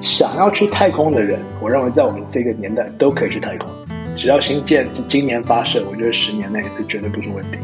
[0.00, 3.68] 想要去太空的人，我认为在我们这个年代都可以去太空，
[4.16, 7.58] 只要新建今年发射，我觉得十年内是绝对不是问题。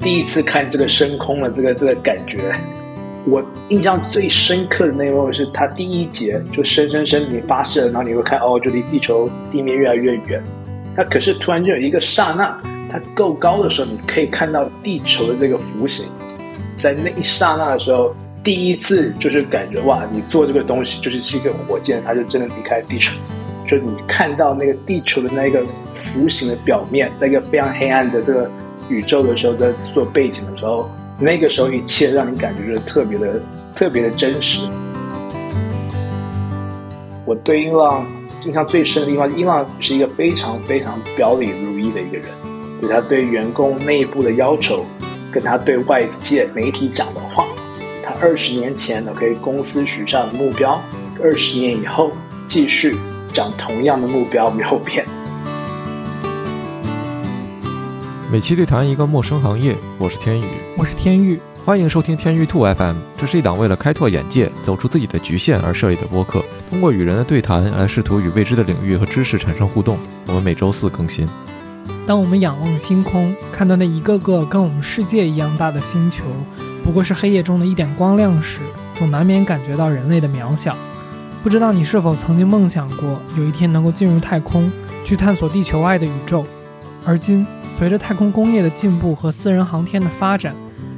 [0.00, 2.54] 第一次看这个升空的这个这个感觉，
[3.26, 10.42] 我印象最深刻的那一幕是它第一节就升升升，你发射，然后你会看哦，就离地球地面越来越远。
[10.96, 12.58] 那可是突然就有一个刹那，
[12.90, 16.10] 它够高的时候，你可以看到地球的这个弧形，
[16.76, 23.12] 在那一刹那的时候，第一次就是感觉哇，你做这个东西就是是一个火箭，它就真的离开地球，
[23.68, 25.62] 就你看到那个地球的那个
[26.14, 28.50] 弧形的表面，在一个非常黑暗的这个。
[28.88, 33.40] 宇宙的时候，在做背景的时候，那个时候一切让你感觉就是特别的、
[33.72, 34.66] 特别的真实。
[37.24, 38.04] 我对英朗
[38.44, 42.26] 印象最深的地方，英朗是一个非常非常表里如一的一个人，
[42.82, 44.84] 就他对员工内部的要求，
[45.30, 47.46] 跟他对外界媒体讲的话，
[48.22, 50.78] 二十年前呢，可以公司许下的目标，
[51.22, 52.12] 二十年以后
[52.46, 52.94] 继续
[53.32, 55.06] 讲同样的目标没有变。
[58.30, 60.44] 每期对谈一个陌生行业，我是天宇，
[60.76, 62.96] 我是天宇，欢迎收听天宇兔 FM。
[63.16, 69.98] 这是一档为了开拓眼界、走出自己的局限而设立的播客，通过与人的对谈来试图与未知的领域和知识产生互动。
[70.26, 71.26] 我们每周四更新。
[72.06, 76.24] 当我们仰望星空，看到那一个个跟我们世界一样大的星球，
[76.90, 78.58] 不过是黑夜中的一点光亮时，
[78.96, 80.76] 总难免感觉到人类的渺小。
[81.40, 84.68] 不知道你是否曾经梦想过，有一天能够进入太空，
[85.04, 86.44] 去探索地球外的宇宙？
[87.06, 87.46] 而今，
[87.78, 90.52] 随着太空工业的进步和私人航天的发展，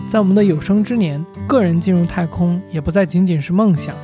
[0.08, 3.94] 在我们的有生之年，个人进入太空也不再仅仅是梦想。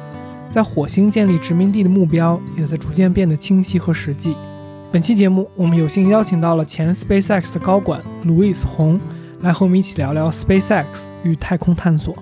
[0.50, 4.36] 在火星建立殖民地的目标，也在逐渐变得清晰和实际。
[4.92, 9.00] 本期节目，我们有幸邀请到了前 SpaceX 的高管 Louis 洪，
[9.40, 12.12] 来和我们一起聊聊 SpaceX 与太空探索。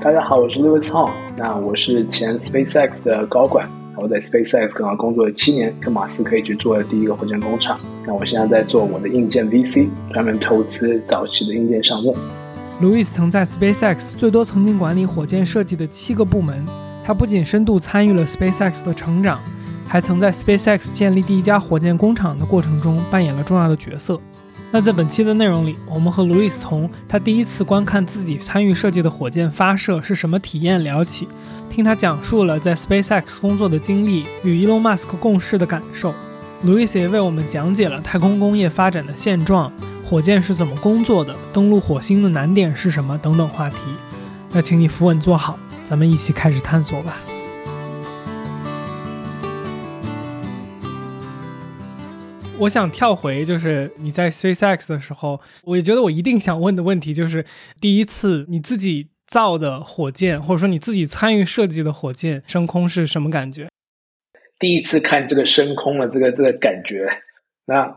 [0.00, 3.68] 大家好，我是 Louis Hong，那我是前 SpaceX 的高管。
[3.96, 7.76] 我在 SpaceX 刚刚工作了七年，跟马斯克一起做了第一个火箭工厂。
[8.06, 12.14] 那我现在在做我的硬件 VC，专门投资早期的硬件项目。
[12.80, 16.64] Louis 曾在 SpaceX 最多曾经管理火箭设计的七个部门。
[17.04, 19.40] 他不仅深度参与了 SpaceX 的成长，
[19.88, 24.20] 还曾在 SpaceX 建立第一家火箭工厂的过程中扮演了重要的角色。
[24.74, 31.28] 那在本期的内容里，我们和路易斯从他第一次观看自己参与设计的火箭发射是什么体验聊起。
[31.70, 36.12] 听他讲述了在 SpaceX 工作的经历与 Elon Musk 共事的感受
[36.64, 39.70] ，Louis 也为我们讲解了太空工业发展的现状、
[40.04, 43.76] 火箭是怎么工作的、登陆火星的难点是什么等等话题。
[44.50, 45.56] 那请你扶稳坐好，
[45.88, 47.18] 咱们一起开始探索吧。
[52.64, 57.46] 我想跳回，就是你在 SpaceX 的时候，我也觉得我一定想问的问题就是，
[57.80, 59.08] 第一次你自己。
[59.26, 63.66] 造的火箭，或者说你自己参与设计的火箭升空是什么感觉？
[64.58, 67.08] 第一次看这个升空的这个这个感觉，
[67.64, 67.90] 那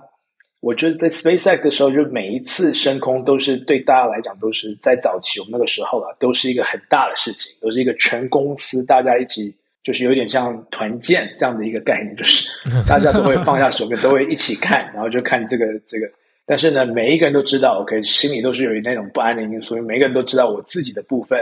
[0.62, 9.54] 我觉得在 SpaceX 的时候，就每一次升空都是对大家来讲都是在早期我们那个时候啊，都是一个很大的事情，都是一个全公司大家一起，
[9.88, 12.52] 就是有点像团建这样的一个概念，就是
[12.86, 16.06] 大家都会放下手边，都会一起看，然后就看这个这个。
[16.46, 19.82] 但是呢，每一个人都知道，OK，心里都是有那种不安的因素。
[19.82, 21.40] 每个人都知道，我自己的部分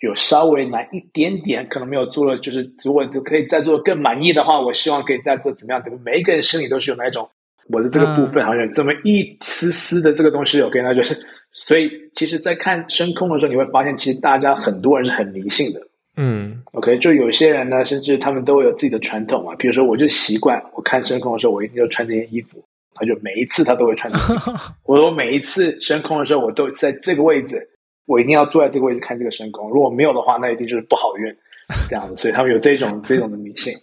[0.00, 5.80] 有稍微难一点点，可能没有做了，就是如果可以再做更满意的话，我希望可以再做怎么样？
[5.84, 7.30] 怎么每一个人心里都是有那种
[7.68, 11.16] 我的这个部分好像有这么一丝丝的这个东西，OK，那就是。
[11.58, 15.80] 所以，其实，在看升空的时候，你会发现，其实大家很多人是很迷信的。
[16.16, 19.54] 嗯，OK，就有些人呢，甚至他们都有自己的传统嘛。
[19.56, 22.62] 比如说，我就习惯，我看升空的时候，我一定要穿这件衣服。
[22.94, 24.10] 他就每一次他都会穿。
[24.84, 27.68] 我说每一次升空的时候，我都在这个位置，
[28.06, 29.68] 我一定要坐在这个位置看这个升空。
[29.70, 31.36] 如果没有的话，那一定就是不好运
[31.90, 32.16] 这样子。
[32.16, 33.74] 所以他们有这种 这种的迷信。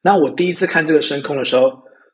[0.00, 1.72] 那我第一次看这个升空的时候，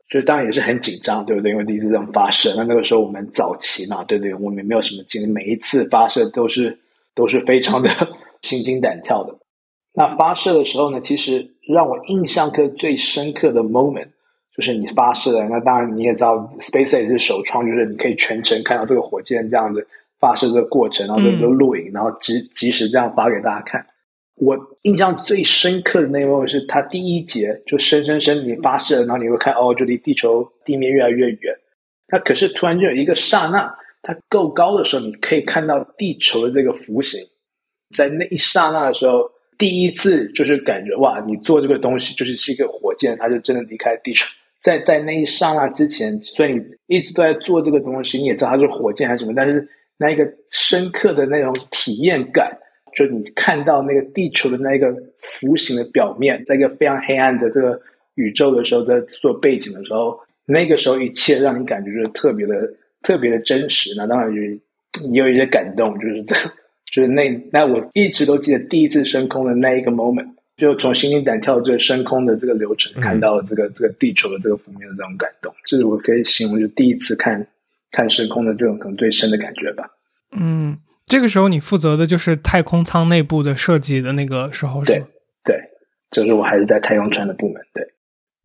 [0.09, 1.51] 就当然也是很紧张，对不对？
[1.51, 2.55] 因为第一次这样发射。
[2.57, 4.33] 那那个时候我们早期嘛，对不对？
[4.33, 6.79] 我们没有什么经历，每一次发射都是
[7.15, 7.91] 都是非常的
[8.41, 9.37] 心惊胆跳的。
[9.99, 14.09] 那发射的时候呢，其实让我印象刻最深刻的 moment。
[14.57, 19.87] 就是你发射的，那当然你也知道，SpaceX 是首创，就是你可以全程看到这个火箭这样子
[20.19, 23.87] 发射的过程，然后都录影，然后及及时这样发给大家看。
[24.35, 31.57] 我印象最深刻的那一幕是，它第一节就升升升，你发射，然后你会看哦，就离地球地面越来越远。
[32.11, 33.73] 那可是突然就有一个刹那，
[34.03, 37.21] 它够高的时候，你可以看到地球的这个弧形，
[37.95, 44.25] 在那一刹那的时候，第一次就是感觉哇，你做这个东西就是是一个火箭，它就真的离开地球。
[44.63, 49.67] 在在那一刹那之前，所以你一直都在做这个东西，你也知道它是火箭还是什么，但是
[49.97, 52.57] 那一个深刻的那种体验感，
[52.97, 54.93] 就你看到那个地球的那个
[55.41, 57.81] 弧形的表面，在一个非常黑暗的这个
[58.15, 62.55] 宇宙的时候，在做背景的时候，那个时候一切让你感觉就是特别的、
[63.03, 63.95] 特别的真实。
[63.97, 64.51] 那当然也
[65.11, 66.35] 也有一些感动，就是这，
[66.93, 77.47] 就是那那我一直都记得第一次升空的那一个 moment，就从心惊胆跳这个升空的这个流程，看到这个这个地球的这个封面的这种感动，这是我可以形容就第一次看
[77.91, 79.89] 看升空的这种可能最深的感觉吧。
[80.37, 80.79] 嗯。
[81.11, 85.07] 这个时候你负责的就是太空舱内部的设计的那个时候是吗？
[85.43, 85.59] 对，
[86.11, 87.63] 就是我还是在太空船的部门。
[87.73, 87.83] 对，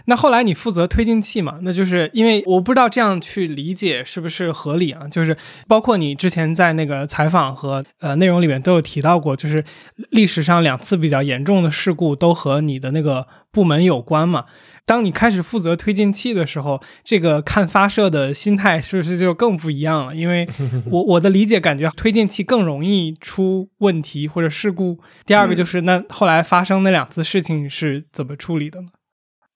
[0.05, 1.59] 那后来你负责推进器嘛？
[1.61, 5.07] 那就是因为我不知道这样去理解是不是合理啊？
[5.07, 5.35] 就是
[5.67, 9.63] 包括你之前在那个采访和呃内容里面都有提到过，就是
[10.09, 14.45] 历史上两次比较严重的事故都和你的那个部门有关嘛？
[14.85, 20.13] 当你开始负责推进器的时候，这个看发射的心态是不是就更不一样了？
[20.13, 20.45] 因为
[20.91, 24.99] 我我的理解感觉推进器更容易出问题或者事故。
[25.25, 28.87] 第二个就是那后来发生那两次事情是怎么处理的呢？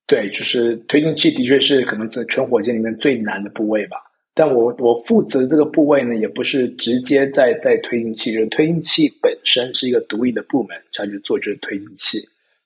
[0.08, 3.98] 对，就是推进器的确是可能在全火箭里面最难的部位吧。
[4.34, 12.20] 但我我负责这个部位呢，也不是直接在在推进器，就是推进器本身是一个独立的部门，下去做就是推进器。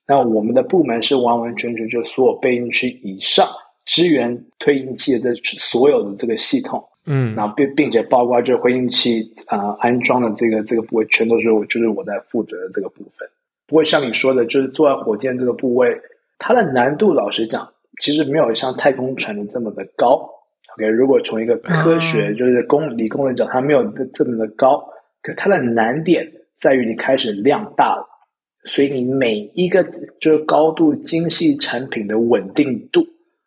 [0.06, 3.46] 那我们的部门是完完全全就所有备用区以上
[3.86, 13.26] 支援推进器的这所有的这个系统，嗯，然后并并且包括这回应器啊安装的这个这个部位，全都是我就是我在负责的这个部分。
[13.66, 15.98] 不过像你说的，就是坐在火箭这个部位，
[16.38, 20.28] 它的难度老实讲，其实没有像太空船的这么的高。
[20.76, 23.84] OK，如果从一个科学就是工理工的角，它没有
[24.14, 24.82] 这么的高，
[25.22, 26.26] 可它的难点
[26.56, 28.08] 在于你开始量大了。
[28.64, 29.82] 所以你每一个
[30.20, 33.02] 就是高度精细产品的稳定度，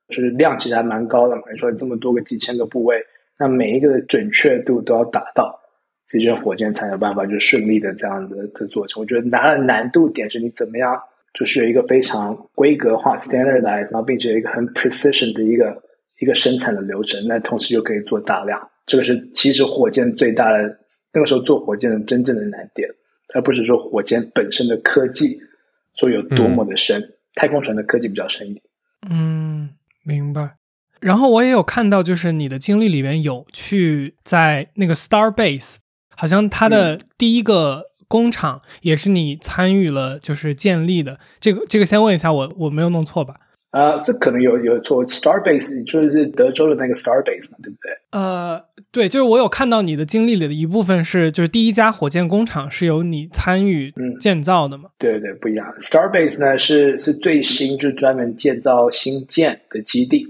[0.09, 1.43] 就是量其实还蛮高的嘛。
[1.51, 3.01] 你说这么多个几千个部位，
[3.39, 5.57] 那每一个的准确度都要达到，
[6.05, 9.01] 这些火箭才有办法就顺利的这样的的做成。
[9.01, 11.01] 我觉得它的难度点是你怎么样，
[11.37, 15.83] 就是有一个非常规格化 standardized，然后并且有一个很 precision 的一个
[16.19, 18.59] 一个生产的流程，那同时又可以做大量。
[18.85, 20.79] 这个是其实火箭最大的
[21.13, 22.89] 那个时候做火箭的真正的难点。
[23.33, 25.37] 而不是说火箭本身的科技
[25.99, 28.63] 说有多么的深，太空船的科技比较深一点。
[29.09, 29.71] 嗯，
[30.03, 30.55] 明白。
[31.01, 35.75] 然后我也有看到，就是你的经历里面有去在那个 Starbase，
[36.15, 41.19] 好像它的第一个工厂也是你参与了，就是建立的。
[41.39, 43.35] 这个这个先问一下，我我没有弄错吧？
[43.71, 47.91] 呃，这可能有有错 Starbase，就是德州的那个 Starbase，对不对？
[48.11, 54.91] 呃，对，就是我有看到你的经历里的一部分是，就是第一家火箭工厂是由你参与建造的嘛？
[54.97, 55.67] 对对，不一样。
[55.81, 60.25] Starbase 呢是是最新，就是专门建造新建的基地。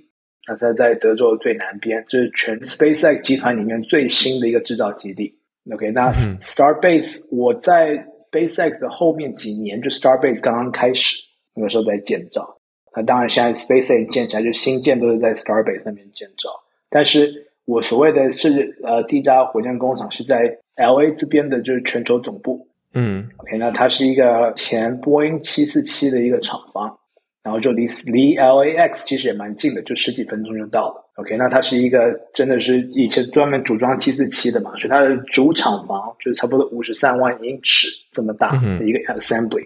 [0.48, 5.31] 那它在德州最南边，就是全 SpaceX 集团里面最新的一个制造基地。
[5.72, 7.98] OK，那 Starbase 我在
[8.32, 11.24] SpaceX 的后面几年，就 Starbase 刚刚开始，
[11.56, 12.58] 那个时候在建造。
[12.96, 16.50] 那当然，现在 SpaceX 建起来，就新建都是在 Starbase 那边建造。
[16.90, 22.68] 但是我所谓的是，呃，第一家火箭工厂是在 LA 这边的，就是全球总部。
[22.94, 26.98] 嗯，OK，那它是一个前波音七四七的一个厂房，
[27.46, 31.10] 然后就离离 LAX 其实也蛮近的，就十几分钟就到了。
[31.16, 39.66] OK，那它是一个真的是以前专门组装七四七的嘛，所以它的主厂房就是差不多五十三万英尺这么大的一个 assembly，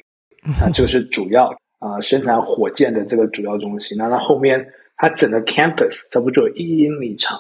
[0.60, 1.52] 那这个是主要。
[1.80, 4.68] 啊，生产火箭的这个主要中心，那它后面
[4.98, 7.40] 它整个 campus 差不多有一英里长，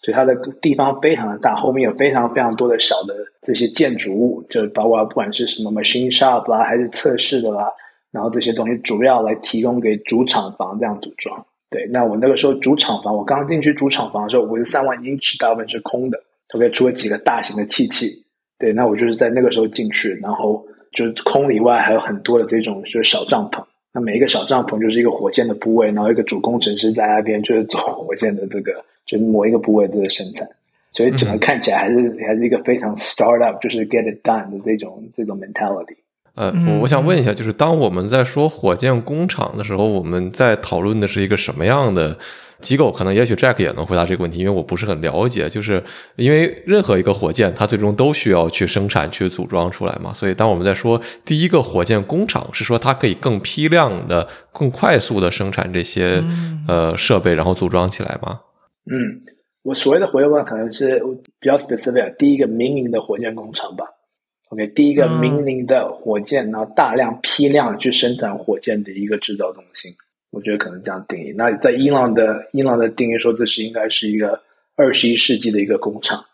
[0.00, 7.70] 所以它的地方非常的大，后面有非常非常多的小的这些建筑物，就包括不管是什么 machine shop 啦，还是测试的啦，
[8.14, 11.44] 然后这些东西主要来提供给主厂房这样组装。
[11.68, 16.22] 对，那我那个时候主厂房，我刚进去主厂房的时候，五十三万英尺大部分是空的
[16.54, 18.24] ，OK，除了几个大型的气器。
[18.56, 23.60] 对，那我就是在那个时候进去，然后就是空以外还有很多的这种就是小帐篷。
[23.92, 28.72] 那每一个小帐篷就是一个火箭的部位，然后一个主工程师在那边就是做火箭的这个，
[29.04, 30.48] 就是某一个部位的生产，
[30.92, 35.96] 所以整个看起来还是还是一个非常 startup，就是 get it done 的这种这种 mentality。
[36.34, 42.16] 呃，我我想问一下，就是当我们在说火箭工厂的时候，我们在讨论的是一个什么样的？
[42.60, 45.50] 机构可能也许 Jack 也能回答这个问题，因为我不是很了解。
[45.50, 45.82] 就是
[46.16, 50.14] 因为任何一个火箭，它最终都需要去生产、去组装出来嘛。
[50.14, 56.24] 所以当我们在说第一个火箭工厂，是说它可以更批量的、更快速的生产这些
[56.66, 58.40] 呃设备，然后组装起来吗？
[58.90, 59.20] 嗯，
[59.62, 60.98] 我所谓的火箭工厂可能是
[61.38, 63.84] 比较 specific，第一个民营的火箭工厂吧。
[64.54, 69.92] OK，第一个民营的火箭，然后大量批量去生产火箭的一个制造中心。
[70.30, 71.34] 我觉得可能这样定义。
[71.36, 74.40] 那在伊朗的伊朗的定义说，这是应该是一个
[74.76, 76.24] 二十一世纪的一个工厂。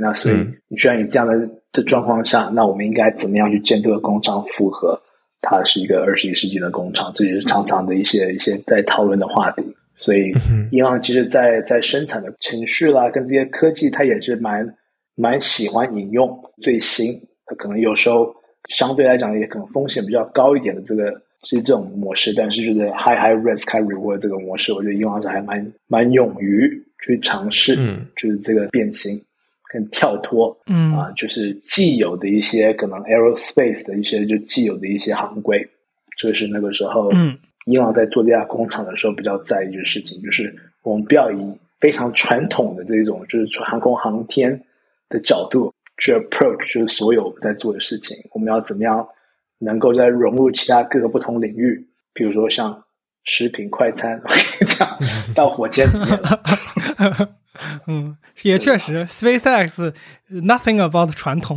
[0.00, 0.36] 那所以
[0.66, 5.00] 你居然以这样的的状况下，那我们应该怎么样去建这个工厂，符合
[5.40, 7.12] 它是一个二十一世纪的工厂？
[7.14, 9.64] 这也是常常的一些一些在讨论的话题。
[9.96, 10.32] 所以，
[10.72, 14.76] 伊朗其实，在在生产的程序啦，跟这些科技，它也是蛮
[15.14, 17.20] 蛮喜欢引用最新。
[17.50, 18.32] 它可能有时候
[18.68, 21.10] 相对来讲，也可能风险比较高一点的这个
[21.42, 22.32] 是这种模式。
[22.36, 29.20] 但是，就是 high high risk high reward 这个模式，我觉得伊朗是还蛮蛮勇于去尝试，嗯就是这个变形
[29.72, 35.68] 跟跳脱，嗯啊，就是既有的一些可能 aerospace 的一些就既有的一些行规，
[36.16, 37.36] 这是那个时候，嗯。
[37.66, 40.52] 伊朗在做这家工厂的时候，比较在意的事情，就是
[40.82, 41.36] 我们不要以
[41.78, 44.58] 非常传统的这种，就是航空航天
[45.10, 48.16] 的角度去 approach，就是所有我们在做的事情。
[48.32, 49.06] 我们要怎么样
[49.58, 52.82] 能够在融入其他各个不同领域，比如说像
[53.24, 54.20] 食品快餐
[54.66, 54.98] 这样
[55.34, 56.18] 到火箭里面。
[57.86, 59.92] 嗯，也确实，SpaceX
[60.30, 61.56] nothing about 传统，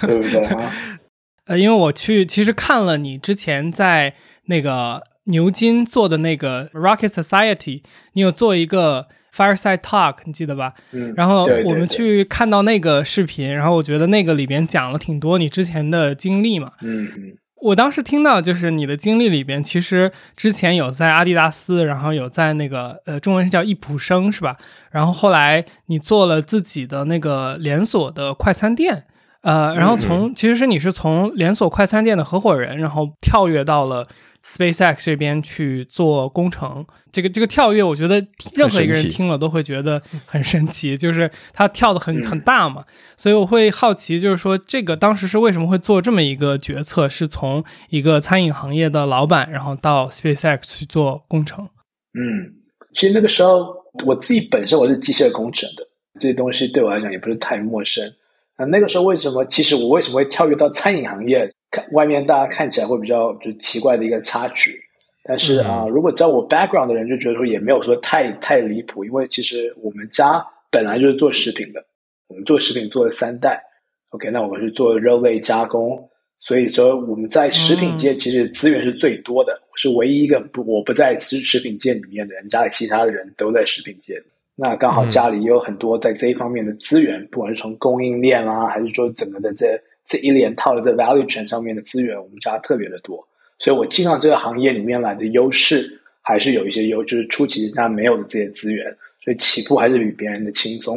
[0.00, 0.46] 对不对？
[1.46, 4.14] 呃，因为我去其实看了你之前在。
[4.48, 10.72] 那个牛津做的那个 Rocket Society，你有做一个 Fireside Talk，你记得吧？
[10.92, 11.12] 嗯。
[11.14, 16.72] 然后我们去看到那个视频，然后我觉得那个里边讲了挺多你之前的经历嘛。
[16.80, 17.36] 嗯嗯。
[17.62, 24.56] 我当时听到就是你的经历里边，其实之前有在阿迪达斯，然后有在那个呃中文是叫易普生是吧？
[24.90, 29.04] 然后后来你做了自己的那个连锁的快餐店，
[29.40, 34.06] 呃，然后从其实是你是从连锁快餐店的合伙人，然后跳跃到了。
[34.46, 38.24] SpaceX 这边去做工程，这个这个跳跃，我觉得
[38.54, 42.84] 任何一个人听了都会觉得很神奇，就是他跳的很很大嘛，
[43.16, 51.68] 所以我会好奇，就是说这个当时是为什么会做这么一个决策，是从一个餐饮行业的老板，然后到 SpaceX 去做工程。
[52.14, 52.54] 嗯，
[52.94, 53.66] 其实那个时候
[54.04, 55.82] 我自己本身我是机械工程的，
[56.20, 58.08] 这些东西对我来讲也不是太陌生。
[58.54, 59.44] 啊那个时候为什么？
[59.46, 61.52] 其实我为什么会跳跃到餐饮行业？
[61.76, 64.80] 看外面大家看起来会比较就奇怪的一个插曲，
[65.24, 71.84] 但是啊，如果知道我 background 的人就觉得说也没有说太太离谱，因为其实我们家本来就是做食品的，
[72.28, 73.62] 我们做食品做了三代
[74.10, 76.08] ，OK，那我们是做肉类加工，
[76.40, 84.18] 所以说我们在食品界其实资源是最多的，是唯一一个不我不在食食品界里面的人，家里其他的人都在食品界，
[84.54, 89.78] 那刚好家里也有很多在这一方面的资源，不管是从供应链啦，还是说整个的这。
[90.06, 93.26] 这一连套的在 value chain 上面的资源，我们家特别的多，
[93.58, 98.86] 所以我进到这个行业里面来的优势还是有一些优，就是初期他没有的这些资源，
[99.22, 100.96] 所以起步还是比别人的轻松。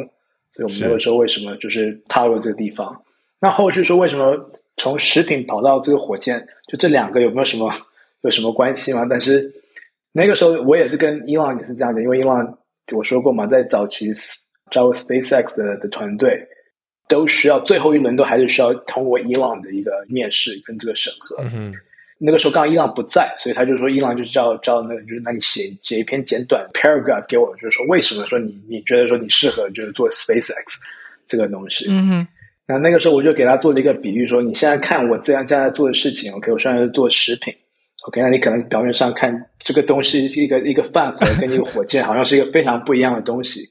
[0.54, 3.02] 所以我们那个时候为什么就是踏入这个地方？
[3.40, 4.36] 那后续说为什么
[4.76, 7.68] 从食品跑到这个火箭，就这两个有没有什么
[8.22, 9.06] 有什么关系吗？
[9.10, 9.52] 但是
[10.12, 12.58] 那个时候我也是跟伊朗也是这样的，因为伊朗
[12.92, 14.12] 我说过嘛，在早期
[14.70, 16.46] 加入 SpaceX 的的团队。
[17.10, 21.36] 都需要最后一轮都还是需要通过伊朗的一个面试跟这个审核。
[21.42, 21.74] 嗯，
[22.16, 30.76] 那个时候刚好伊朗不在，所以他就说伊朗就是叫叫那个就是那你写写一篇简短 paragraph 给我，就是说为什么说你你觉得说你适合就是做 SpaceX
[31.26, 31.86] 这个东西。
[31.90, 32.28] 嗯哼。
[32.66, 37.52] 那那个时候我就给他做了一个比喻，说你现在看我这样现在做的事情，OK，我现在是做食品
[38.06, 43.62] ，OK，那你可能表面上看这个东西是一个一个饭盒跟一个火箭，好像是一个非常不一样的东西，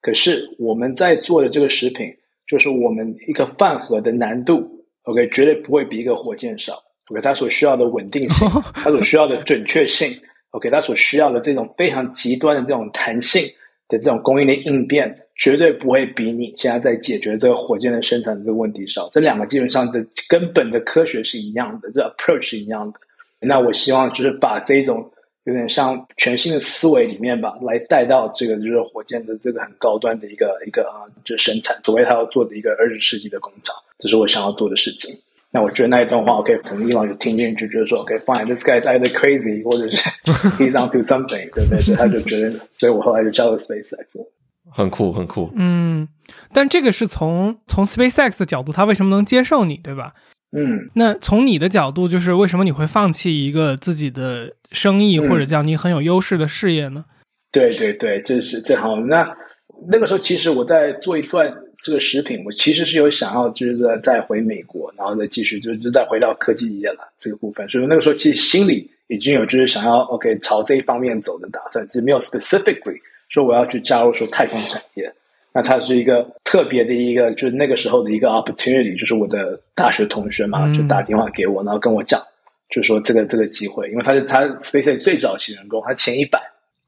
[0.00, 2.12] 可是我们在做的这个食品。
[2.48, 4.66] 就是我们一个饭盒的难度
[5.02, 6.82] ，OK，绝对不会比一个火箭少。
[7.10, 10.10] OK，它所需要的稳定性， 它所需要的准确性
[10.50, 13.42] ，OK，它所需要的这种非常极端的这种弹性
[13.88, 19.08] 的这种供应链应变，绝对不会比你现在在解决这个火箭的生产这个问题少。
[19.12, 22.98] 这两个基本上的根本的科学是一样的，这 approach 是一样的。
[23.40, 25.10] 那我希望就是把这种。
[25.48, 35.10] 有点像全新的思维里面吧，来带到这个就是火箭的这个很高端的一个一个啊，就是生产，所谓他要做的一个二十世纪的工厂，这是我想要做的事情。
[35.50, 39.96] 那我觉得那一段话，OK，可能伊朗就听进去，觉得说，OK，fine，this guy is either crazy，或者是
[40.62, 41.80] he's onto something，对不对？
[41.80, 44.04] 所以他就觉得，所以我后来就加入 SpaceX。
[44.70, 45.50] 很酷，很酷。
[45.56, 46.06] 嗯，
[46.52, 50.12] 但这个是从从 SpaceX 的角度，他为什么能接受你，对吧？
[50.52, 57.04] 嗯，那从你的角度，就是为什么你会放弃一个自己的生意，或者叫你很有优势的事业呢？
[57.52, 58.96] 对对对，这是正好。
[58.96, 59.36] 那
[59.88, 61.52] 那个时候，其实我在做一段
[61.82, 67.68] 这个食品，我其实是有想要就是再回美国，然后再继续就是再回到科技业了这个部分。
[67.68, 75.12] 所以那个时候，其实心里已经有就是想要 OK 朝这一方面走的打算，只是没有 specifically 说我要去加入说太空产业。
[75.52, 82.20] 那他是一个特别的一个，就是那个时候的一个 opportunity，就是我的大学同学嘛，就打电话给我，然后跟我讲，
[82.70, 86.38] 就说这个这个机会，因为他是他 SpaceX 最早期员工，他前一百，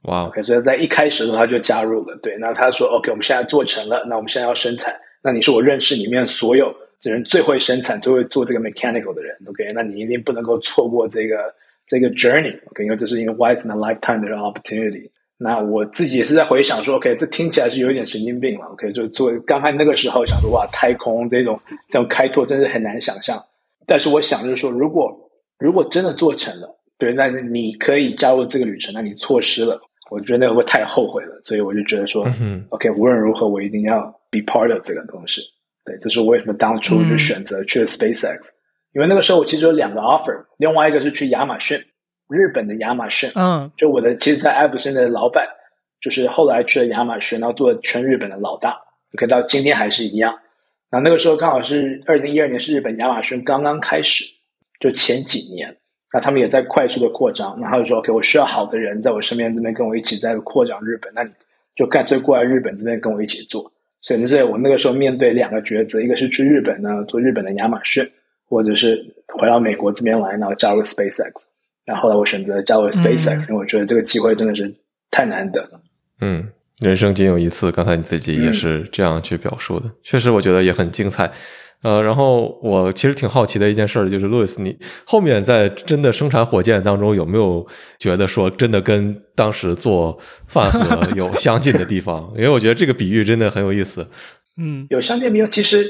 [0.02, 11.52] 哇，OK，所以在一开始的时候他就加入了，对，那他说 OK，我们现在做成了，那我们现在要生产，那你是我认识里面所有的人最会生产、最会做这个 mechanical 的人，OK，那你一定不能够错过这个
[11.88, 15.09] 这个 journey，OK，因为这是一个 once in a lifetime 的 opportunity。
[15.42, 23.42] 那我自己也是在回想说，OK，这听起来是有一点神经病了，OK，就做刚才那个时候想说，哇，太空这种这种开拓真是很难想象。
[23.87, 25.11] 但是我想就是说，如果
[25.59, 26.68] 如果真的做成了，
[26.99, 29.80] 对，那你可以加入这个旅程，那你错失了，
[30.11, 31.40] 我觉得那个会太后悔了。
[31.42, 32.28] 所以我就觉得说
[32.68, 35.40] ，OK，无论如何，我一定要 be part of 这个东西。
[35.87, 38.38] 对，这是为什么当初就选择去了 SpaceX，
[38.92, 41.78] 因为那个时候我其实有两个 offer，另外一个是去亚马逊。
[42.30, 45.46] 日本的亚马逊，嗯，就我的，其实，在艾普森的老板，
[46.00, 48.78] 就是后来去了亚马逊，然后做全日本的老大，
[49.16, 50.38] 可到今天还是一样。
[50.90, 54.25] 那那个时候刚好是二零一二年，是日本亚马逊刚刚开始，
[54.80, 55.76] 就前几年，
[56.12, 57.56] 那他们也在快速的扩张。
[57.60, 61.30] 然后就说，OK，我需要好的人在我身边这边跟我一起在扩张日本，那你
[61.76, 63.70] 就干脆过来日本这边跟我一起做。
[64.02, 68.04] 所以，所以我那个时候面对两个抉择，一个是去日本呢做日本的亚马逊，
[68.49, 71.32] 或者是回到美国这边来，然后加入 SpaceX。
[71.87, 74.75] 然后来我选择加入 SpaceX，因为我觉得这个机会真的是
[75.10, 75.80] 太难得了。
[76.20, 76.49] 嗯，
[76.80, 81.32] 人生仅有一次，刚才你自己也是这样去表述的，确实我觉得也很精彩。
[81.82, 87.66] 呃，然后我其实挺好奇的一件事儿，就是路易斯，你后面在真的生产火箭当中，有没有
[87.99, 92.32] 觉得说真的跟当时做饭盒 有相近的地方？
[92.37, 94.06] 因为我觉得这个比喻真的很有意思。
[94.58, 95.84] 嗯，有相近比喻，其实。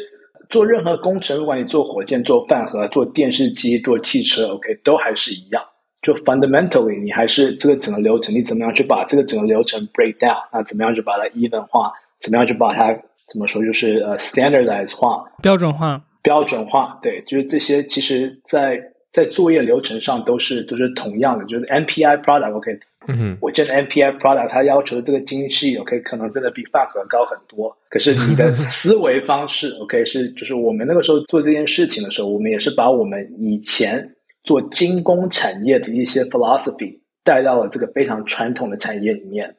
[0.48, 5.62] 做任何工程，不管你做火箭、做饭盒、做电视机、做汽车，OK，都还是一样。
[6.02, 10.42] 就 fundamentally，你还是这个整个流程，你怎么样去把这个整个流程 break down？
[10.52, 11.92] 那怎么样去把它 even 化？
[12.20, 12.92] 怎么样去把它
[13.28, 13.64] 怎么说？
[13.64, 16.98] 就是呃 standardize 化、标准化、标准化。
[17.02, 18.80] 对，就是这些，其实在
[19.12, 21.44] 在作业流程上都是都是同样的。
[21.46, 22.78] 就是 MPI product，OK。
[23.08, 27.74] 嗯哼，我见的 MPI product，它要求的这个精细，OK，可能真的比饭盒高很多。
[27.88, 34.06] 可是你的 思维方式，OK，是就是我们那个时候做这件事情的时候，我们也是把我们以前
[34.42, 39.54] 做精工产业的一些 philosophy 带到了这个非常传统的产业里面。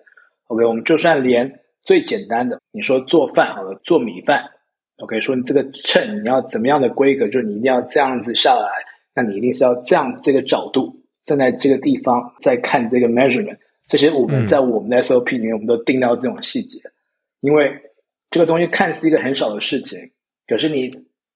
[0.48, 4.44] OK，我们就算连最简单的，你说做饭好了，做米饭
[4.98, 8.70] ，OK，说你这个秤你要怎么样的规格，就是你一定要这样子下来，
[9.16, 11.00] 那你一定是要这样这个角度。
[11.24, 13.56] 站在这个地方再看这个 measurement，
[13.88, 16.82] 这些我们在我们的 SOP 里面，我们都定到这种细节。
[17.42, 17.72] 因为
[18.32, 20.00] 这个东西看似一个很小的事情，
[20.48, 20.92] 可是你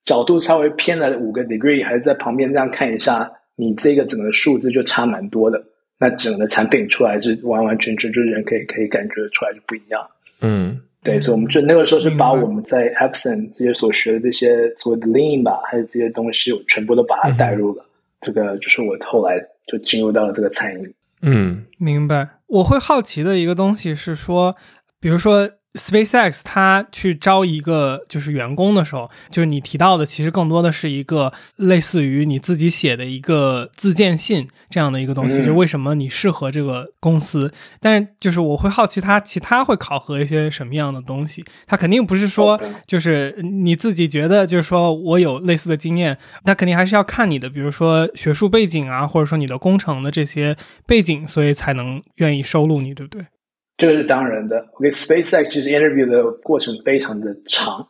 [0.06, 5.62] 角度稍微偏了五个 degree，还是在旁边这样看一下，你这个整个数字就差蛮多的。
[5.98, 10.08] 那整个产品出来是完完全全就是人可以可以感觉出来就不一样。
[10.42, 17.86] 嗯，对，所以我们就那个时候是把我们在 a b s o n 这些所学的这些所谓的 Lean 吧，还有这些东西，我全部都把它带入了。
[18.22, 19.46] 这个就是我后来。
[19.68, 20.94] 就进入到了这个餐饮。
[21.24, 22.30] 嗯，明白。
[22.46, 24.56] 我会好奇的一个东西是说，
[25.00, 25.50] 比如说。
[25.76, 37.54] SpaceX 它去招一个就是员工的时候，就是你提到的，其实更多的是一个类似于你自己写的一个自荐信这样的一个东西，就为什么你适合这个公司。
[37.80, 41.44] 但是就是我会好奇，它其他会考核一些什么样的东西？
[41.68, 53.26] 它肯定不是说就是你自己觉得就是说我有类似的经验，它肯定还是要看你的，比如说学术背景啊，或者说你的工程的这些背景，所以才能愿意收录你，对不对？
[53.78, 54.66] 这个是当然的。
[54.74, 57.88] OK，SpaceX 其实 interview 的过程非常的长。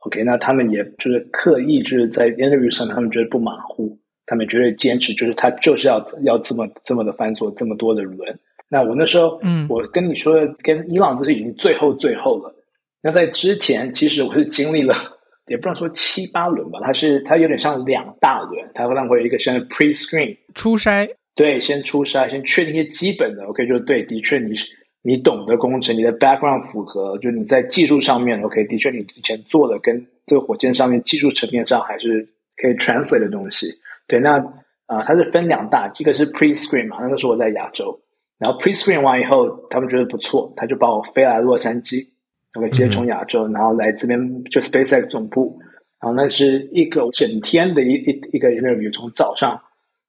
[0.00, 8.38] OK，那他们也就是刻意就是在 interview 上，他们觉得不马虎，他们绝对坚持，就是他就是要要这么这么的翻做这么多的轮。
[8.68, 12.54] 那我那时候，嗯，我跟你说，跟伊朗这是已经最后最后了。
[13.02, 14.94] 那在之前，其实我是经历了，
[15.48, 23.44] 也不能说七八轮吧，它是它有点像两大轮，它会让会有一个像 pre screen 初筛，对，先初筛，先确定一些基本的。
[23.44, 24.70] OK，就对，的确你是。
[25.06, 33.66] 你懂得工程，你的 background 符合，就你在技术上面，OK，的确你之前做的跟这个火箭上面技术层面上还是可以 translate 的东西。
[34.06, 34.38] 对，那
[34.86, 38.00] 啊，它是分两大，一个是 pre screen 嘛，那个时候我在亚洲，
[38.38, 42.06] 然后 pre screen 完以后，他们觉得不错，他就把我飞来洛杉矶
[42.54, 45.60] ，OK，直接从亚洲，然后来这边就 SpaceX 总部，
[46.00, 49.60] 然后那是一个整天的一一一个 interview，从早上，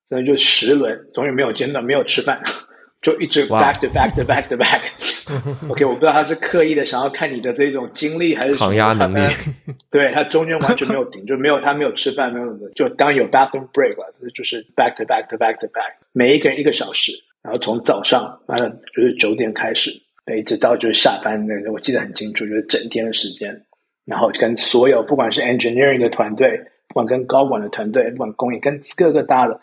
[0.07, 2.41] 所以就十轮，总也没有间断，没有吃饭。
[3.05, 4.81] 就一直 back to back to back to back。
[5.69, 9.19] OK，我不知道他是刻意的想要看你的这种经历，还是抗压能力。
[9.91, 17.11] 对他中间完全没有停，就没有他没有吃饭，没有什么，就当有 bathroom break 了，就是 back to back to back to back，每一个人一个小时，
[17.43, 19.91] 然后从早上完了就是九点开始，
[20.35, 23.55] 一直到就是下班那个，我记得很清楚，就是整天的时间，
[24.05, 29.61] 然后跟所有不管是 engineering 的团队，不管跟高管的团队，不管工业跟各个大的。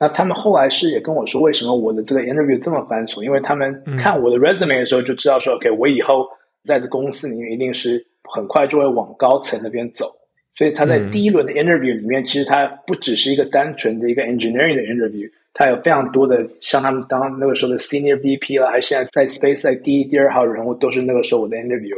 [0.00, 3.22] 那他们后来是也跟我说，为什么我的这个 interview 这么繁琐？
[3.22, 6.26] 因为他们看我的 resume 的时候就知道说，OK，我以后
[6.64, 10.14] 在这公司里面一定是很快就会往高层那边走。
[10.56, 21.96] 所以他在第一轮的 interview 里面，其实他不只是一个单纯的一个 engineering 的 interview，他有非常多的像他们当那个时候的 senior VP 啦，还是现在在 Space 在第一、第二号人物都是那个时候我的 interviewer。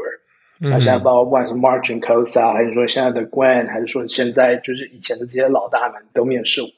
[0.58, 6.68] 那现在包括不管是 Margin c o s a 还是说现在的 Gwen，还是说现在就是以前的这些老大们都面试我，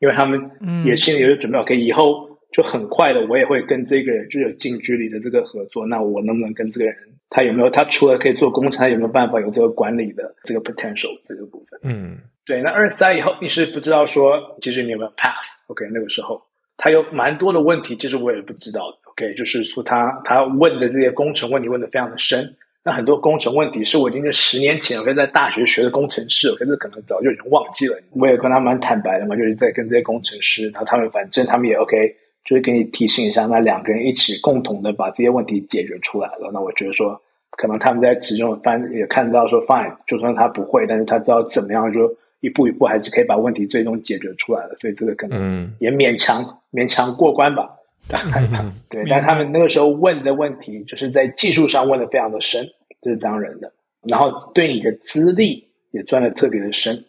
[0.00, 0.40] 因为他们
[0.84, 5.86] 也心里有准备，OK，以后就很快的，我也会跟这个人就有近距离的这个合作。
[5.86, 6.96] 那我能不能跟这个人？
[7.30, 7.68] 他有没有？
[7.68, 11.78] 他除了可以做工程，他有没有办法有这个管理的这个 potential 这个部分？
[11.82, 12.62] 嗯，对。
[12.62, 16.40] 那二三以后，你是不知道说，其实你有没有 pass？OK，那个时候
[16.76, 18.98] 他有蛮多的问题，其实我也不知道。
[19.10, 22.56] OK，就是说他他问的这些工程问题问的非常的深。
[22.88, 28.00] 那很多工程问题是我已经是十年前我在大学学的工程师，可是可能早就已经忘记了。
[28.12, 32.16] 我也跟他蛮坦白的嘛，就是在跟这些工程师，然后他们反正他们也 OK。
[32.44, 36.50] 就是给你提醒一下，那两个人一起共同的把这些问题解决出来了。
[36.50, 37.20] 那我觉得说，
[37.58, 44.74] 可能他们在其中翻也看到说，fine，就算他不会，但是他知道怎么样，就一步一步还是可以把问题最终解决出来了。
[44.80, 47.68] 所以这个可能也勉强勉强过关吧。
[48.88, 52.66] 对，但他们那个时候问的问题，就是在技术上问的非常的深，
[53.02, 53.72] 这是当然的。
[54.06, 57.04] 然后对你的资历也钻的特别的深，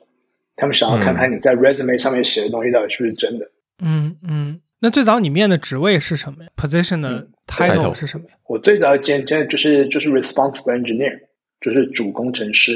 [0.56, 3.49] 他们想要看看你在 resume 上面写的东西到底是不是真的。
[3.84, 4.60] 嗯嗯。
[4.82, 8.36] 那最早你面的职位是什么呀？Position 的 title 是什么呀？
[8.47, 11.19] 我最早见见就是就是 responsible engineer，
[11.60, 12.71] 就是主工程师。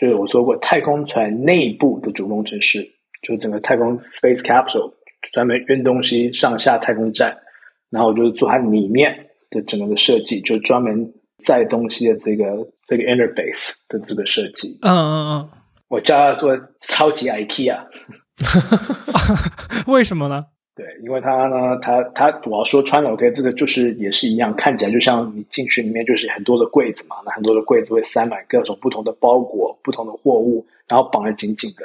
[0.00, 2.80] 就是我说过，太空船内部的主工程师，
[3.22, 4.92] 就是整个太空 space capsule
[5.32, 7.36] 专门运东西上下太空站，
[7.90, 9.14] 然后我就是做它里面
[9.50, 11.12] 的整个的设计，就专门
[11.44, 12.44] 载东西的这个
[12.86, 14.78] 这个 interface 的这个设计。
[14.82, 15.48] 嗯嗯嗯，
[15.88, 17.78] 我叫它做超级 IKEA，
[19.86, 20.44] 为什么呢？
[20.74, 31.82] 对，因为它呢，它它我要说穿了，OK，这个就是也是一样，看起来就像你进去里面就是很多的柜子嘛，那很多的柜子会塞满各种不同的包裹、不同的货物，然后绑得紧紧的，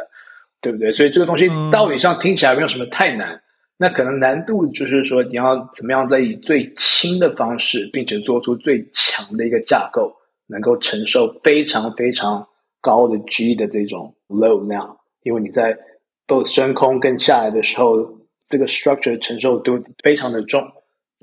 [0.62, 0.94] 对不对？
[0.94, 3.42] 所以这个东西道理上听起来没有什么太难，
[3.84, 10.16] 那可能难度就是说你要怎么样在以最轻的方式，并且做出最强的一个架构，
[10.48, 12.48] 能够承受非常非常
[12.80, 15.78] 高的 G 的这种 load 量，因为你在
[16.26, 18.24] both 升空跟下来的时候。
[18.50, 20.62] 这个 structure 承受度非常的重，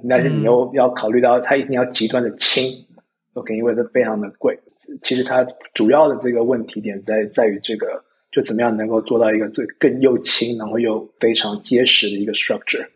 [0.08, 2.64] 但是你又要考虑到它一定要极端的轻
[3.34, 4.58] ，OK，因为它非常的贵。
[5.02, 12.86] 其实它主要的这个问题点在在于这个，就怎么样能够做到一个最更又轻，然后又非常结实的一个 structure，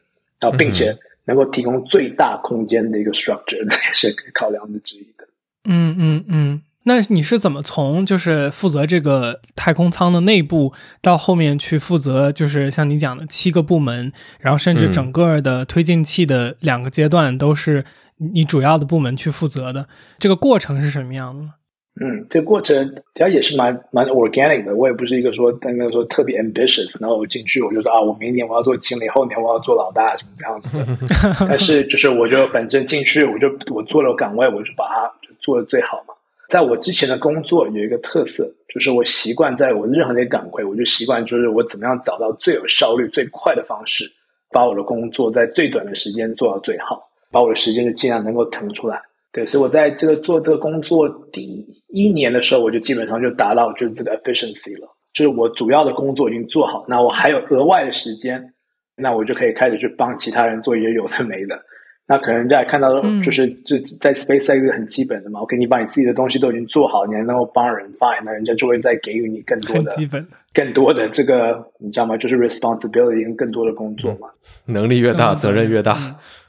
[0.40, 5.26] 然后并且能够提供最大空间的一个 structure，这也是考量的之一的。
[5.64, 6.62] 嗯嗯嗯。
[6.86, 17.86] 那你是怎么从就是负责这个太空舱的内部，到后面去负责就是像你讲的七个部门，然后甚至整个的推进器的两个阶段都是
[18.18, 21.54] 你主要的部门去负责的，这个过程是什么样的？
[22.00, 24.74] 嗯，这个过程它也是蛮蛮 organic 的。
[24.74, 30.78] 我也不是一个说那个说特别 ambitious，然后我进去我就说啊，我明年我要做经理，后年我要做老大什么这样子。
[31.48, 36.14] 但是就是我就反正进去我就我做了岗位，我就把它就做的最好嘛。
[36.48, 44.04] 在我之前的工作有一个特色，就是我习惯在我任何的岗位，我就习惯就是我怎么样找到最有效率、最快的方式，
[44.50, 49.00] 把我的工作在最短的时间做到最好，把我的时间就尽量能够腾出来。
[49.34, 58.54] 对，所以我在这个做这个工作第一年的时候，我就基本上就达到就是这个 efficiency 了，就是我主要的工作已经做好，那我还有额外的时间，
[58.96, 61.60] 那我就可以开始去帮其他人做一些有的没的。
[62.06, 65.40] 那可能人家也看到，就是这在 SpaceX 一个很基本的嘛。
[65.40, 72.14] OK，你把你自己的东西都已经做好，你还能够帮人 fine，，那人家就会再给予你更多的、基本、更多的这个，你知道吗？
[72.18, 74.28] 就是 responsibility 跟更多的工作嘛。
[74.66, 75.96] 能力越大，责任越大。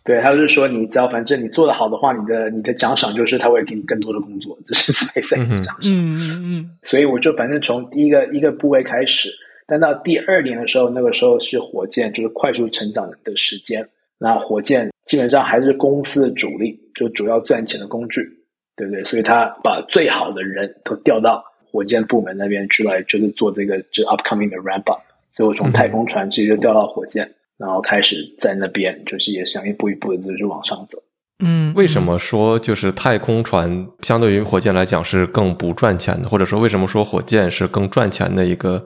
[0.05, 5.91] 对，他就是说，你只要反正你做的好的话，你的你的奖赏就是他会给你更多的工作，这是 SpaceX 的奖赏。
[5.91, 6.69] 嗯嗯嗯。
[6.83, 9.29] 所以我就反正从第一个一个部位开始，
[9.65, 13.89] 但到第二年的时候，那个时候是火箭就是快速成长的时间，
[14.19, 14.89] 那火箭。
[15.07, 18.21] 基本上还是公司的主力，就主要赚钱的工具，
[18.75, 19.03] 对不对？
[19.05, 25.01] 所以他把最好的人都调到火箭部门那边去来，就是做这个就 upcoming 的 ramp up。
[25.35, 31.01] 所以我从太空船直接就调到火箭，然后开始在那边就是也想一步一步的就是往上走。
[31.39, 36.29] 嗯，为什么说就是太空船相对于火箭来讲是更不赚钱的？
[36.29, 38.85] 或者说为什么说火箭是更赚钱的一个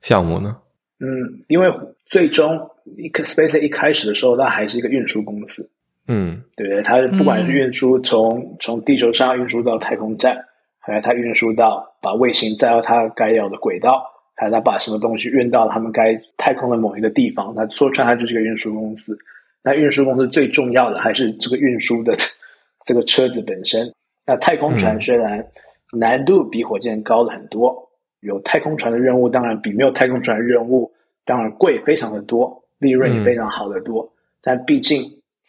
[0.00, 0.56] 项目呢？
[1.00, 1.66] 嗯，因为
[2.06, 2.70] 最终。
[2.96, 5.70] 一 Space 一开始的时候，它还是一个运输公司。
[6.08, 10.44] 嗯，对，它不管是运输从从地球上运输到太空站，
[10.80, 14.02] 还是它运输到把卫星载到它该要的轨道，
[14.40, 19.14] 还有它把什么东西运到他们该太空的某一个地方，那说穿它就是个运输公司。
[19.62, 22.16] 那运输公司最重要的还是这个运输的
[22.86, 23.92] 这个车子本身。
[24.26, 25.46] 那太空船虽然
[25.92, 27.86] 难度比火箭高了很多。
[28.20, 30.90] 有太空船的任务，当然比没有太空船的任务
[31.24, 34.10] 当然贵非常的多，利润也非常好的多。
[34.42, 35.02] 但毕竟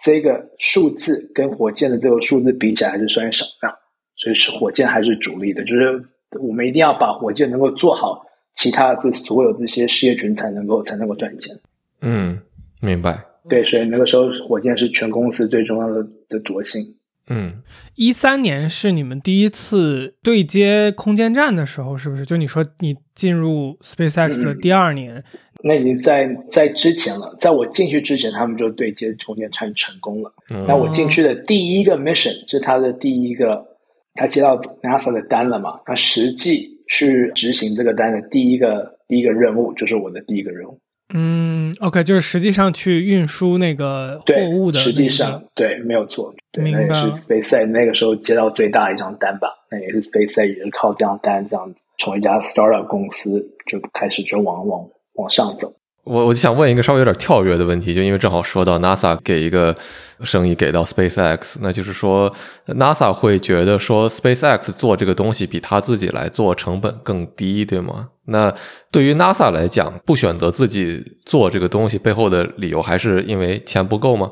[0.04, 3.74] 这个数字跟火箭的这个数字比起来还是算少量，
[4.16, 5.64] 所以是火箭还是主力的。
[5.66, 6.02] 就是
[6.40, 11.56] 我们一定要把火箭能够做好，其他这所有这些事业群才能够才能够赚钱。
[12.02, 12.40] 嗯，
[12.82, 13.24] 明白。
[13.50, 16.96] 对，所以那个时候火箭是全公司最重要的的轴心。
[17.28, 17.64] 嗯，
[17.96, 22.26] 一三年是你们第一次对接空间站的时候，是不是？
[22.26, 25.24] 就你说你进入 SpaceX 的第二年，
[25.64, 27.36] 那已经在在之前了。
[27.40, 30.34] 在我进去之前，他们就对接空间站成功了。
[30.68, 33.66] 那我进去的第一个 mission 是他的第一个，
[34.16, 35.80] 他接到 NASA 的单了嘛？
[35.86, 40.78] 他实际去执行这个单的第一个第一个任务，就是我的第一个任务。
[41.14, 46.86] 嗯，OK，就是实际上去运输那个货物的，实际上对，没有错，明白。
[46.86, 49.50] 那也是 SpaceX 那个时候接到最大一张单吧？
[49.70, 55.74] 那也是 SpaceX 也是靠这张单，这样从一家 startup 公司就开始就往往往上走。
[56.04, 59.76] 我我就想问一个稍微有点跳跃的问题，就因为正好说到 NASA 给一个
[60.24, 62.34] 生意给到 SpaceX，那就是说
[62.68, 68.10] NASA 会觉得说 SpaceX 做这个东西比他自己来做成本更低，对吗？
[68.26, 68.54] 那
[68.92, 74.32] 对于 NASA 来讲，不选择自己做这个东西背后的理由，还是因为钱不够吗？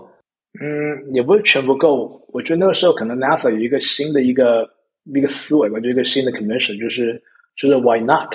[0.59, 2.09] 嗯，也不是全不够。
[2.33, 4.67] 我觉得那个时候可能 NASA 有一个新的一个
[5.15, 7.21] 一个思维吧，就一个新的 commission，就是
[7.55, 8.33] 就是 Why not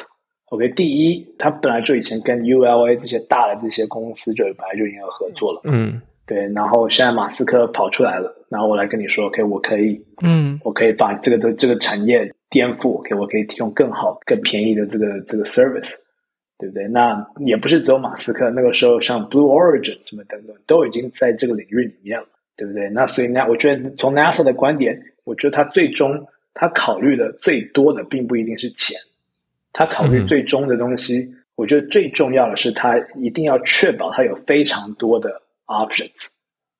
[0.55, 6.47] not？OK，第一，他本来就以前跟 ULA 这些大的这些公司就本来就已经有合作了，嗯，对。
[6.55, 15.95] 然后现在马斯克跑出来了，然后我来跟你说，OK，我可以，嗯，我可以把这个的这个产业颠覆，OK，我可以提供更好、更便宜的这个这个 service，
[16.59, 16.87] 对不对？
[16.89, 22.89] 那也不是只有马斯克，那个时候像 Blue Origin 什么等等，都已经在这个领域里面了，对不对？
[22.91, 28.97] 那所以那我觉得从 NASA 的观点，我觉得他最终他考虑的最多的，并不一定是钱。
[29.77, 36.11] 他考虑最终的东西，我觉得最重要的是，他一定要确保他有非常多的 options，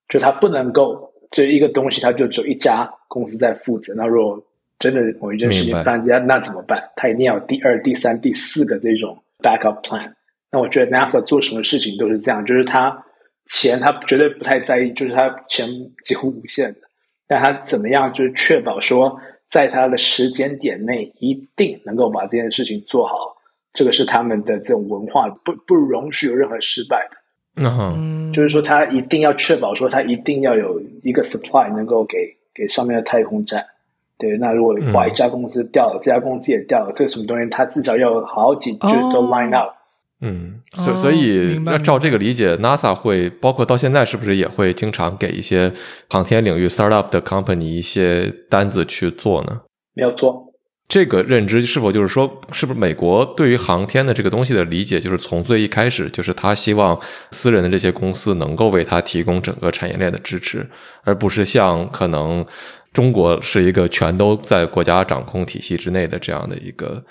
[0.07, 3.93] 就他不能够这一个东西，他就只有一家公司在负责。
[3.97, 4.41] 那如果
[4.79, 6.81] 真的某一件事情发生，那怎么办？
[6.95, 10.13] 他一定要有第二、第三、第四个这种 backup plan。
[10.49, 13.03] 那我觉得 NASA 做什么事情都是这样，就是他
[13.47, 15.67] 钱他绝对不太在意，就是他钱
[16.05, 16.79] 几乎无限的，
[17.27, 19.19] 但他怎么样就是确保说。
[19.55, 23.37] 在他的时间点内，一定能够把这件事情做好。
[23.71, 27.15] 这个是他们的这种文化，不不容许有任何失败的。
[27.63, 33.65] 嗯，就是说，他一定要确保说，他一定要有一个 supply 能够给给上面的太空站。
[34.17, 39.73] 对，那如果把一家公司掉了，这家公司也掉了，这个什么东西，他至少要有好几句都 line up。
[40.21, 45.71] 嗯，所所以那照这个理解，NASA 会包括到现在是不是也会经常给一些
[46.09, 49.61] 航天领域 startup 的 company 一些单子去做呢？
[49.93, 50.53] 没有做。
[50.87, 56.97] 这个认知是否就是说，是不是美国对于航天的这个东西的理解，就是从最一开始就是他希望
[57.31, 60.65] 私人的这些公司能够为他提供整个产业链的支持，
[61.03, 62.45] 而不是像可能
[62.93, 67.03] 中国是一个全都在国家掌控体系之内的这样的一个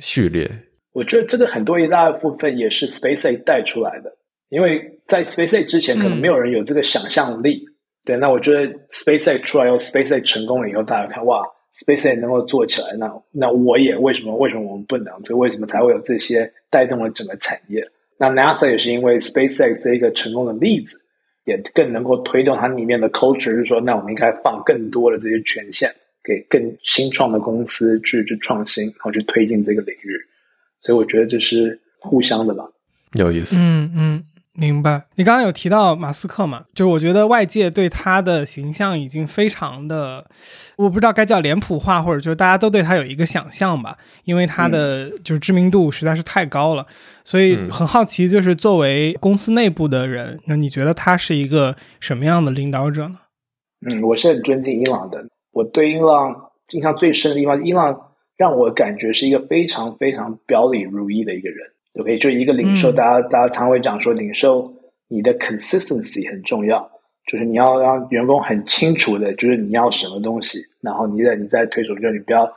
[0.00, 0.48] 序列。
[0.92, 4.14] 我觉得这个很多一大部分也是 SpaceX 带出来的，
[4.50, 7.64] 因为在 SpaceX 之前可能没有人有这个想象力。
[8.04, 11.42] 对，那我觉得 SpaceX 出来以后，SpaceX 成功了以后，大家看哇
[11.86, 15.14] ，SpaceX 能够做起来，那那我也为什么为什么我们不能？
[15.24, 17.82] 所以为什么才会有这些带动了整个产业？
[18.18, 21.00] 那 NASA 也是因为 SpaceX 这一个成功的例子，
[21.44, 25.88] 也更能够推动它里面的 culture，就是说，那我们应该放更多的这些权限
[26.22, 30.20] 给更新创的公司去去创新，然后去推进这个领域。
[30.82, 32.64] 所以我觉得这是互相的吧，
[33.12, 33.56] 有意思。
[33.60, 35.04] 嗯嗯，明白。
[35.14, 36.64] 你刚刚有提到马斯克嘛？
[36.74, 40.26] 就是我觉得外界对他的形象已经非常的，
[40.76, 46.84] 我不知道该叫脸谱化，或者就是大家都对他有一个想象吧，因为他的就是知名度实在是太高了。
[47.24, 53.18] 所以很好奇，就是作为公司内部的人，那你觉得他是一个什么样的领导者呢？
[53.88, 55.24] 嗯，我是很尊敬伊朗的。
[55.52, 56.34] 我对伊朗
[56.72, 58.08] 印象最深的地方，伊朗。
[58.42, 61.58] 让我感觉是一个非常非常表里如一的一个人。
[62.00, 64.74] OK，就一个领袖，大家大家常会讲说，领袖
[65.06, 66.90] 你的 consistency 很重要，
[67.30, 72.52] 就是你要让员工很清楚的，就是你要什么东西，然后你在你在推出，就你不要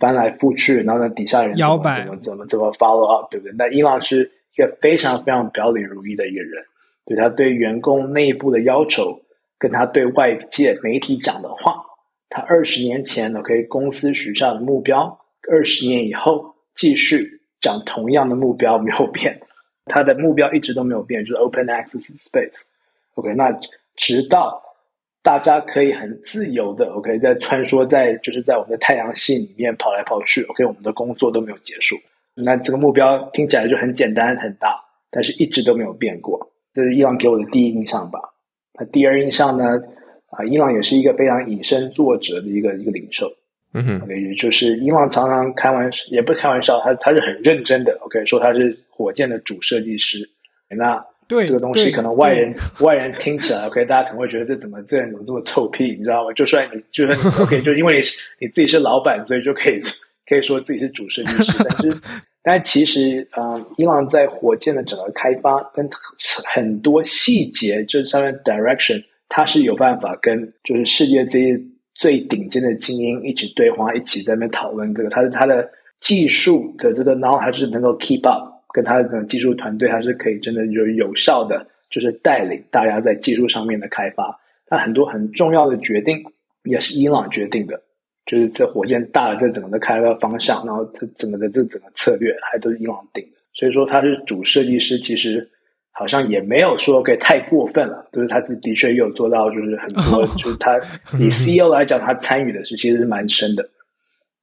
[0.00, 3.54] 翻来覆去，然后呢底下人怎么怎么怎么怎么 follow up，对不对？
[3.56, 6.64] 那伊朗是一个非常非常表里如一的一个人，
[7.06, 9.20] 对他对员工内部的要求，
[9.56, 11.84] 跟他对外界媒体讲的话，
[12.28, 15.16] 他二十年前 OK 公司许下的目标。
[15.50, 19.40] 二十年以后，继续讲同样的目标没有变，
[19.86, 22.64] 他的目标一直都没有变，就是 open access space。
[23.14, 23.52] OK，那
[23.96, 24.62] 直到
[25.22, 31.96] 大家可以很自由的，OK，在穿梭在就是在我们的太阳系里面跑来跑去，OK，我们的工作都没有结束。
[32.34, 36.52] 那这个目标听起来就很简单很大，但是一直都没有变过。
[36.72, 38.20] 这是伊朗给我的第一印象吧。
[38.74, 39.64] 那第二印象呢？
[40.30, 43.26] 啊，伊朗也是一个非常以身作则的一个一个领袖。
[43.74, 47.96] 嗯哼，OK，就是伊朗常常开玩笑，也不是开玩笑，他他是很认真的。
[48.00, 50.28] OK，说他是火箭的主设计师。
[50.70, 56.32] 那对这个东西，可能外人外人听起来，OK，大家可能会觉得这怎么这人怎么这么臭屁，你知道吗？
[56.32, 58.02] 就算你就算 OK，就因为你
[58.40, 59.78] 你自己是老板，所以就可以
[60.26, 62.00] 可以说自己是主设计师，但是
[62.42, 65.86] 但其实啊，伊朗在火箭的整个开发跟
[66.54, 69.04] 很多细节，就是上面 direction。
[69.30, 71.60] 他是有办法跟就是世界这些
[71.98, 75.10] 最顶尖的精英一起对话，一起在那边讨论这个。
[75.10, 75.68] 他的他的
[76.00, 84.40] 技术的这个，然后还是能够 keep up，跟他的技术团队，他是可以真的有有效的，就是带领大家在技术上面的开发。
[84.66, 86.24] 他很多很重要的决定
[86.62, 87.82] 也是伊朗决定的，
[88.24, 93.38] 就是这火箭大的这整个的开发方向，然后这整个的这整个策略还都是伊朗定的。
[93.52, 95.50] 所以说他是主设计师，其实。
[95.98, 100.78] 好像也没有说可以太过分了， 就是他自己的确也有做到，就是很多， 就是他
[101.18, 103.68] 以 CEO 来讲，他参与的是其实是蛮深的，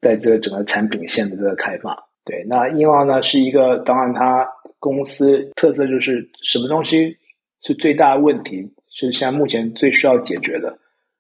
[0.02, 1.98] 在这个整个产品线的这个开发。
[2.26, 4.46] 对，那英朗呢是一个，当然他
[4.80, 7.16] 公司特色就是什么东西
[7.64, 10.78] 是最大的问题，是现在目前最需要解决的，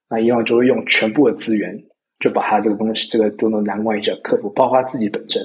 [0.09, 1.81] 那英朗就会用全部的资源，
[2.19, 5.41] 就把他这个东西这个都能难关一下克服，包括自己本身。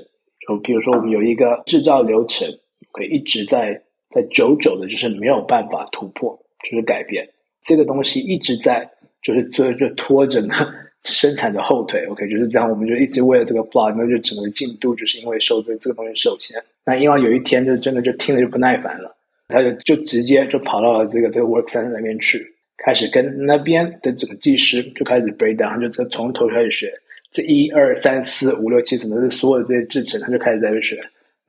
[0.48, 2.48] 就比如说我们有一个制造流程，
[2.90, 3.80] 可以一直在。
[4.10, 7.28] 在久久的，就是没有办法突破，就是改变
[7.62, 8.88] 这个东西一直在，
[9.22, 10.54] 就是就就拖着呢
[11.04, 12.04] 生产的后腿。
[12.06, 16.60] OK，就是这样，我们就一直为了这个 plot，那就整个进度就是因为受这这个东西受限。
[16.84, 19.14] 那因为有一天就真的就听了就不耐烦了，
[19.48, 22.44] 他就就直接就跑到了这个这个 work center 那边去，
[22.78, 26.92] 开始跟那边的这个技师就开始 break down，就从头开始学
[27.30, 31.00] 这一二三四五六七，什么是所有的这些制程，他就开始在这学。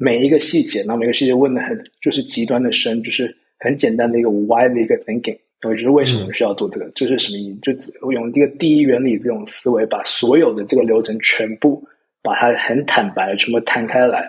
[0.04, 7.92] 每一个细节，然后每个细节问的很就是极端的深，就是很简单的一个 why 的一个 thinking，我觉得为什么需要做这个，这是什么意思？
[8.02, 11.88] 就用这个第一原理这种思维，把所有的这个流程全部
[12.24, 14.22] 把它很坦白的全部摊开来，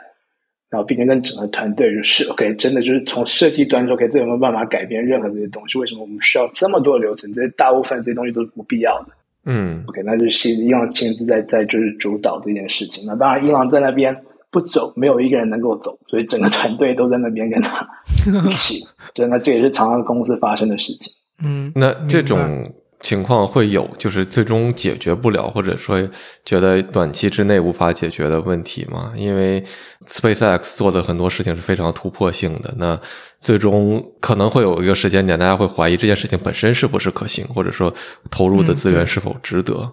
[0.68, 5.78] 然后并且跟整个团队就是 OK，真的就是从设计端说，OK，这有没有办法改变任何这些东西？
[5.78, 7.32] 为什么我们需要这么多的流程？
[7.32, 9.14] 这些大部分这些东西都是不必要的。
[9.46, 13.06] 嗯，OK，那就是伊朗亲自在在就是主导这件事情。
[13.06, 14.14] 那当然，伊朗在那边。
[14.52, 17.88] 不走，没有一个人能够走，所以整个团队都在那边跟他
[18.48, 18.86] 一起。
[19.14, 21.12] 真的，这也是常常公司发生的事情。
[21.42, 26.00] 嗯，那这种情况会有，就是最终解决不了，或者说
[26.44, 29.12] 觉得短期之内无法解决的问题吗？
[29.16, 29.64] 因为
[30.06, 33.00] SpaceX 做的很多事情是非常突破性的，那
[33.40, 37.92] 最终可能会有一个时间点，大家会怀疑这件事情本身是不是可行，或者说
[38.30, 39.74] 投入的资源是否值得。
[39.74, 39.92] 嗯，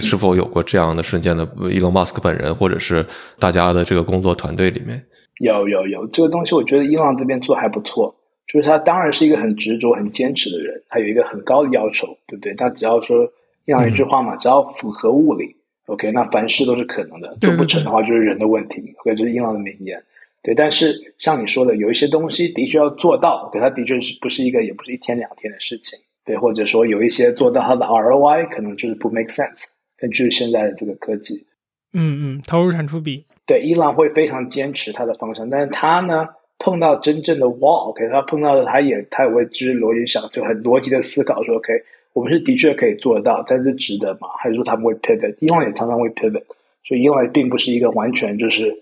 [0.00, 1.48] 是否有过这样的瞬间的？
[1.70, 3.04] 伊隆马斯克本人，或者是
[3.38, 5.02] 大家的这个工作团队里面，
[5.40, 8.14] 有有有这个东西，我觉得伊朗这边做还不错。
[8.46, 12.52] 就是他当然是一个很执着、很坚持的人，他有一个很高的要求，对不对？
[12.54, 13.24] 他只要说
[13.64, 15.54] 伊朗一句话嘛，只要符合物理
[15.86, 17.36] ，OK，那凡事都是可能的。
[17.40, 18.92] 做不成的话，就是人的问题。
[18.98, 20.02] OK，这是伊朗的名言。
[20.42, 25.96] 对，但是像你说的，有一些东西的确要做到，OK，它的确是不是一个，也不是一天两天的事情。
[26.30, 29.64] 对，或者说有一些做到它的 ROI 可能就是不 make sense，
[29.98, 31.44] 根据现在的这个科技，
[31.92, 36.28] 嗯嗯，投入产出比，对，伊朗会非常坚持它的方向，但是他呢
[36.60, 41.72] 碰到真正的 wall，OK，他碰到的他也他也会就是逻辑想就很逻辑的思考说，OK，
[42.12, 44.28] 我们是的确可以做得到，但是值得吗？
[44.38, 45.34] 还是说他们会 pivot？
[45.40, 46.44] 伊朗也常常会 pivot，
[46.84, 48.72] 所以伊朗并不是一个完全就是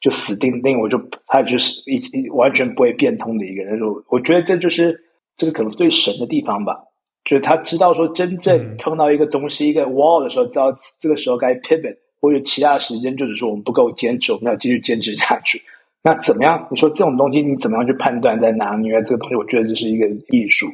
[0.00, 3.80] 就死定定，我就他就是一一完全不会变通的一个人。
[3.80, 4.98] 我我觉得这就是
[5.36, 6.82] 这个可能最神的地方吧。
[7.28, 15.60] 就是他知道说，真正碰到一个东西一个 wall 的时候，知道这个时候该 pivot，或者其他的时间就是说我们不够坚持，我们要继续坚持下去。
[16.00, 16.66] 那怎么样？
[16.70, 18.74] 你说这种东西你怎么样去判断在哪？
[18.76, 20.66] 因为这个东西，我觉得这是一个艺术，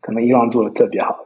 [0.00, 1.16] 可能伊朗做的特别好。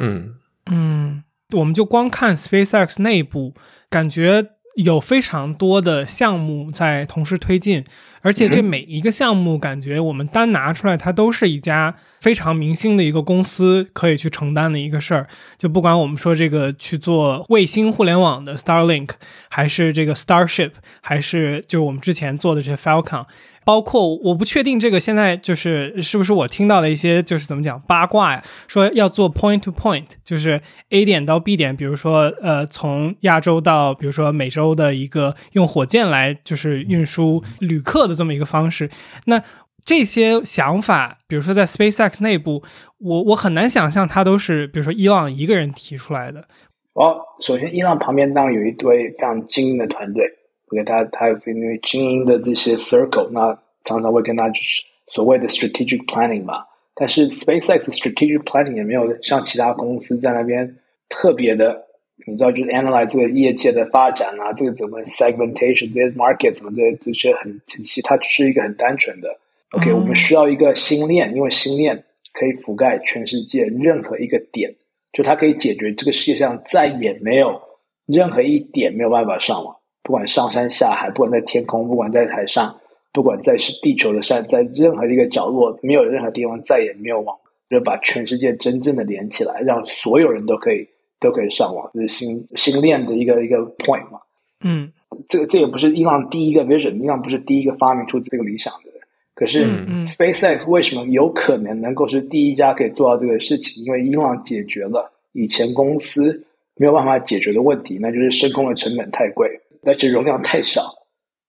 [0.00, 0.34] 嗯
[0.68, 1.22] 嗯，
[1.54, 3.54] 我们就光看 SpaceX 内部，
[3.88, 4.42] 感觉
[4.76, 7.84] 有非常多的项目在同时推进。
[8.22, 15.28] 而且这每一个项目，感觉我们单拿出来，它都是一家非常明星的一个公司可以去承担的一个事儿。
[15.56, 19.10] 就不管我们说这个去做卫星互联网的 Starlink，
[19.48, 23.24] 还是这个 Starship，还是就是我们之前做的这些 Falcon。
[23.66, 30.60] 包括我不确定这个现在就是是不是我听到的一些就是怎么讲八卦呀，说要做 point to point，就是
[30.90, 38.88] A 点到 B 点，比如说呃从亚洲到比如说美洲的一个用火箭来就是运输旅客的这么一个方式。
[39.24, 39.42] 那
[39.84, 42.62] 这些想法，比如说在 SpaceX 内部，
[42.98, 46.44] 我我很难想象它都是比如说伊朗一个人提出来的。
[46.92, 50.24] 哦，首先伊朗旁边当然有一堆非常精英的团队
[50.68, 56.64] ，OK，他他有因为精英的这些 circle，那常常会跟他就是所谓的 strategic planning 嘛。
[56.94, 60.76] 但是 SpaceX strategic planning 也没有像其他公司在那边
[61.10, 61.84] 特别的，
[62.26, 69.28] 你知道，就是 analyze 这个业界的发展啊，这个怎么 segmentation 这些 market 怎么的这些很很细，它只是一个很单纯的。
[69.72, 72.02] OK，我们需要一个星链，因为星链
[72.32, 74.74] 可以覆盖全世界任何一个点，
[75.12, 77.60] 就它可以解决这个世界上再也没有
[78.06, 79.75] 任何一点没有办法上网，
[80.06, 82.72] 不管上山下海，不管在天空，不管在海上。
[83.12, 87.34] 不管在是地球的山，在任何一个角落，没有任何地方再也没有网，
[87.70, 90.86] 就把全世界真正的连起来，让所有人都可以
[91.18, 94.20] 都可以上网，这是新新链的一个一个 point 嘛。
[94.60, 94.92] 嗯，
[95.30, 98.90] 这个这也不是伊朗第一个 vision，伊朗不是第一个发明出这个理想的。
[99.32, 99.66] 可是
[100.02, 103.82] SpaceX 为什么有可能能够是第一家可以做到这个事情？
[103.82, 106.38] 因为伊朗解决了以前公司
[106.74, 110.92] 没有办法解决的问题，那就是升空的成本太贵，而且容量太少。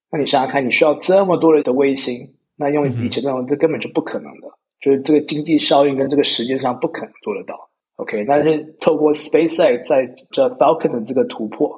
[0.10, 4.48] 那你想想看，你需要这么多人的卫星，那用以前那种，这根本就不可能的，
[4.80, 7.70] 就是这个经济效应跟这个时间上不可能做得到。
[7.98, 11.78] OK，但是透过 SpaceX 在这 Falcon 的这个突破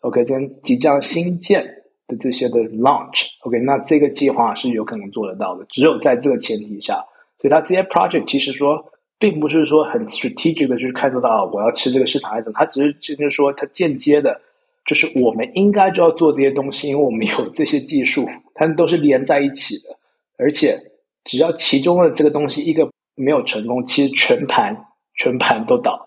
[0.00, 1.62] ，OK，跟即将新建
[2.06, 5.66] 的这些的 launch，OK，那这个计划是有可能做得到的。
[5.68, 7.04] 只有在这个前提下，
[7.38, 8.82] 所以它这些 project 其实说，
[9.18, 14.40] 并不是说很 strategic 的，就是看得到我要吃这个市场还是怎么，它只是就是说它间接的。
[14.86, 19.96] 就是我们应该就要做这些东西，因为我们有这些技术，它们都是连在一起的。
[20.38, 20.78] 而且，
[21.24, 24.76] 只要其中的这个东西一个没有成功，其实全盘
[25.16, 26.06] 全盘都倒。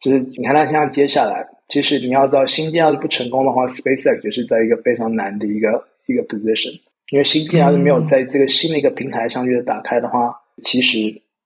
[0.00, 6.78] 就是你看，它现在接下来，其实你要知道，新建要是不成功的话，SpaceX 也是在一个非常难的一个一个 position。
[7.12, 10.98] 因为新建要是没有在这个新的一个平台上去打开的话，其实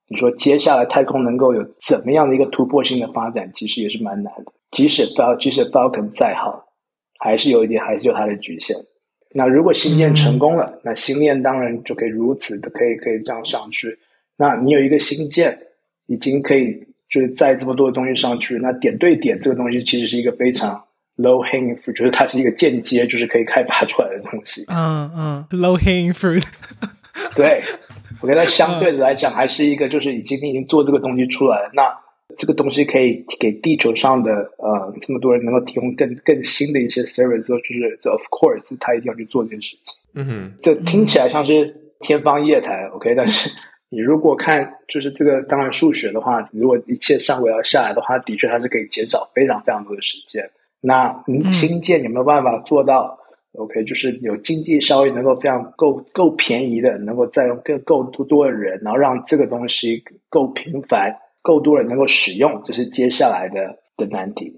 [0.07, 4.51] 你说接下来太空能够有怎么样的一个突破性的发展，其实也是蛮难的。
[4.75, 6.61] 即使 Fal 即使 Falcon 再好。
[7.17, 8.75] 还是有一点，还是有它的局限。
[9.33, 13.97] 那如果新链成功了，那新链当然就可以如此的可以可以这样上去。
[14.37, 15.57] 那你有一个新建，
[16.05, 16.77] 已经可以
[17.09, 18.59] 就是载这么多的东西上去。
[18.61, 20.79] 那点对点这个东西其实是一个非常
[21.17, 24.63] low hanging fruit，就是它是一个间接就是可以开发出来的东西。
[24.67, 26.45] 嗯嗯，low hanging fruit。
[27.35, 27.59] 对，
[28.21, 31.71] 我觉得相对的来讲，还是一个就是已经已经做这个东西出来了。
[31.73, 31.81] 那
[32.37, 39.97] 这个东西可以给地球上的呃这么多人能够提供更更新的一些 service，就是 of course 他一定要去做这件事情。
[40.13, 43.13] 嗯哼，这听起来像是天方夜谭，OK？
[43.15, 43.49] 但是
[43.89, 50.49] 你如果看就是这个当然数学的话，如果一切上轨要下来的话，的确它是可以减少非常非常多的时间。
[50.81, 53.17] 那新建有没有办法做到
[53.53, 53.83] OK？
[53.83, 61.15] 就是有经济效益，能够非常够够便宜的，能够再用更够多多的人，然后让这个东西够频繁。
[61.45, 64.51] 够多人能够使用，这是接下来的的难题。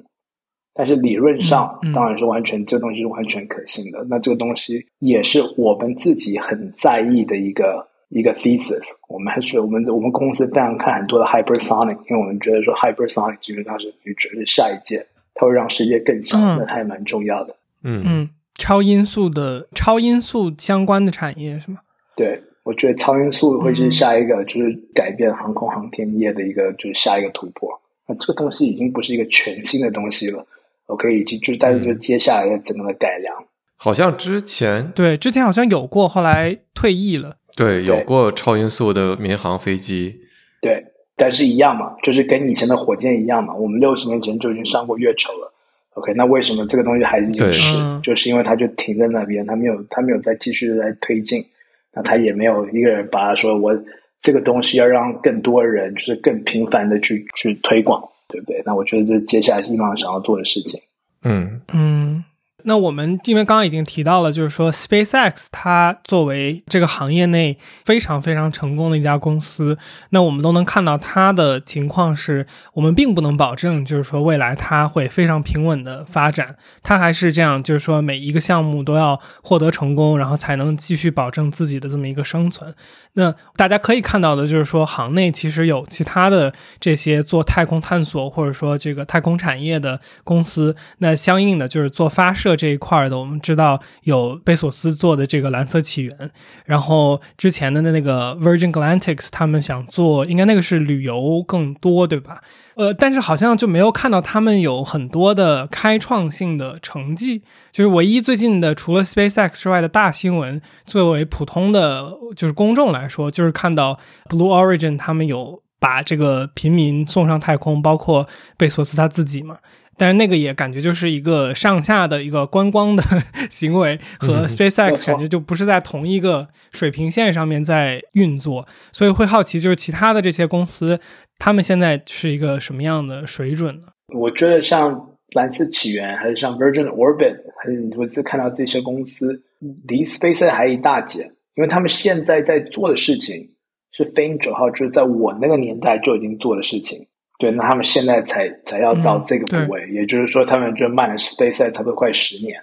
[0.74, 4.06] 但是理论上当然是完全，这个东西是完全可信的。
[4.10, 8.84] 那这个东西也是我们自己很在意的一个一个 thesis。
[9.10, 17.56] 我们还是我们我们公司非常看很多的 hypersonic，因为我们觉得说 hypersonic 基本它是 future 是下一届，它会让世界更小，那还蛮重要的。
[17.84, 21.80] 嗯嗯，超音速的超音速相关的产业是吗？
[22.16, 22.42] 对。
[22.68, 27.70] 我觉得超音速会是下一个，就是改变航空航天业的一个，就是下一个突破。
[28.06, 30.46] 那这个东西已经不是一个全新的东西了
[30.88, 33.34] ，OK，已经就是，但是就接下来的整个的改良。
[33.78, 37.38] 好像之前对之前好像有过，后来退役了。
[37.56, 40.20] 对，有过超音速的民航飞机。
[40.60, 40.84] 对，
[41.16, 43.54] 但是一样嘛，就是跟以前的火箭一样嘛。
[43.56, 45.54] 我们六十年前就已经上过月球了
[45.94, 47.78] ，OK，那为什么这个东西还是有事？
[48.04, 51.46] 就是因为它就停在那边，它没有，它没有再继续的在推进。
[51.94, 53.78] 那他也没有一个人把他说我
[54.22, 58.62] 这个东西要让更多人就是更频繁的去去推广，对不对？
[58.66, 60.82] 那我觉得这接下来是伊朗想要做的事情。
[61.24, 62.24] 嗯嗯。
[62.68, 69.78] 那我们因为刚刚已经提到了，就是说 SpaceX 它作为这个行业内非常非常成功的一家公司，
[70.10, 82.76] 那我们都能看到它的情况是，我们并不能保证，就是说未来它会非常平稳的发展，它还是这样，就是说每一个项目都要获得成功，然后才能继续保证自己的这么一个生存。
[83.14, 92.57] 那大家可以看到的就是说，行内其实有其他的这些做太空探索或者说这个太空产业的公司，那相应的就是做发射。
[92.58, 96.32] 这一块的，我们知道有贝索斯做的这个蓝色起源，
[96.66, 102.42] 然后之前的那个 Virgin Galactics，他们想做，应该那个是旅游更多，对吧？
[102.76, 107.42] 呃，但是好像就没有看到他们有很多的开创性的成绩。
[107.72, 114.00] 就是唯一最近的，除了 SpaceX 之外的大新闻，作为普通的就是公众来说，就是看到
[114.30, 118.28] Blue Origin 他们有把这个平民送上太空，包括
[118.58, 119.58] 贝索斯他自己嘛。
[119.98, 123.04] 但是那个也感觉就是一个上下的一个观光的
[123.50, 131.00] 行为，和 SpaceX 感觉就不是在同一个水平线上面在运作，所以会好奇，就是其他的这些公司，
[131.40, 133.88] 他们现在是一个什么样的水准呢？
[134.14, 139.42] 我觉得像蓝色起源，还是像 Virgin Orbit，还是我次看到这些公司
[139.88, 141.24] 离 SpaceX 还一大截，
[141.56, 143.50] 因为他们现在在做的事情
[143.92, 147.08] 是飞鹰九号，就是在我那个年代就已经做的事情。
[147.38, 152.60] 对，那他们现在才才要到这个部位，也就是说，他们就慢了 SpaceX 差不多快十年。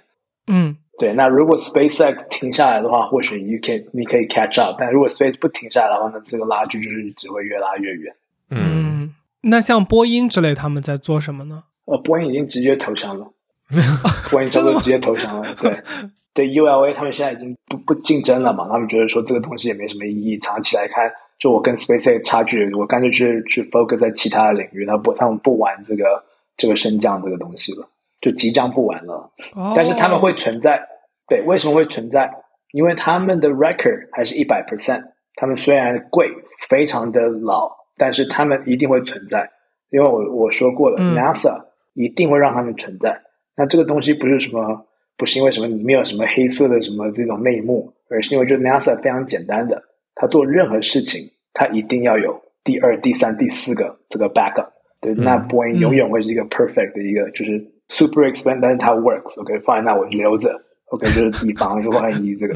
[0.47, 1.13] 嗯，对。
[1.13, 8.13] 那如果 SpaceX 停下来的话，或许 you can 你可以 catch up，但如果 Space 不停下来的话，那这个拉距就是只会越拉越远。
[8.49, 11.63] 嗯，那像波音之类，他们在做什么呢？
[11.85, 13.31] 呃，波音已经直接投降了，
[14.29, 15.55] 波音差不多直接投降了。
[15.61, 15.73] 对，
[16.35, 21.09] 对，ULA 他们现在已经不不竞争了嘛，他们觉得说这个东西也没什么意义，长期来看。
[21.37, 26.23] 就我跟 SpaceX 差距，我干脆去去 focus 在其他的领域，他不，他们不玩这个
[26.55, 27.87] 这个升降这个东西了，
[28.21, 29.31] 就即将不玩了。
[29.75, 30.81] 但是他们会存在，
[31.27, 32.31] 对，为什么会存在？
[32.71, 35.03] 因为他们的 record 还是一百 percent。
[35.35, 36.29] 他们虽然贵，
[36.69, 39.49] 非常的老，但是他们一定会存在。
[39.89, 43.21] 因为我我说过了，NASA 一定会让他们存在。
[43.57, 44.85] 那这个东西不是什么，
[45.17, 49.81] 不是因为什么里面有什么黑色的什么这种内幕，而是因为就 NASA 非常简单的。
[50.15, 54.69] 他做任何事情，他一定要有第二、第三、第四个这个 backup。
[55.01, 59.39] 对，那波音永远会是一个 perfect 的一个，就是 super expand，但是它 works。
[59.41, 60.59] OK， 放在那我留着。
[60.85, 62.55] OK，就是以防万一这个。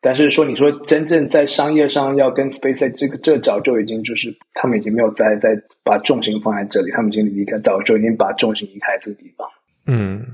[0.00, 9.48] 但是说，你说真正在商业上要跟 SpaceX 这个，这早就已经就是他们已经没有再再把重心放在这里，他们已经离开，早就已经把重心离开这个地方。
[9.86, 10.24] 嗯，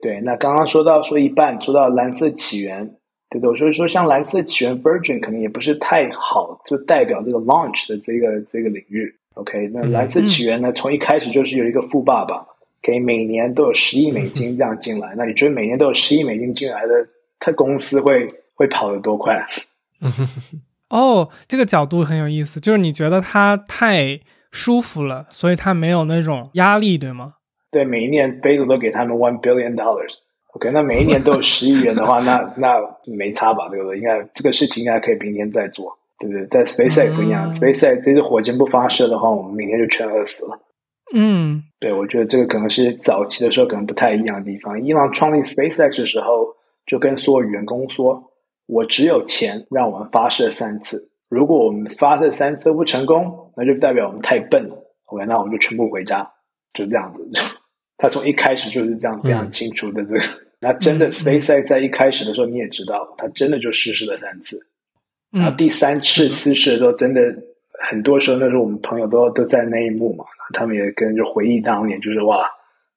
[0.00, 0.20] 对。
[0.20, 2.90] 那刚刚说到说一半，说到蓝色起源。
[3.28, 9.12] 对的，所以说像蓝色起源 Virgin 可能也不是太好，就代表这个 launch 的这个这个领域。
[9.34, 12.46] OK，那蓝色起源呢，从一开始就是有一个富爸爸，
[12.82, 15.14] 可以每年都有十亿美金这样进来。
[15.16, 17.06] 那你觉得每年都有十亿美金进来的，
[17.38, 19.44] 他公司会会跑得多快？
[20.88, 24.20] 哦，这个角度很有意思，就是你觉得他太
[24.52, 27.34] 舒服了，所以他没有那种压力，对吗？
[27.72, 30.20] 对，每一年贝佐都给他们 one billion dollars。
[30.56, 33.68] OK，那每一年都有十亿元的话，那那没差吧？
[33.68, 33.98] 对不对？
[33.98, 36.46] 应该这个事情应该可以明天再做，对不对？
[36.50, 40.58] 但 SpaceX 不一样，SpaceX 这支火箭不发射的话，我们明天就全饿死了。
[41.14, 44.82] 嗯，对，我觉得这个可能是早期的时候可能不太一样的地方。
[44.82, 46.46] 伊朗创立 SpaceX 的时候，
[46.86, 48.32] 就跟所有员工说
[48.66, 54.74] ：“我只有钱让我们发射三次，如果我们发射三次不成功，那就代表我们太笨了。
[55.04, 56.26] OK，那我们就全部回家，
[56.72, 57.28] 就这样子。
[57.98, 60.45] 他从一开始就是这样非常清楚的这个。
[60.58, 64.58] 那真的，SpaceX 在一开始的时候，你也知道，它真的就失事了三次。
[65.30, 67.20] 然后第三次失事的时候，真的
[67.90, 72.48] 很多时候，那时候我们朋友都都在那一幕嘛，他们也跟着回忆当年，就是哇，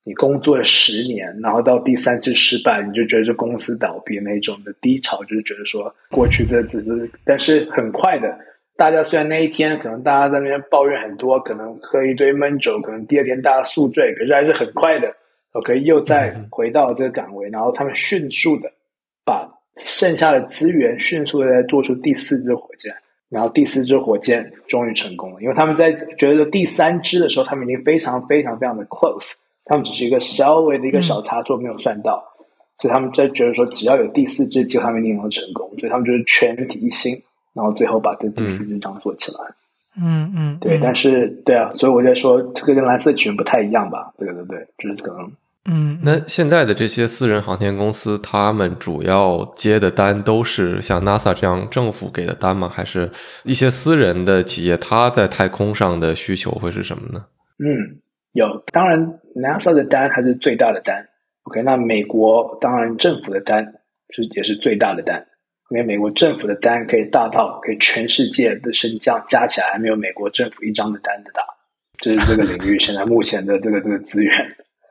[0.05, 8.39] 你工作了十年，然后到第三次失败，你就觉得这公司倒闭那种的低潮，就是觉得说过去这只是，但是很快的，
[8.77, 15.13] 大家虽然那一天可能大家在那边抱怨很多，可能喝一堆闷酒，可能第二天大家宿醉，可是还是很快的。
[15.59, 18.71] OK，又再回到这个岗位，然后他们迅速的
[19.25, 19.47] 把
[19.77, 22.93] 剩下的资源迅速的再做出第四支火箭，
[23.29, 25.41] 然后第四支火箭终于成功了。
[25.41, 29.33] 因为他们在觉得第三支的时候，他们已经非常非常非常的 close，
[29.65, 32.23] 他们只是一个稍微的一个小差错没有算到，
[32.77, 37.13] 所以他们在觉得说只要有第四支，就他们一定能成功，所以他们就是全体一心，
[37.53, 39.39] 然后最后把这第四支章做起来。
[40.01, 44.13] 嗯嗯，对，但是对啊，所以我在说这个跟蓝色起源不太一样吧？
[44.17, 44.67] 这个对对？
[44.77, 45.29] 就是可能，
[45.71, 52.67] 嗯，那现在的这些私人航天公司，他们主要接的单都是像 NASA 这样政府给的单吗？
[52.67, 53.11] 还是
[53.43, 57.25] 一些私人的企业，他在太空上的需求会是什么呢？
[57.59, 58.01] 嗯，
[58.31, 61.05] 有，当然 NASA 的单还是最大的单。
[61.43, 63.63] OK，那美国当然政府的单
[64.09, 65.25] 是也是最大的单。
[65.69, 71.43] 因为美国政府的单可以大到可以全世界的升降加起来还没有美国政府一张的单子大，
[71.99, 74.33] 这是这个领域现在目前的这个这个资源。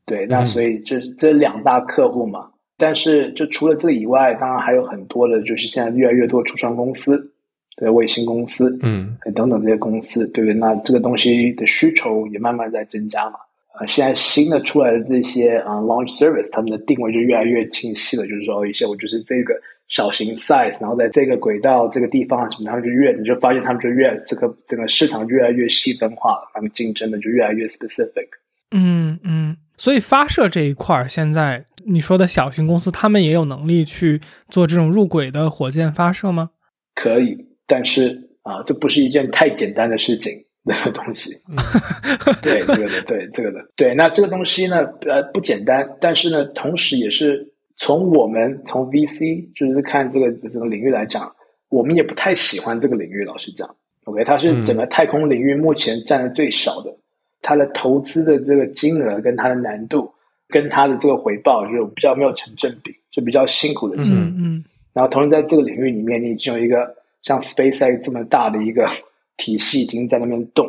[0.09, 2.49] 对，那所以这这两大客户嘛，
[2.79, 7.31] 但是就除了这个以外，当然还有很多的，就是现在越来越多初创公司，
[7.77, 10.55] 对卫星公司，嗯，等等这些公司，对不对？
[10.55, 13.39] 那这个东西的需求也慢慢在增加嘛。
[13.79, 19.55] 呃，现在新的出来的这些啊、launch service，他们的定位就越来越清晰了，就是说一些我就是这个
[19.89, 28.27] 小型 size，然后在这个轨道这个地方什么，他们就越你就发现他们就越这个整个市场越来越细分化了，他们竞争的就越来越 specific。
[28.71, 34.21] 嗯嗯，所以发射这一块儿，现在你说的小型公司，他们也有能力去
[34.51, 36.51] 做这种入轨的火箭发射吗？
[36.95, 40.33] 可以，但是啊、这不是一件太简单的事情。
[40.65, 41.31] 那个东西，
[42.43, 43.95] 对这个的，对这个的，对。
[43.95, 44.77] 那这个东西呢，
[45.07, 47.43] 呃，不简单，但是呢，同时也是
[47.79, 51.33] 从我们从 VC 就是看这个这个领域来讲，
[51.71, 53.25] 我们也不太喜欢这个领域。
[53.25, 53.67] 老实讲
[54.05, 56.95] ，OK，它是整个太空领域目前占的最少的，
[57.43, 60.13] 它的投资的这个金额跟它的难度
[60.49, 64.25] 跟它的这个回报就比较没有成正比，就比较辛苦的经营。
[64.25, 64.65] 嗯嗯
[64.95, 68.85] 然后同时在这个领域里面，你已经有一个像 SpaceX 这么大的一个
[69.37, 70.67] 体系已经在那边动，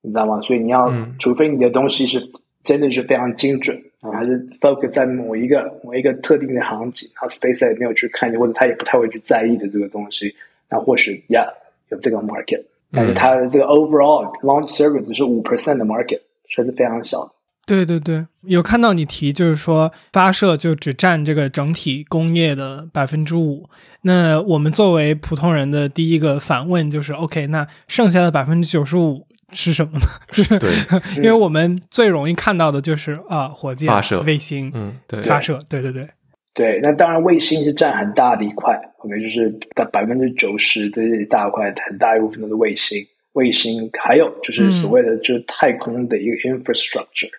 [0.00, 0.40] 你知道吗？
[0.42, 2.22] 所以你要，嗯除非你的东西是
[2.62, 10.32] 真的是非常精准，啊，还是 focus 在某一个某一个特定的行情，然后 SpaceX 没有去看，或者他也不太会去在意的这个东西，
[10.68, 11.48] 那或许呀
[11.88, 12.62] 有这个 market，
[12.92, 16.20] 但是它的这个 overall launch service 只是五 percent 的 market，
[16.50, 17.32] 算是非常小的。
[17.66, 23.68] 对对对，有看到你提，就是说发射就只占这个整体工业的百分之五。
[24.00, 30.06] 那我们作为普通人的第一个反问就是，OK，那剩下的百分之九十五是什么呢？
[30.32, 30.72] 就是对，
[31.16, 36.08] 因为我们最容易看到的就是啊，火箭、发射卫星、嗯，对，发射，对对对，
[36.54, 39.48] 对，那当然卫星是占很大的一块，OK，就是
[39.92, 43.06] 百分之九十这一大块，很大一部分都是卫星。
[43.34, 47.30] 卫星还有就是所谓的就是太空的一个 infrastructure。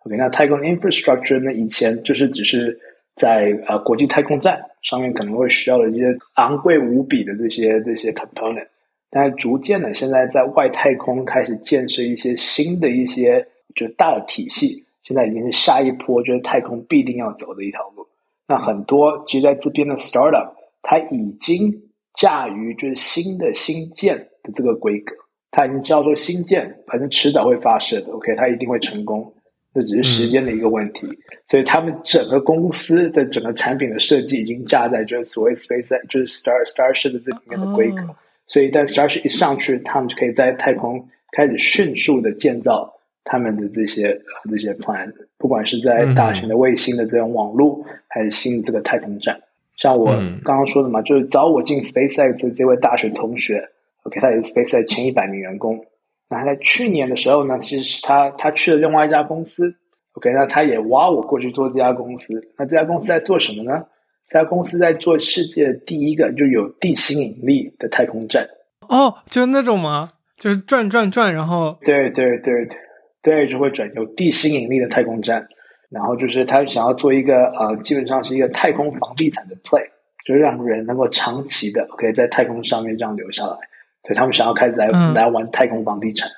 [0.00, 2.78] OK，那太空 infrastructure 呢，以前就是只是
[3.16, 8.66] 在呃国际太空站上面可能会需要的一些昂贵无比的这些这些 component，
[9.08, 18.06] 但是逐渐的现在在外太空开始建设一些新的一些就是大的体系，现在已经是下一波就是太空必定要走的一条路。
[18.50, 21.72] 那很多其实在这边的 startup，它已经
[22.14, 25.14] 驾驭就是新的新建的这个规格，
[25.52, 29.32] 它已经知道说新建反正迟早会发射的，OK，它一定会成功。
[29.72, 31.06] 这只是时间的一个问题，
[31.48, 38.16] 所以他们整个公司的整个产品的设计已经架在就是所谓 Space 就是 Star Starship 的这里面的规格，哦。
[38.48, 42.92] 所以当 Starship 一上去，他们就可以在太空开始迅速的建造
[43.22, 47.80] 他们的这些呃这些 plan，不管是在大型的卫星的这种网络，
[48.10, 49.40] 还是新的这个太空站。
[49.78, 53.66] 像我嗯刚刚说的嘛，就是找我进 SpaceX 的这位大学同学
[54.02, 55.82] ，OK，他也是 SpaceX 前一百名员工。
[56.28, 59.74] 那他在去年的时候呢，其实是他他去了另外一家公司
[60.12, 62.46] ，OK，那他也挖我过去做这家公司。
[62.58, 63.82] 那这家公司在做什么呢？
[64.28, 68.48] 这家公司在做世界第一个就有地心引力的太空站。
[68.86, 70.12] 哦，就是那种吗？
[70.36, 72.78] 就是转转转，然后对对对对
[73.22, 75.48] 对，就会转有地心引力的太空站。
[75.90, 79.84] 然后就是他想要做一个呃，基本上是一个太空房地产的 play，
[80.24, 83.56] 就是让人能够长期的 OK 在太空上面这样留下来。
[84.04, 86.30] 所以他们想要开始来、嗯来玩太空房地产。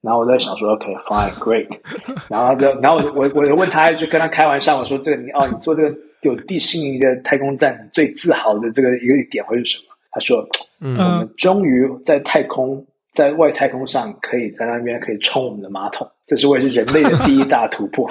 [0.00, 1.68] 然后我在想说，OK fine great，
[2.28, 9.94] 然后就然后我我我就问他，就跟他开玩笑，我说这个你哦，你做这个有地心引力的太空站，你最自豪的这个一个点会是什么？
[10.10, 10.46] 他说，
[10.80, 18.08] 嗯我们终于在太空，在外太空上可以在那边可以冲我们的马桶，这是为了人类的第一大突破。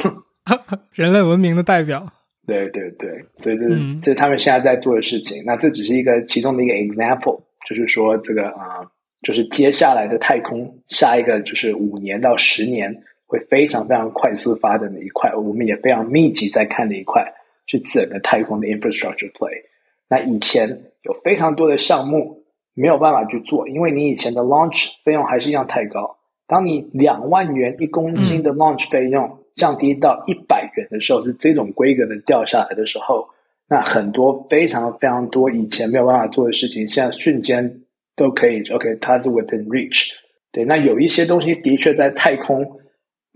[0.93, 2.11] 人类文明的代表。
[2.45, 5.43] 对对对，所以这是、嗯这是他们现在在做的事情。
[5.45, 8.89] 那这只是一个其中的一个 example，就是说这个啊、
[9.21, 17.33] 就是接下来的太空，下一个就是五年到十年会非常非常快速发展的一块，我们也非常密集在看的一块，
[17.65, 19.63] 是整个太空的 infrastructure play。
[20.09, 20.69] 那以前
[21.03, 26.16] 有非常多的项目没有办法去做，因为你以前的 launch 费用还是一样太高。
[26.47, 33.27] 当你两万元一公斤的 launch 费用降低到一百元的时候，是这种规格的掉下来的时候，
[33.69, 37.81] 那很多非常非常多以前没有办法做的事情，现在瞬间
[38.15, 40.13] 都可以 OK，它是 within reach。
[40.53, 42.65] 对，那有一些东西的确在太空，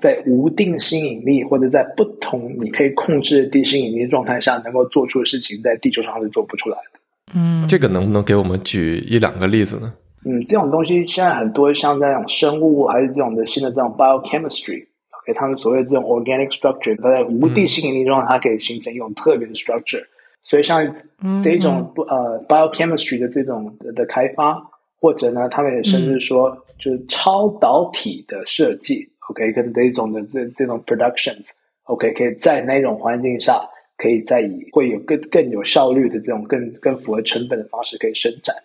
[0.02, 7.00] 在无定心引力或者在不同你可以控制的地心引力状态下能够做出的事情，在地球上是做不出来的。
[7.36, 9.94] 嗯，这个能不能给我们举一两个例子呢？
[10.24, 20.04] 嗯，这种东西现在很多像这种生物还是这种的新的这种 biochemistry，OK，、他们所谓的这种 organic structure，它在无地心引力中，它可以形成一种特别的 structure。
[20.44, 20.84] 所以像
[21.24, 24.62] 嗯这种不呃 biochemistry 的这种的的开发，
[25.00, 33.60] 或者呢，他们也甚至说就是超导体的设计，OK，跟这种的这这种 productions，OK，、可以在那种环境下，
[33.98, 38.56] 可以再以会有更更有效率的这种更更符合成本的方式可以生产。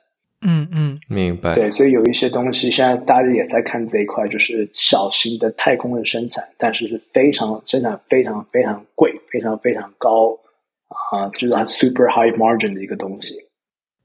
[0.49, 1.57] 嗯嗯，明白。
[1.57, 10.39] 对，所以有一些东西现在大家也在看这一块，就是小型的太空的生产，但是是非常生产非常非常贵，非常非常高
[11.11, 13.35] 啊，就是它 super high margin 的一个东西。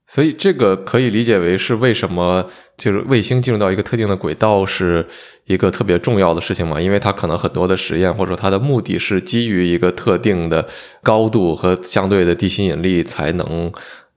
[0.04, 5.06] 所以这个可以理解为是为什么就是卫星进入到一个特定的轨道是
[5.46, 6.78] 一个特别重要的事情嘛？
[6.78, 10.68] 因为它可能很多的实验或者说它的目的是基于一个特定的
[11.02, 13.72] 高度和相对的地心引力才能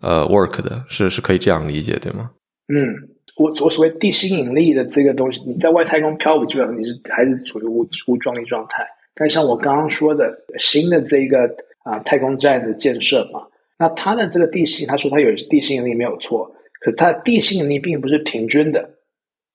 [0.06, 2.30] 呃 work 的，是是可以这样理解对吗？
[2.68, 2.94] 嗯，
[3.36, 8.86] 我我所谓地心引力的这个东西，你在外太空漂浮，基本上你是还是处于无无重力状态。
[9.16, 11.40] 但像我刚刚说的，新的这个
[11.84, 13.42] 啊太空站的建设嘛。
[13.78, 16.50] 那它的这个地心，他说它有地心引力没有错，
[16.80, 18.90] 可是它的地心引力并不是平均的。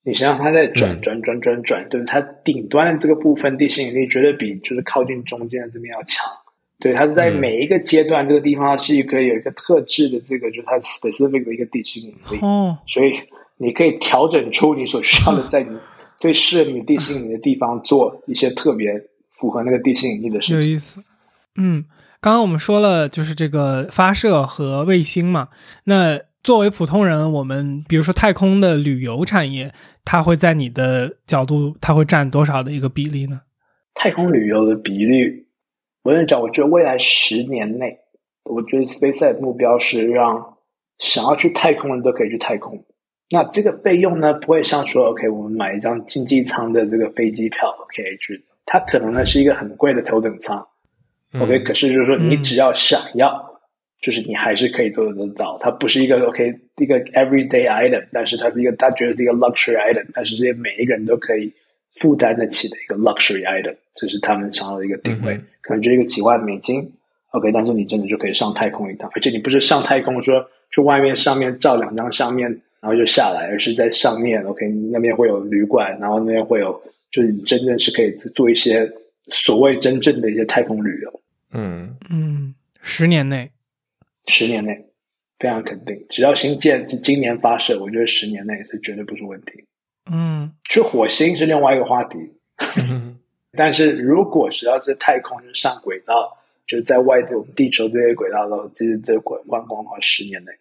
[0.03, 6.25] 你想想，它在转转转转转，对它顶端的这个部分地心引力绝对比就是靠近中间的这边要强。
[6.81, 12.39] 对，它是在每一个阶段，这个地方是可以有一个特质的这个，就是它 specific 的一个地心引力。
[12.41, 13.13] 哦，所以
[13.57, 15.69] 你可以调整出你所需要的，在你
[16.17, 18.91] 最适合你地心引力的地方做一些特别
[19.39, 20.69] 符合那个地心引力的事情。
[20.71, 20.99] 有意思，
[21.55, 21.85] 嗯。
[22.23, 25.47] 刚刚我们说了，就是这个发射和卫星嘛。
[25.85, 29.73] 那作为普通人，我们比如说太空的旅游产业，
[30.05, 33.41] 它会在你的角度，它会占多少的一个比例呢？
[33.95, 35.47] 太空旅游的比例，
[36.03, 37.99] 我跟你讲，我觉得未来十年内，
[38.43, 40.57] 我觉得 SpaceX 目标是让
[40.97, 42.83] 想要去太空的人都可以去太空。
[43.29, 50.67] 那这个费用呢，不会像说 OK，我们买一张经济舱的这个飞机票 OK 去，它可能呢是一个很贵的头等舱。
[51.39, 53.61] OK，可是就是说，你只要想要，
[54.01, 55.57] 就是你还是可以做得到。
[55.61, 61.53] 它不是一个 OK 一个 everyday item，但是它是一个它觉得是一个 luxury item，但是这些每一个人都可以
[61.95, 65.39] 负担得起的一个 luxury item，这是他们想要的一个定位。
[65.61, 66.91] 可能就一个几万美金
[67.31, 76.81] ，OK，但是你真的就可以上太空一趟，而且你不是上太空说去外面上面照两张相面，然后就下来，而是在上面 OK 那边会有旅馆，然后那边会有，
[77.11, 78.91] 就是你真正是可以做一些
[79.27, 81.21] 所谓真正的一些太空旅游。
[81.53, 83.51] 嗯嗯，十年内，
[84.27, 84.85] 十年内
[85.37, 89.65] 非常肯定，只要新建今年发射，我觉得十年内是绝对不是问题。
[90.09, 92.17] 嗯，去火星是另外一个话题，
[93.57, 100.51] 但是如果只要是太空就上轨道，就是在外头地球这些轨道都这这观观光的话，十年内，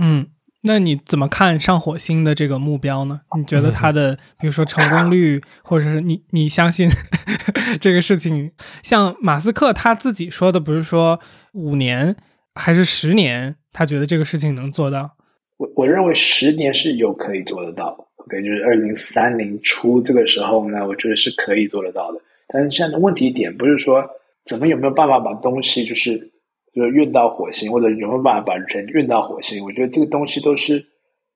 [0.00, 0.26] 嗯。
[0.62, 3.22] 那你怎么看上火星的这个目标呢？
[3.34, 6.86] 你觉得它的，比如说成功率，或者是你 你相信
[7.80, 8.52] 这个事情？
[8.82, 11.18] 像马斯克他自己说的，不是说
[11.54, 12.14] 五年
[12.54, 15.16] 还是十年，他觉得这个事情能做到？
[15.56, 18.09] 我我认为十年是有可以做得到。
[18.26, 22.20] OK，就是二零三零初这个时候呢，我觉得是可以做得到的。
[22.48, 24.04] 但是现在的问题点不是说
[24.44, 26.30] 怎么有没有办法把东西就是。
[26.72, 29.64] 就是运到火星，或者有没有办法把人运到火星？
[29.64, 30.80] 我觉得这个东西都是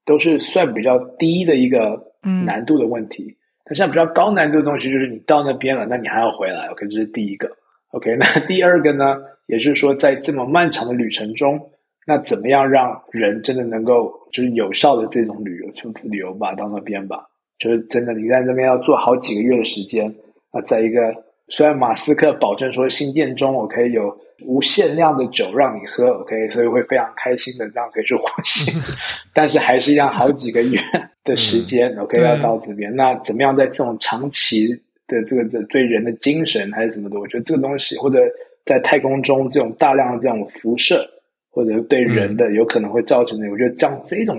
[0.07, 2.01] 都是算比较低的一个
[2.47, 3.37] 难度的问题。
[3.65, 6.69] 但现在比较高难度的东西，就是你到那边了，那你还要回来。
[6.69, 7.51] OK，这是第一个。
[7.89, 9.17] OK，那第二个呢？
[9.47, 11.61] 也就是说，在这么漫长的旅程中，
[12.07, 17.27] 那怎么样让人真的能够就是有效的这种旅游就旅游吧，到那边吧，
[17.59, 20.15] 就是真的你在那边要做好几个月的时间。
[20.51, 21.15] 啊在一个
[21.49, 24.17] 虽然马斯克保证说新店中我可以有。
[24.47, 28.75] 无限量的酒让你喝，OK，所以会非常开心的这样可以去火星，
[29.33, 30.79] 但是还是要好几个月
[31.23, 32.95] 的时间，OK，要到这边。
[32.97, 34.67] 那怎么样在这种长期
[35.07, 37.19] 的这个这对人的精神还是什么的？
[37.19, 38.19] 我觉得这个东西，或者
[38.65, 41.09] 在太空中这种大量的这种辐射，
[41.55, 44.37] 或者对人的有可能会造成的，我觉得像这种，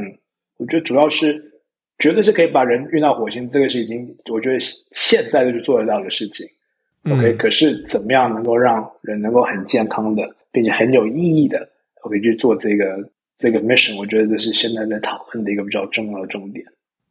[0.57, 1.41] 我觉得主要是
[1.97, 4.59] 绝对是可以把人运到火星，这个是已经我觉得
[4.91, 6.45] 现在就做得到的事情。
[7.09, 11.70] OK，可是怎么样能够让人能够很健康的，并且很有意义的
[12.01, 13.97] ，OK 去做这个这个 mission？
[13.97, 16.66] 我觉得这是现在在讨论的一个比较重要的重点。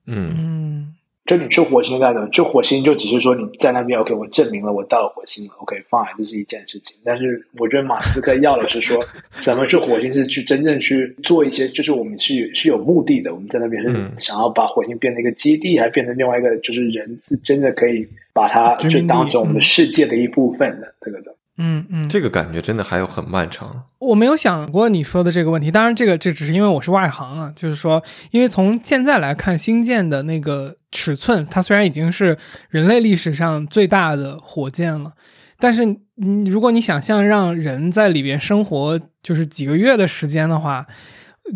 [0.07, 0.95] 嗯。
[1.27, 2.29] 就你去火星干什么？
[2.29, 6.97] 去火星就只是说你在那边，OK，我证明了我到了火星了，OK，fine，这是一件事情。
[7.03, 9.03] 但是我觉得马斯克要的是说，
[9.41, 13.35] 咱们去火星是去真正去做一些，就是我们是是有目的的。
[13.35, 21.35] 我们在那边是想要把火星变成一个基地，还变成另外一个，就是人是真的可以把它就当成我们的世界的一部分的这个的。
[21.57, 23.85] 嗯嗯，这个感觉真的还有很漫长。
[23.99, 27.53] 我没有想过你说的这个问题，当然这个这只是因为我是外行啊。
[27.55, 28.03] 就是说，
[28.33, 32.37] 因为从现在来看，星舰的那个尺寸，它虽然已经是
[32.69, 35.13] 人类历史上最大的火箭了，
[35.59, 35.85] 但是
[36.17, 40.87] 你，如果你想象让人在里边生活就是几个月的时间的话，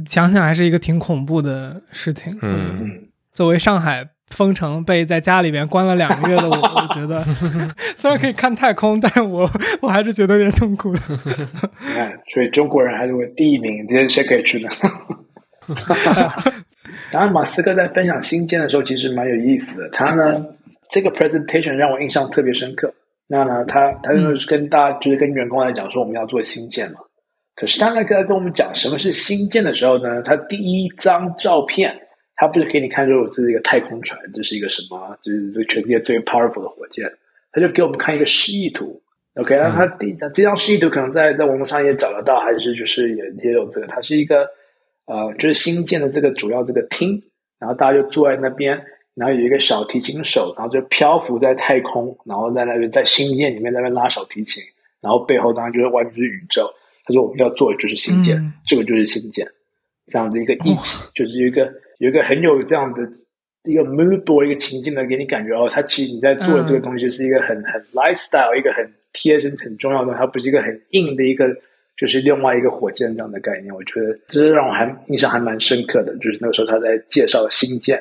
[0.06, 2.38] 想想还是一个挺恐怖的事情。
[2.42, 4.10] 嗯，作为上海。
[4.30, 7.24] 封城被在家里面关了两个月的我， 我觉得
[7.96, 9.48] 虽然可以看太空，但我
[9.80, 10.92] 我还是觉得有点痛苦。
[11.80, 14.68] 你看，所以中国人还是第一名，这些谁可以去呢？
[17.10, 19.88] 然后马斯克在分享新建的时候，其实蛮有意思的。
[19.90, 20.42] 他呢，
[20.90, 22.92] 这个 presentation 让我印象特别深刻。
[23.26, 26.98] 那呢，他他就是跟大家，就是跟员工来讲说，我们要做新建嘛。
[27.54, 31.94] 可是他在跟我们讲什么是新建的时候呢，他第一张照片，
[32.38, 37.12] 他不是给你看说这是一个太空船，这是一个什么，就是这全世界最 powerful 的火箭，
[37.52, 39.02] 他就给我们看一个示意图。
[39.34, 44.48] OK，那他第这张示意图可能在在网络上也找得到，还是就是也也有这个，它是一个
[45.06, 47.22] 呃，就是新建的这个主要这个厅，
[47.58, 48.84] 然后大家就坐在那边，
[49.14, 54.62] 然后有一个小提琴手，然后就漂浮在太空，然后在那边在新建里面在那边拉小提琴，
[55.00, 56.72] 然后背后当然就是外面就是宇宙。
[57.04, 59.46] 他说我们要做的就是新建，这个就是新建，
[60.06, 63.02] 这样的一个一起，就是有一个有一个很有这样的
[63.64, 68.90] 一个 mood board 一个情境的，给你感觉哦，他其实你在做的这个东西是一个很很 lifestyle 一个很。
[69.14, 71.46] 贴身很重要的，它不是一个很硬的一个，
[71.96, 73.74] 就是另外一个火箭这样的概念。
[73.74, 78.00] 我觉得这是让我还印象还蛮深刻的，就是那个时候他在介绍新建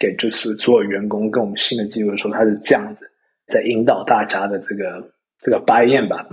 [0.00, 3.08] 给就是所有员工跟我们新的机构的时候，他是这样子
[3.46, 5.06] 在引导大家的这个
[5.38, 6.26] 这个 buy in 吧。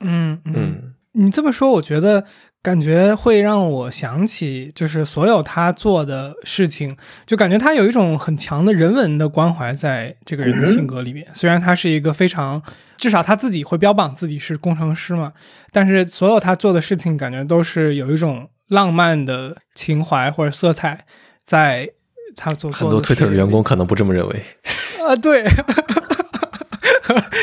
[0.00, 2.24] 嗯嗯，你这么说，我觉得。
[2.62, 6.96] 感觉会让我想起，就是所有他做的事情，
[7.26, 11.26] 就感觉他有一种很强的人文的关怀在这个人的性格里面。
[11.34, 12.62] 虽然他是一个非常，
[12.96, 15.32] 至少他自己会标榜自己是工程师嘛，
[15.72, 21.04] 但是所有他做的事情，感觉都是有一种浪漫的情怀或者色彩
[21.42, 21.90] 在
[22.36, 22.70] 他做。
[22.70, 24.40] 很多 Twitter 员工可能不这么认为。
[25.04, 25.44] 啊，对，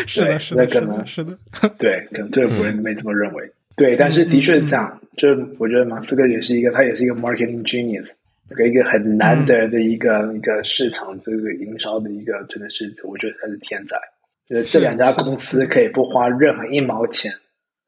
[0.08, 1.38] 是的，是的，可能是的，
[1.78, 3.52] 对，可能 Twitter 人没这么认为。
[3.80, 5.02] 对，但是的确是这样。
[5.18, 8.08] 就我觉得马斯克也是一个，他也是一个 marketing genius，
[8.70, 13.96] 一个很难得的一个一个市场这个营销的一个，真的是我觉得他是天才。
[14.50, 17.32] 就是这两家公司可以不花任何一毛钱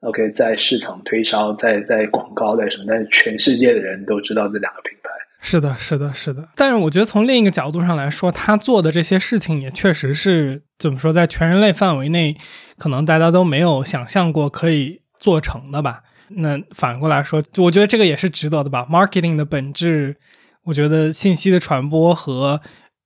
[0.01, 5.09] ，OK，在市场推销，在在广告，在什么，但是全世界的人都知道这两个品牌。
[5.39, 6.47] 是的，是的，是的。
[6.55, 12.37] 但是我觉得从另一个角度上来说，他做的这些事情也确实是怎么说，在全人类范围内，
[12.77, 15.00] 可能大家都没有想象过可以。
[15.21, 18.87] 做成的吧，那反过来说，我觉得这个也是值得的吧。
[18.89, 20.17] Marketing 的本质，
[20.63, 22.59] 我觉得信息的传播和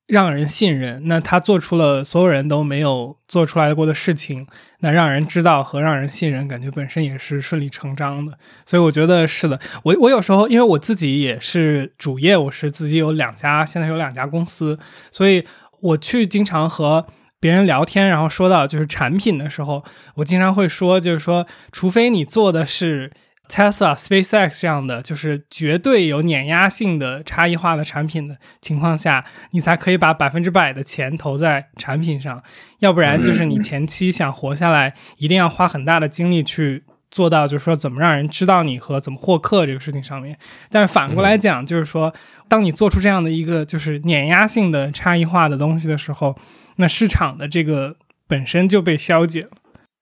[0.08, 1.10] 让人信任。
[1.10, 4.48] 那他做出了所有人都没有做出来过的事情，
[4.80, 8.40] 那让人知道和让人信任，感觉本身也是顺理成章的。
[8.66, 9.60] 所以我觉得是的。
[9.84, 14.80] 我我有时候因为我自己也是主业，我是自己有两家，现在有两家公司，
[15.12, 15.46] 所以
[15.82, 17.06] 我去经常和。
[17.46, 19.84] 别人聊天，然后说到就是产品的时候，
[20.16, 23.12] 我经常会说，就是说，除非你做的是
[23.48, 32.42] Tesla、SpaceX 这样的，就是绝对有碾压性的差异化的产品的情况下，你才可以把百分之百的钱投在产品上，
[32.80, 40.36] 要不然就是你前期想活下来，一定要花很大的精力去做到，就是说怎么让人知道你和怎么获客这个事情上面。
[40.72, 42.12] 但是反过来讲，就是说，
[42.48, 46.36] 当你做出这样的一个就是碾压性的差异化的东西的时候。
[46.78, 47.96] 那市场的这个
[48.28, 49.50] 本身就被消解了，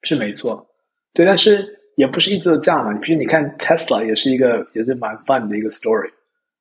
[0.01, 0.65] 是没错，
[1.13, 1.65] 对，但是
[1.95, 2.93] 也不是一直都这样嘛。
[2.99, 6.09] 比如你看 Tesla 也是一个也是蛮 fun 的一个 story，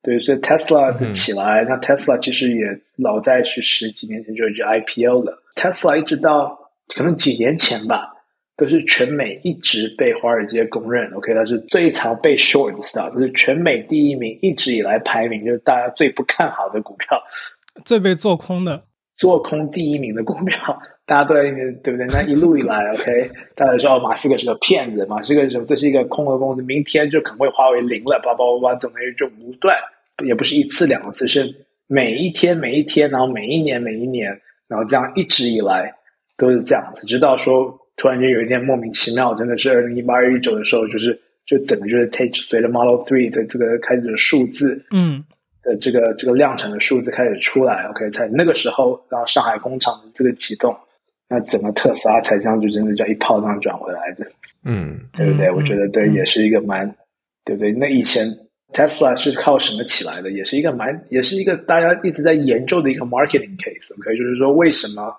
[0.02, 6.58] 对，所以 Tesla 的起来，那 Tesla 其实也老在去十几年前就已经 IPO 了，Tesla 一直到
[6.94, 8.12] 可能几年前吧，
[8.56, 17.18] 都是全美一直被华尔街公认，OK，它是最常被 short 的 stock，就是全美第一名，一直以来排名就是大家最不看好的股票，
[17.84, 18.84] 最被做空的。
[19.22, 20.58] 做空第一名的股票，
[21.06, 22.04] 大家都在里面，对不对？
[22.08, 29.76] 那一路以来，OK，大家说马斯克是个骗子，马斯克说这是一个空头公司，明天就可能会化为零了，叭叭叭叭，怎么就不断，
[30.26, 31.54] 也不是一次两次，是
[31.86, 35.94] 每一天每一天，然后每一年每一年，然后这样一直以来
[36.36, 41.16] 都是这样子，直到说突然间有一天莫名其妙，真的是二零一八二一九的时候，就是
[41.46, 45.22] 就整个就是 take 随着 Model Three 的这个开始的数字，嗯。
[45.62, 50.76] 的这个这个量产的数字开始出来，OK，在那个时候，然后上海工厂的这个启动，
[51.28, 54.26] 那整个特斯拉才这样就真的叫一炮这样转回来的，
[54.64, 55.50] 嗯，对不对？
[55.50, 56.92] 我觉得对，也是一个蛮，
[57.44, 57.70] 对不对？
[57.72, 58.26] 那以前
[58.72, 60.32] Tesla 是靠什么起来的？
[60.32, 65.14] 也是一个蛮，也是一个大家一直在研究的一个 marketing case，OK，就是说为什么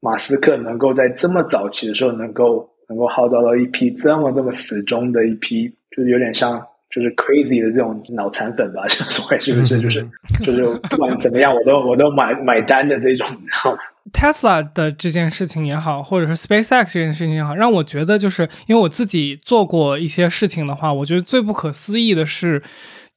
[0.00, 6.64] 马斯克能够在这么早期的时候能够能够号召到一批这么这么死忠的一批，就是有点像。
[6.90, 9.80] 就是 crazy 的这种脑残粉吧， 所谓是不是？
[9.80, 10.06] 就是
[10.44, 13.78] 就是不管怎么样，我都我都买买单的这种，你知道吗
[14.12, 22.62] ？Tesla 的这件事情也好，或者是 SpaceX 这件事情也好，让我觉得就是因为我自己做过一些事情的话，我觉得最不可思议的是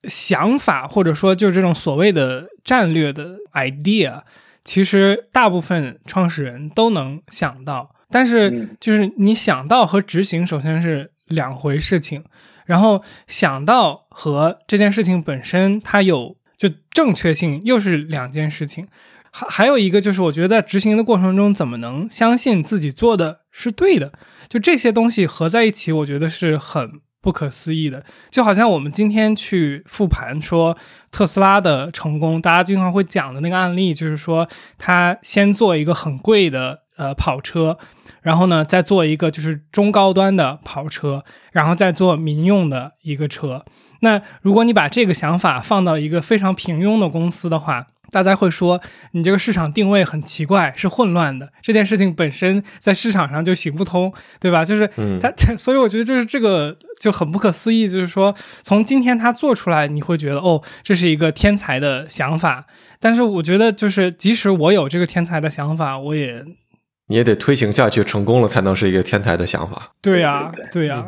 [0.04, 4.22] 想法，或者说就是这种所谓的战略的 idea，
[4.66, 12.22] 其实大部分创始人都能想到，但是就是你想到和执行，首先是两回事情。
[12.72, 18.88] 然后想到和这件事情本身，它有就正确性又是两件事情。
[19.30, 24.14] 还还有一个就是，我觉得在执行的过程中，怎么能相信自己做的是对的？
[24.48, 28.06] 就这些东西合在一起，我觉得是很不可思议的。
[28.30, 30.78] 就好像我们今天去复盘说
[31.12, 34.48] 特斯拉的成功，大家经常会讲的那个案例，就是说
[34.78, 37.78] 他先做一个很贵的呃跑车，
[38.22, 43.66] 然后呢再做一个就是中高端的跑车，然后再做民用的一个车。
[44.02, 48.82] 那如果你把这个想法放到一个非常平庸的公司的话，大家会说
[49.12, 51.54] 你这个市场定位很奇怪，是混乱的。
[51.62, 54.66] 这件事情本身在市场上就行不通，对吧？
[54.66, 54.86] 就是
[55.22, 57.88] 他， 所以我觉得就是这个就很不可思议。
[57.88, 62.66] 就是说，从今天他做出来，你会觉得哦，这是一个天才的想法。
[63.00, 66.44] 但是我觉得，就是即使我有这个天才的想法，我也
[67.12, 69.92] 你也得推行下去，成功了才能是一个天才的想法。
[70.02, 71.06] 对呀，对呀，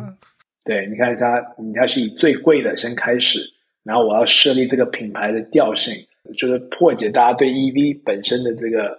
[0.65, 0.85] 对。
[0.87, 3.39] 你看他，你要是以最贵的先开始，
[3.85, 5.95] 然后我要设立这个品牌的调性。
[6.37, 8.97] 就是破解大家对 EV 本身的这个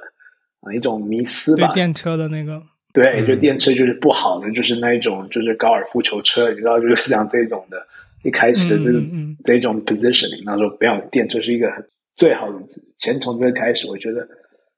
[0.60, 7.78] 啊一种迷思吧，电车的那个，对，就电车就是不好的，就是那一种就是高尔夫球车，你知道就是 像这种的，
[8.24, 9.00] 一开始的这个
[9.42, 11.82] 这种 positioning，那说不要电车是一个很
[12.16, 12.58] 最好的，
[12.98, 14.28] 先从这个开始，我觉得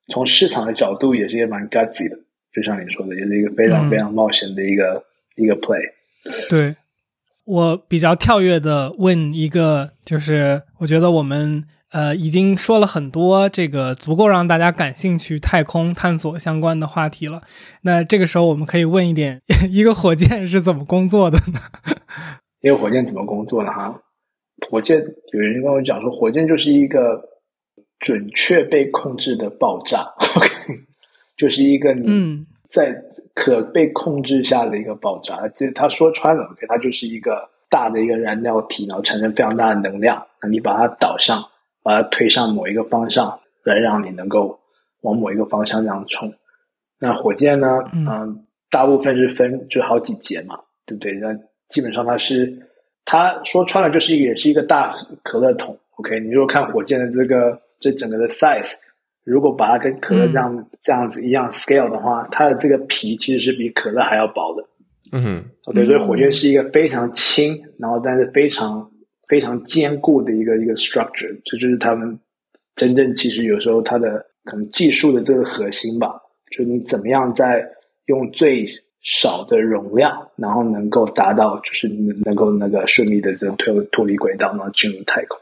[0.09, 2.17] 从市场的角度也是一个蛮 gutsy 的，
[2.53, 5.05] 就像你说的，也是一个非常非常冒险的一个
[5.37, 5.81] 一个 play。
[6.49, 6.75] 对
[7.45, 11.65] 我比较跳跃的问一个，就是我觉得我们。
[11.93, 17.41] 呃，已经说了很多这个足够让大家感兴趣太空探索相关的话题了。
[17.83, 19.41] 那这个时候，我们可以问一点：
[19.71, 21.61] 一个火箭是怎么工作的呢？
[22.61, 24.03] 一个火箭怎么工作的哈？
[24.69, 24.99] 火箭
[25.33, 27.23] 有人跟我讲说，火箭就是一个
[28.01, 30.80] 准确被控制的爆炸，OK，
[31.36, 32.94] 就是一个你在
[33.34, 35.49] 可被控制下的一个爆炸。
[35.57, 41.42] 这他说穿了，OK，它就是一个大的一个燃料体，然后产生非常大的能量，那你把它导向。
[41.82, 44.59] 把它推向某一个方向，来让你能够
[45.03, 46.34] 往某一个方向这样冲。
[46.99, 47.78] 那火箭呢？
[47.92, 51.12] 嗯，大部分是分就好几节嘛，对不对？
[51.12, 51.32] 那
[51.68, 52.53] 基本上它是，
[53.05, 54.92] 它说穿了就是也是一个大
[55.22, 55.78] 可乐桶。
[55.94, 58.72] OK，你如果看火箭的这个这整个的 size，
[59.24, 64.64] 如果把它跟可乐这样这样子一样 scale 的话，它的这个皮其实是比可乐还要薄的。
[65.12, 68.91] 嗯，OK，所以火箭是一个非常轻，然后但是非常。
[69.29, 72.16] 非常坚固的一个一个 structure，这就是他们
[72.77, 76.14] 真正其实有时候它的可能技术的这个核心吧，
[76.53, 77.68] 就你怎么样在
[78.05, 78.64] 用最
[79.03, 81.89] 少的容量，然后能够达到就是
[82.24, 85.37] 能够那个顺利的这种脱脱离轨道，然后进入太空。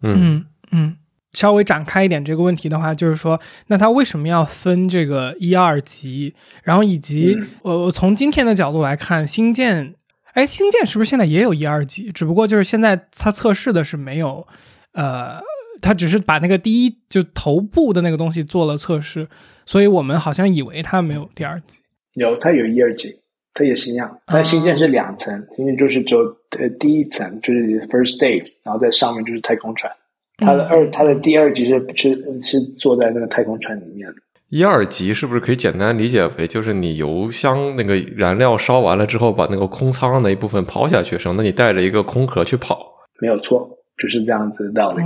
[0.00, 0.96] 嗯嗯，
[1.34, 6.34] 稍微展开一点这个问题的话，就是说，那它为什么要分这个一二级？
[6.62, 9.94] 然后以及我我从今天的角度来看，新建。
[10.34, 12.10] 哎，星舰是不是现在也有一二级？
[12.10, 14.44] 只不过就是现在它测试的是没有，
[14.92, 15.40] 呃，
[15.80, 19.28] 它只是把那个第一就头部的那个东西做了测试，
[19.64, 21.78] 所以我们好像以为它没有第二级。
[22.14, 23.16] 有，它有一二级，
[23.52, 24.18] 它也是一样。
[24.26, 26.22] 它星舰是两层，星舰就是只有
[26.58, 29.92] 呃第一层就是 first stage，然后在上面就是太空船。
[30.38, 34.14] 它的二，它的第二级是是是坐在那个太空船里面的。
[34.50, 42.94] 一二级是不是可以简单理解为，就是你油箱那个燃料烧完了之后，把那个空舱那一部分抛下去，省得你带着一个空壳去跑。
[43.20, 45.02] 没有错，就是这样子的道理。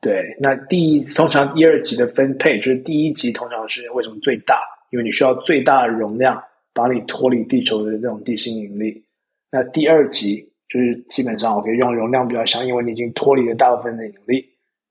[0.00, 4.60] 对，那第一通常一二级的分配，就是第一级通常是为什么最大？
[4.90, 6.40] 因为你需要最大的容量，
[6.72, 9.02] 把你脱离地球的这种地心引力。
[9.50, 14.44] 那第二级就是基本上我可以用容量比较小，因为你已经脱离了大部分的引力。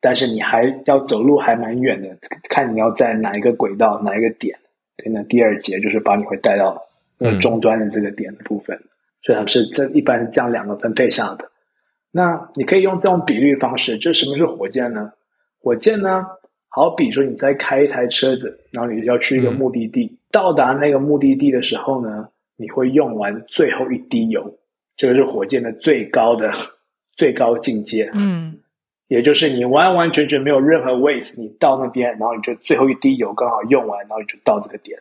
[0.06, 2.16] 但是你还要走路还蛮远的，
[2.48, 4.56] 看你要在哪一个轨道哪一个点。
[4.98, 6.80] 对，那第二节就是把你会带到
[7.18, 8.80] 那终端的这个点的部分，
[9.24, 11.50] 所以它是这一般是这样两个分配上的。
[12.12, 15.12] 那你可以用这种比率方式，就什么是火箭呢？
[15.60, 16.24] 火箭呢，
[16.70, 24.56] 好比说你在开一台车子，然后你要去一个目的地，到达那个目的地的时候呢，你会用完最后一滴油，
[24.96, 26.52] 这个是火箭的最高的
[27.18, 28.12] 最高境界。
[28.14, 28.60] 嗯。
[29.08, 34.98] 也就是你完完全全没有任何 waste，你到那边，然后你就最后一滴油刚好用完，然后你就到这个点。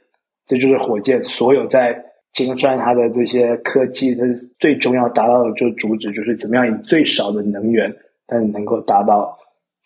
[0.46, 1.98] 这就是火箭所有在
[2.34, 4.22] 精算它的这些科技，它
[4.58, 7.90] 最重要达到的就主旨，就是怎么样以最少的能源，
[8.26, 9.34] 但是能够达到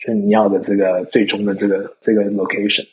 [0.04, 2.84] 就你要的这个最终的这个这个 location。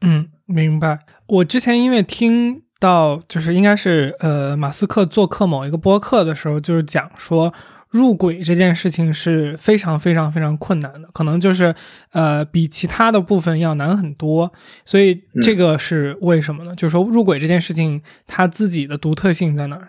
[0.00, 1.00] 嗯，明白。
[1.26, 7.52] 我之前因为听到就是应该是呃马斯克做客某一个播客的时候，就是讲说。
[7.90, 11.74] 入轨这件事情是非常非常非常困难的，可能就是
[12.12, 14.52] 呃比其他的部分要难很多，
[14.84, 16.74] 所以这个是为什么呢？
[16.74, 19.88] 就是说入轨这件事情它自己的独特性在哪儿？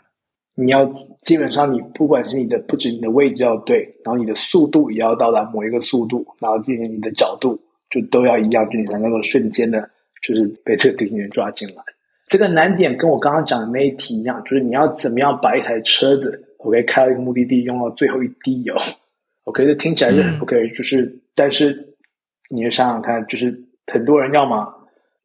[0.55, 0.85] 你要
[1.21, 7.57] 基本上你不管是你的不止你的位置要对，然后你的速度也要到达某一个速度，然后进行你的角度
[7.89, 9.89] 就都要一样，就你才能够瞬间的，
[10.21, 11.75] 就是被这个飞行员抓进来。
[12.27, 18.73] 这个难点跟我刚刚讲的那一题一样，就是你要怎么样把一台车子，OK，开了一个目的地用了最后一滴油，
[19.43, 21.95] OK，这听起来是 OK，就是但是
[22.49, 24.75] 你想想看，就是很多人要么。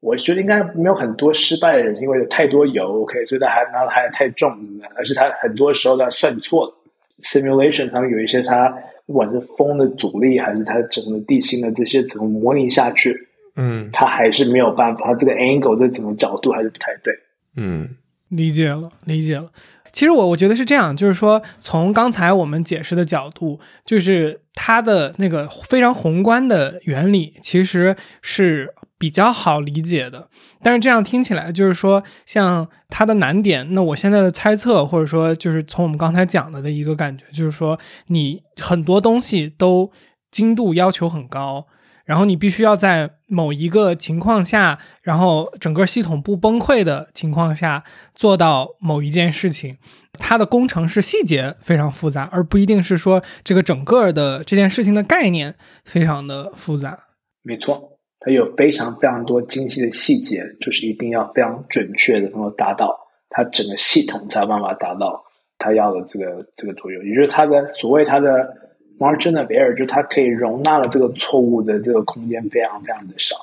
[0.01, 4.55] 我觉得应该没有很多失败的人，因为有太多油，OK，所以他还拿的还太重，
[4.95, 6.74] 而是他很多时候他算错了。
[7.22, 8.68] Simulation 上面有一些他
[9.07, 13.18] 不管是风的阻力，还是它整个地心的这些怎么模拟下去，
[13.57, 17.14] 嗯，他还是没有办法，他这个 angle 这整个角度还是不太对。
[17.57, 17.89] 嗯，
[18.28, 19.51] 理解了，理解了。
[19.95, 28.74] 其实我我觉得是这样，就是说从刚才我们解释的角度，就是它的那个非常宏观的原理，其实是。
[28.97, 30.30] 比较好理解的，
[30.62, 39.90] 但是这样听起来就是说，像它的难点，那我现在的猜测，或者说就是从我们刚才讲的的一个感觉，就是说你很多东西都
[40.30, 41.66] 精度要求很高，
[42.05, 47.82] 然后你必须要在某一个情况下，然后整个系统不崩溃的情况下
[48.14, 49.78] 做到某一件事情，
[50.14, 56.98] 它的工程是细节非常复杂，而不一定是说这个整个的这件事情的概念非常的复杂。
[57.42, 57.90] 没错。
[58.26, 62.98] 它有非常非常多精细的细节，就是一定要非常准确的能够达到
[63.28, 65.22] 它整个系统才有办法达到
[65.59, 67.05] 它要的这个这个作用。
[67.05, 68.64] 也就是它的所谓它的
[68.99, 73.36] margin of error，就它可以容纳了这个错误的这个空间非常非常的少。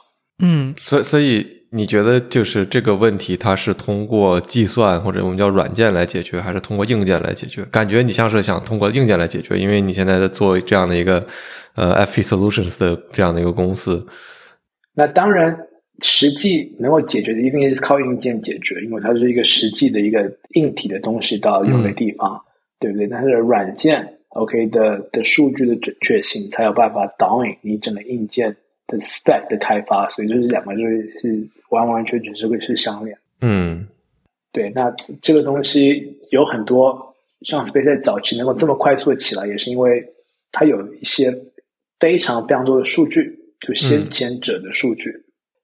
[0.44, 7.64] 嗯，所所以你觉得就是这个问题，它是通过计算或者我们叫软件来解决，还是通过硬件来解决？
[7.66, 11.26] 感觉你像是想通过硬件来解决，因为你现在在做这样的一个
[11.76, 14.06] 呃 FP Solutions 的这样的一个公司。
[14.96, 15.56] 那当然，
[16.02, 22.42] 实际能够解决的一定是靠硬件解决，因为它是一个实际的一个硬体的东西到有的地方，
[22.80, 23.08] 对不对？
[23.08, 28.56] 但是软件 OK 的的数据的准确性才有办法导引你整个硬件
[28.88, 33.18] 的 spec 的开发，所以就是两个就是是完完全全是会是相连。
[33.42, 33.88] 嗯，
[34.52, 34.70] 对。
[34.70, 34.90] 那
[35.22, 40.06] 这个东西有很多，像 Space 在早期能够这么快速的起来，也是因为
[40.52, 41.32] 它有一些
[42.00, 43.38] 非常非常多的数据。
[43.60, 45.12] 就先前者的数据，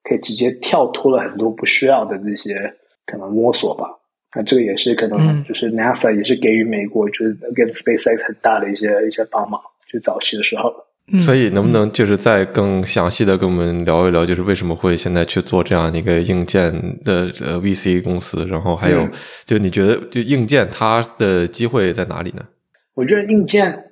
[0.04, 2.76] 可以直接跳脱了很多不需要的这些
[3.08, 3.97] 可能摸索吧。
[4.38, 9.60] 那这个也是可能，就是 NASA 也是给予美国就是跟 SpaceX 很大的一些一些帮忙，
[9.92, 10.72] 就早期的时候。
[11.20, 16.72] 所以能不能就是再更详细的跟我们聊一聊，就是为什么会现在去做这样一个硬件
[17.04, 18.46] 的呃 VC 公司？
[18.46, 19.08] 然后还有，
[19.46, 22.46] 就你觉得就硬件它的机会在哪里呢？
[22.94, 23.84] 我觉得硬件。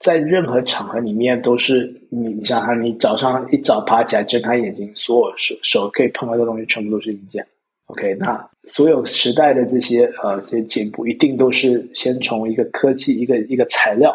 [0.00, 7.46] 在任何场合里面都是你，你想想，你早上一早爬起来睁开眼睛，所有手手可以碰到的东西全部都是硬件。
[7.86, 14.14] OK，那所有时代的这些呃这些进步，一定都是先从一个科技、一个一个材料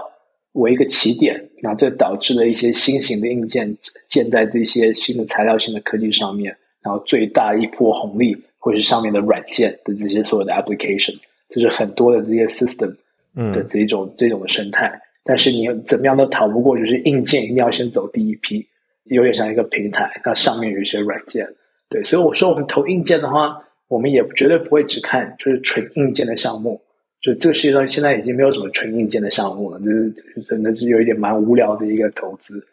[0.53, 11.15] 为一个起点，那这导致了一些新型的硬件建在这些新的材料、新的科技上面，然后最大一波红利会是上面的软件的这些所有的 application，
[11.47, 12.95] 这是很多的这些 system
[13.35, 14.99] 的这种这种的生态。
[15.23, 18.65] 但是你怎么样都逃不过，就是硬件一定要先走第一批，
[19.03, 21.47] 有点像一个平台，那上面有一些软件，
[21.89, 26.79] 对，所以我说我们投硬件的话，我们也绝对不会只看就是纯硬件的项目，
[27.21, 30.13] 就这个世界上现在已经没有什么纯硬件的项目了，就是
[30.47, 32.63] 可能是有一点蛮无聊的一个投资，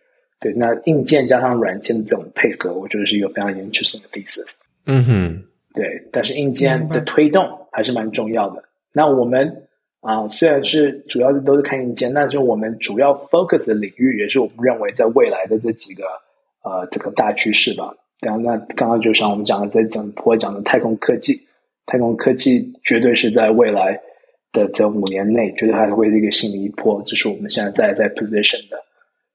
[0.41, 4.53] 对，那硬件加上软件的这种配合，我觉得是一个非常 interesting 的 thesis。
[4.87, 5.43] 嗯哼，
[5.75, 9.63] 对，但是硬件的推动还是蛮重要的，那我们。
[10.03, 16.05] 啊，虽然是主要的都是看硬件，但是我们主要 focus 的领域也是我们认为在未来的这几个
[16.63, 17.93] 呃这个大趋势吧。
[18.21, 21.41] 然后那刚刚就像我们讲的，在整波讲的太空科技，
[21.87, 24.01] 太空科技绝对是在未来
[24.53, 28.77] 的这五年内，绝对还会是一个新的一波，这是我们现在在在 position 的。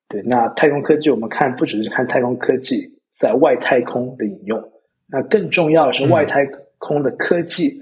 [0.07, 4.61] 对，那太空科技我们看不只是看太空科技在外太空的引用，
[5.07, 6.45] 那更重要的是外太
[6.77, 7.81] 空的科技。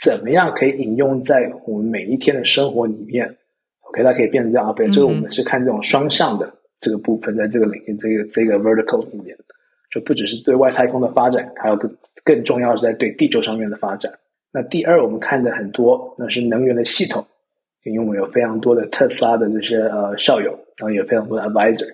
[0.00, 3.36] 怎么样可以引用在我们每一天的生活里面
[3.80, 4.72] ？OK，它可以变成这样啊。
[4.72, 6.48] 对，就是我们是看这种双向的
[6.78, 9.36] 这个部分，在这个领域，这个这个 vertical 里面，
[9.90, 14.12] 就不只是对外太空的发展，还有更更重要是在对地球上面的发展。
[14.52, 17.24] 那第二，我们看的很多那是能源的系统，
[17.84, 21.86] 因为我们有非常多的特斯拉的这些呃校友，然后有非常多的 advisor，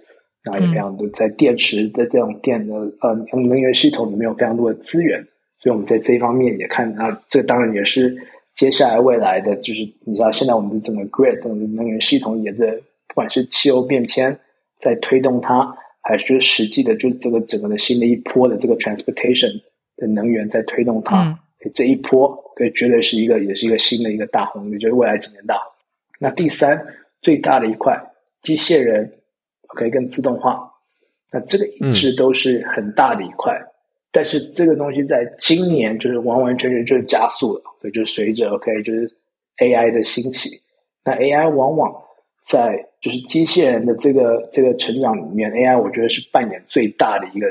[0.43, 5.25] 然后也非常多在电池的这种电的呃能源系统里面有非常多的资源。
[5.59, 8.15] 所以我们在这一方面也看啊，这当然也是
[8.55, 12.71] 接下来未来的，就是你知道，现在我们的整个 grid 整个能源系统也在，
[13.09, 14.39] 不管是气候变迁
[14.79, 19.61] 在推动它，还是就实际的，就是这个整个的新的一波的这个 transportation
[19.97, 21.37] 的能源在推动它。
[21.73, 25.57] 这一波可以绝对是一个也是一个新的一个大红利，就是未来几年大。
[26.19, 26.87] 那第三
[27.23, 27.99] 最大的一块，
[28.43, 29.11] 机械人
[29.69, 30.71] 可以跟自动化，
[31.33, 33.59] 那这个一直都是很大的一块。
[34.13, 39.11] 但是这个东西在今年就是完完全全就是加速了，所以就随着 OK 就是
[39.57, 40.51] AI 的兴起，
[41.03, 41.93] 那 AI 往往
[42.47, 47.47] 在就是机械人的这个这个成长里面，AI 我觉得是扮演最大的一个，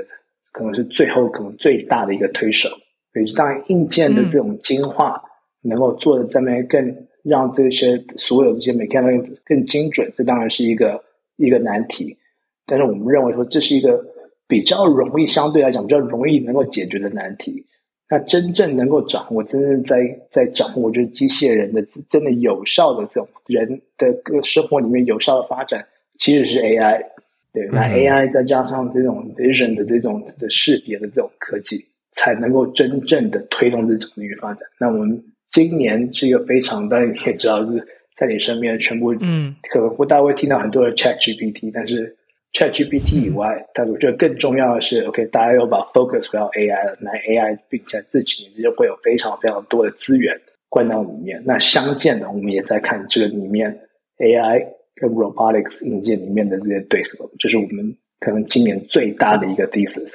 [0.51, 2.69] 可能是最后可能最大的一个推手。
[3.11, 5.21] 所以当然硬件的这种精化
[5.61, 11.03] 能够做的这么更让这些所有这些 mechanical 更精准，这当然是一个
[11.35, 12.17] 一个难题。
[12.65, 14.03] 但是我们认为说这是一个。
[14.45, 17.65] 比较容易，相对来讲比较容易能够解决的难题。
[18.13, 25.83] 那真正能够掌握，真正在在掌握，就是机械人的真的有效的这种人的个生活里面有效的发展，
[26.19, 27.03] 其实是 AI。
[27.51, 34.61] 对，那 AI 再加上这种 vision 的这种的识别的这种科技，才能够真正的推动这种领域发展。
[34.77, 42.15] 那我们今年是一个非常，当然你也知道，就是在你身边全部，嗯，可能不大会听到很多的 Chat GPT，但是。
[42.53, 46.95] ChatGPT 以外，但我觉得更重要的是，OK，大家要把 focus 回到 AI 了。
[47.01, 50.39] 那 AI 并且这几年之间会有非常非常多的资源
[50.69, 51.41] 灌到里面。
[51.45, 53.75] 那相见的，我们也在看这个里面
[54.19, 54.63] AI
[54.95, 60.13] 跟 robotics 硬件里面的这些对合，就是我们可能今年最大的一个 thesis，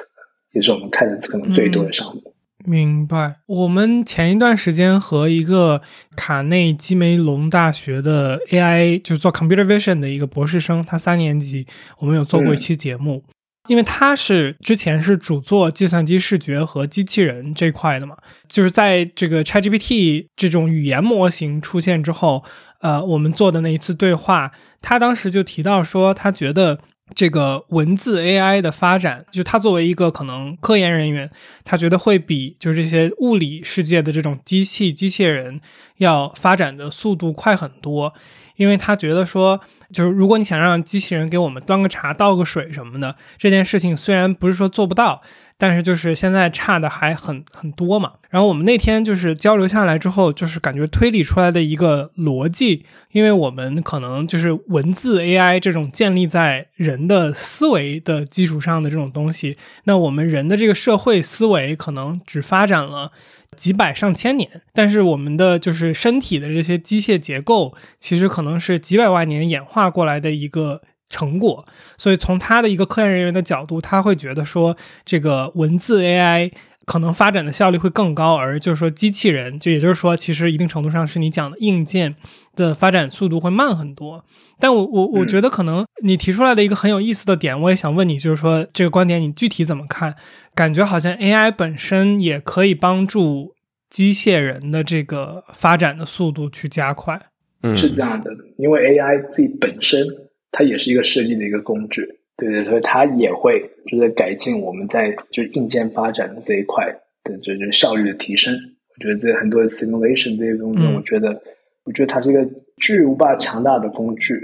[0.52, 2.22] 也是我们看的可能最多的项目。
[2.68, 3.36] 明白。
[3.46, 5.80] 我们前一段时间和一个
[6.14, 11.66] 卡内基梅隆大学的 AI，就是做 computer vision 的一个博士生，他三年级，
[11.98, 13.24] 我们有做过一期节目。
[13.68, 18.16] 因为他是之前是主做计算机视觉和机器人这块的嘛，
[18.48, 22.44] 就是在这个 ChatGPT 这种语言模型出现之后，
[22.80, 26.78] 呃，我们做的那一次对话，他当时就提到说，他觉得。
[27.14, 31.30] 这个文字 AI 的发展，就他作为一个可能科研人员，
[31.64, 35.60] 他觉得会比就是这些物理世界的这种机器机器人
[35.96, 38.12] 要发展的速度快很多，
[38.56, 39.60] 因为他觉得说，
[39.92, 45.22] 就是如果你想让机器人给我们端个茶、倒个水什么的，这件事情虽然不是说做不到。
[45.60, 63.10] 但是就是现在差的还很很多嘛，然后我们那天就是交流下来之后，就是感觉推理出来的一个逻辑，因为我们可能就是文字 AI 这种建立在人的思维的基础上的这种东西，那我们人的这个社会思维可能只发展了
[63.56, 70.82] 几百上千年，但是我们的就是身体的这些机械结构，其实可能是几百万年演化过来的一个。
[71.08, 71.64] 成果，
[71.96, 76.52] 所以从他的一个科研人员的角度，他会觉得说，这个文字 AI
[76.84, 82.14] 可能发展的效率会更高，而就是说机器人，就也就是说，其实一定程度上是你讲的硬件
[82.56, 84.24] 的发展速度会慢很多。
[84.58, 90.14] 但我我我觉得可能你提出来的一个很有意思的点，我也想问你，就是说这个观点你具体怎么看？
[90.54, 93.54] 感觉好像 AI 本身也可以帮助
[93.88, 97.20] 机械人的这个发展的速度去加快。
[97.62, 100.06] 嗯，是这样的，因为 AI 自己本身。
[100.50, 102.02] 它也是一个设计的一个工具，
[102.36, 106.86] 对对，所以它也会就是改进我们在就是硬件发展的这一块
[107.24, 108.54] 的就就效率的提升。
[108.54, 111.40] 我觉得这很多 simulation 这些东西，我觉得
[111.84, 112.48] 我觉得它是一个
[112.78, 114.34] 巨无霸强大的工具。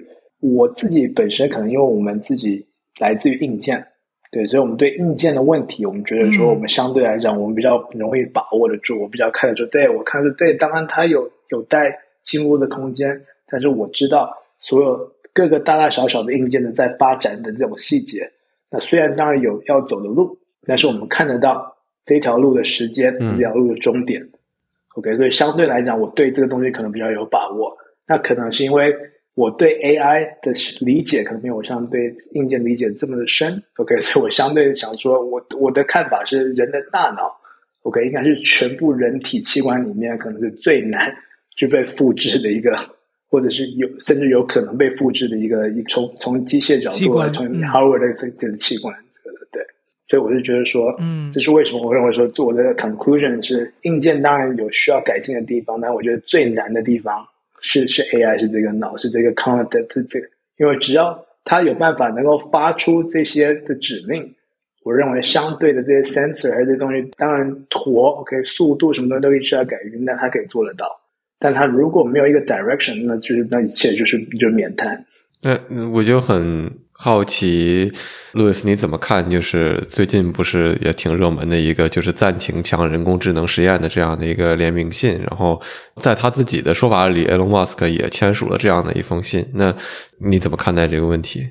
[0.40, 2.66] 我自己本身可能因为我们自己
[3.00, 3.84] 来自于硬件，
[4.30, 15.13] 对，所以我们对硬件的问题，我们觉得说我们相对来讲，我们比较容易把握得住，我比较看得出，对我看得出，对，当然它有有待进步的空间，但是我知道所有。
[15.34, 18.30] 各个大大小小的硬件的在发展的这种细节，
[18.70, 24.26] 那虽然当然有要走的路，但是我们看得到这条路的时间，这条路的终点。
[24.94, 27.76] OK，所以相对来讲，我对这个东西可能比较有把握。
[28.06, 28.94] 那可能是因为
[29.34, 30.52] 我对 AI 的
[30.84, 33.60] 理解可能没有像对硬件理解这么的深。
[33.78, 37.36] OK，所以我相对想说，我我的看法是，人的大脑
[37.82, 41.12] OK 应该是全部人体器官里面可能是最难
[41.56, 42.72] 去被复制的一个。
[43.34, 49.60] 或者是有甚至有可能被复制的一个一从从机械角度来从 hardware 的这这个器官这个对，
[50.06, 57.26] 所以我就觉得说，嗯，这是为什么我认为说做的 conclusion 是硬件当然有需要改进的地方，但我觉得最难的地方
[57.60, 60.28] 是是 AI 是这个脑是这个 content 这这个，
[60.58, 64.32] 因为只要它有办法能够发出这些的指令，
[64.84, 71.00] 我认为相对的这些 sensor 这些东西，当然坨 OK 速度什么东西都可以需要改进，但它可以做得到。
[71.44, 75.04] 但他如果没有一个 direction，那就是那一切就是就是免谈。
[75.42, 77.92] 那我就很好奇，
[78.32, 79.28] 路易斯你怎么看？
[79.28, 85.20] 就是最近不是也挺热门的一个，就是暂停强人工智能实验的这样的一个联名信。
[85.20, 85.60] 然后
[85.96, 89.46] 在他自己的说法里，Elon Musk 也签署了这样的一封信。
[89.52, 89.76] 那
[90.26, 91.42] 你怎么看待这个问题？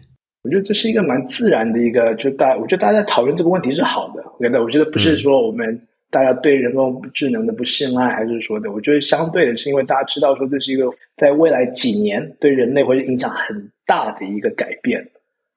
[0.42, 4.24] 我觉得这是一个蛮自然的一个，就大我觉得大家讨论这个问题是好的。
[4.40, 5.80] 我觉得我觉得不是说我们。
[6.14, 8.72] 大家对人工智能的不信赖，还是说的？
[8.72, 10.86] 我觉得相对的是因为大家知道说这是一个
[11.18, 15.04] 在未来几年对人类会影响很大的一个改变。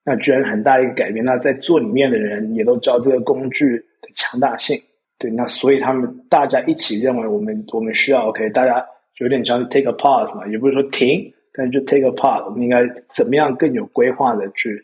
[0.03, 4.81] 那居然很大一个改变，那在做里面的人也都知道这个工具的强大性。
[5.19, 8.83] 对，那所以他们大家一起认为我们我们需要 OK，大家
[9.19, 14.83] 有点像 take a pause 嘛，也不是说停，但是就 take a pause，我们应该怎么样更有规划的去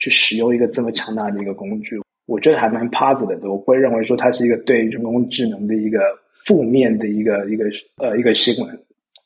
[0.00, 1.98] 去使用一个这么强大的一个工具？
[2.26, 6.00] 我觉得还蛮 positive 的，我会认为说它是一个对人工智能的一个
[6.44, 7.64] 负面的一个一个
[7.98, 8.78] 呃一个新闻。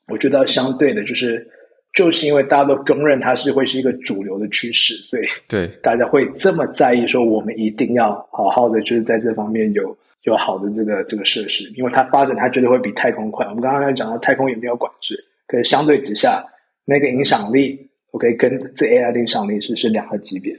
[0.08, 1.46] 我觉得相对的，就是
[1.94, 9.96] 就是因为大家都公认它是会是一个主流的趋势，所以对 大家会这么在意说我们一定要好好的就是在这方面有。
[10.24, 13.46] 有好的这个这个设施，因为它发展它绝对会比太空快。
[13.46, 15.16] 我们刚刚讲到太空也没有管制，
[15.46, 16.44] 可是相对之下，
[16.84, 20.54] 那个影响力，OK，跟这 AI 的影响力是是两个级别。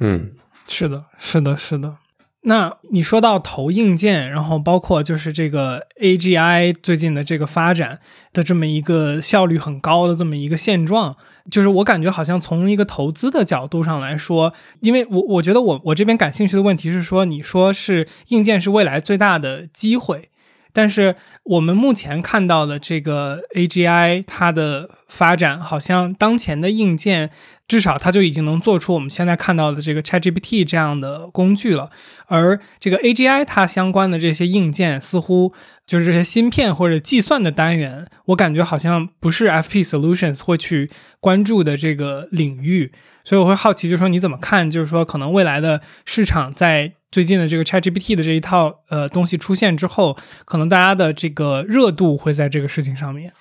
[0.00, 0.28] 嗯，
[0.68, 1.96] 是的，是的，是的。
[2.42, 7.98] 那你说到投硬件，然后包括就是这个 AGI 最近的这个发展
[8.32, 11.16] 的这么一个效率很高的这么一个现状。
[11.50, 20.28] 就是我感觉好像从一个投资的角度上来说，因为我我觉得我我这边感兴趣的问题是说，你说是硬件是未来最大的机会，
[20.72, 27.30] 但是我们目前看到的这个 AGI 它的发展，好像当前的硬件。
[27.68, 31.90] 至少它就已经能做出我们现在看到的这个 ChatGPT 这样的工具了，
[32.26, 35.52] 而这个 AGI 它相关的这些硬件，似乎
[35.84, 40.88] 就是这些芯片或者计算的单元，我感觉好像不是 FP Solutions 会去
[41.18, 42.92] 关注的这个领域，
[43.24, 44.70] 所以我会好奇，就是说你怎么看？
[44.70, 53.32] 就是说可能未来的市场在最近的这个 ChatGPT 的这一套呃东西出现之后，可能大家的这个热度会在这个事情上面。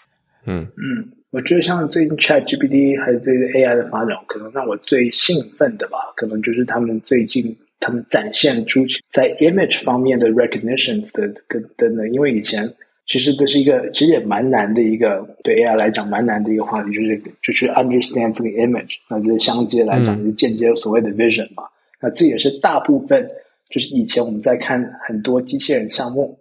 [0.47, 1.11] 嗯嗯。
[1.35, 12.09] 我觉得像最近 Chat GPT 还有这个 AI 的发展，可能让我最兴奋的吧，可能就是他们最近他们展现出在 image 方面的 recognitions 的跟等等。
[12.13, 12.73] 因为以前
[13.05, 18.95] 其实这是一个其实也蛮难的一个对 AI 来讲蛮难的一个话题，就是就去 understand 这个 image。
[19.09, 21.63] 那就是相接来讲，就是间接所谓的 vision 嘛。
[21.99, 23.29] 那这也是大部分
[23.69, 26.39] 就是以前我们在看很多机器人项目，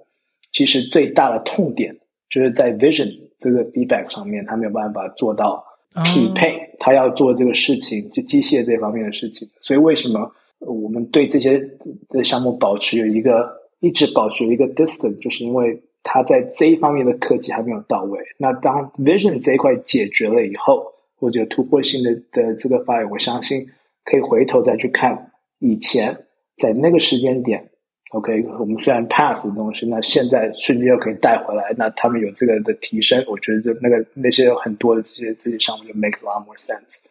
[0.53, 1.97] 其实最大的痛点
[2.31, 3.24] 就是在 vision。
[3.45, 5.63] 这个 feedback 上面，他没有办法做到
[6.03, 9.47] 匹配，他要做这个事情，就机械这方面的事情。
[9.61, 11.61] 所以，为什么我们对这些
[12.09, 18.19] 的项目保持有一个一直保持一个 distance，就是因为它在这一方面的科技还没有到位。
[18.39, 20.91] 那当 vision 这一块解决了以后，
[21.21, 23.67] 或者突破性的的这个发展，我相信
[24.05, 26.25] 可以回头再去看以前
[26.57, 27.69] 在那个时间点。
[28.15, 37.03] OK，我们虽然 pass 的东西，那现在瞬间又可以带回来，那他们有这个的提升，我觉得就那个那些有很多的这些这些项目就 make a lot more sense。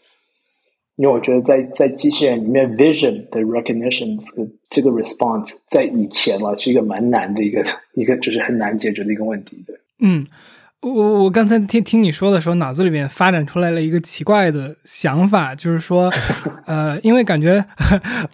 [0.95, 4.23] 因为我觉得在在机器人里面，vision 的 recognitions
[4.69, 7.61] 这个 response 在以前嘛是一个蛮难的一个
[7.95, 9.73] 一个就是很难解决的一个问题的。
[9.99, 10.25] 嗯。
[10.83, 16.13] 我我刚才听听你说的时候，脑子里面发展出来了一个奇怪的想法，就是说，
[16.67, 17.65] 呃，因为感觉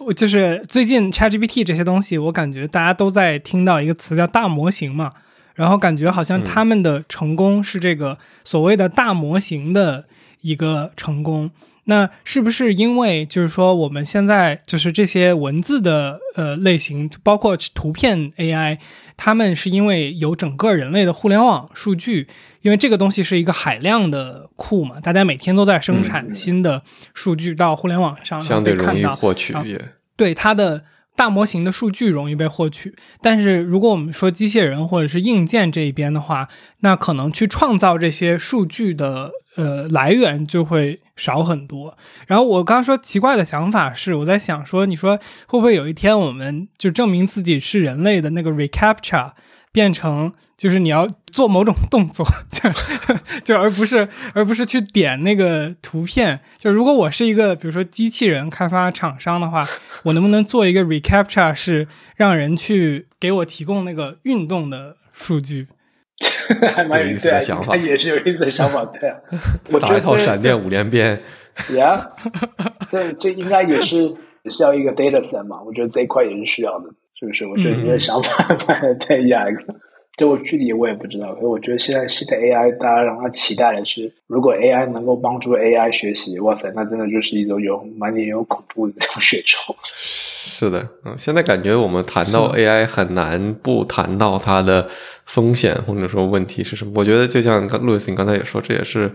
[0.00, 5.12] 我 就是最近 ChatGPT 这些东西，我感觉大家都在听到一个词叫大模型嘛，
[5.54, 10.06] 然后感觉好像他们的成功是这个所谓的大模型的
[10.40, 11.48] 一个成功。
[11.90, 18.78] 那是不是因为就是说我们现在就是这些文字的呃类型，包括图片 AI？
[19.16, 22.28] 他们是因为有整个人类的互联网数据，
[22.62, 26.80] 因为这个东西是一个海量的库嘛，大家每天都在生产新的
[27.12, 29.52] 数据到互联网上，相对容易获取。
[30.16, 30.84] 对它的
[31.20, 36.48] 大模型的数据容易被获取，但是如果我们说机械人或者是硬件这一边的话，
[36.78, 41.00] 那可能去创造这些数据的呃来源就会。
[41.20, 41.98] 少很多。
[42.26, 45.18] 然后我刚刚说奇怪的想法是，我在想说，你说
[45.48, 49.32] 会不会有一天我们就证明自己是人类的那个 reCAPTCHA
[49.72, 52.68] 变成就是你要做某种动作， 就
[53.44, 56.40] 就而不是而不是去点那个图片。
[56.58, 59.66] 就如果我是一个比如说机器人开发厂商的话，
[60.04, 61.86] 我能不能做一个 reCAPTCHA 是
[62.16, 65.68] 让人去给我提供那个运动的数据？
[66.74, 69.16] 还蛮有意思的想法，也是有意思的想法，对啊。
[69.80, 71.22] 打一套闪电五连鞭
[71.56, 72.08] ，Yeah，
[72.88, 74.02] 这这应该也是
[74.42, 75.62] 也是要一个 data set 嘛？
[75.62, 76.90] 我觉得这一块也是需要的，
[77.20, 77.46] 是不是？
[77.46, 79.54] 我觉得你的想法 蛮太 Yeah，
[80.16, 81.34] 这我具体我也不知道。
[81.34, 89.74] 可是我觉得现在新的 AI，大家让他期待的是，如果 AI 能够帮助 AI 学习，哇塞，那真的就是一种有蛮点有恐怖的那种血仇。
[89.94, 94.88] 是的，嗯，现在感觉我们谈到 AI 很难不谈到它的
[95.26, 96.92] 风险或者说问题是什么。
[96.96, 99.10] 我觉得就像刚路易斯你刚才也说，这也是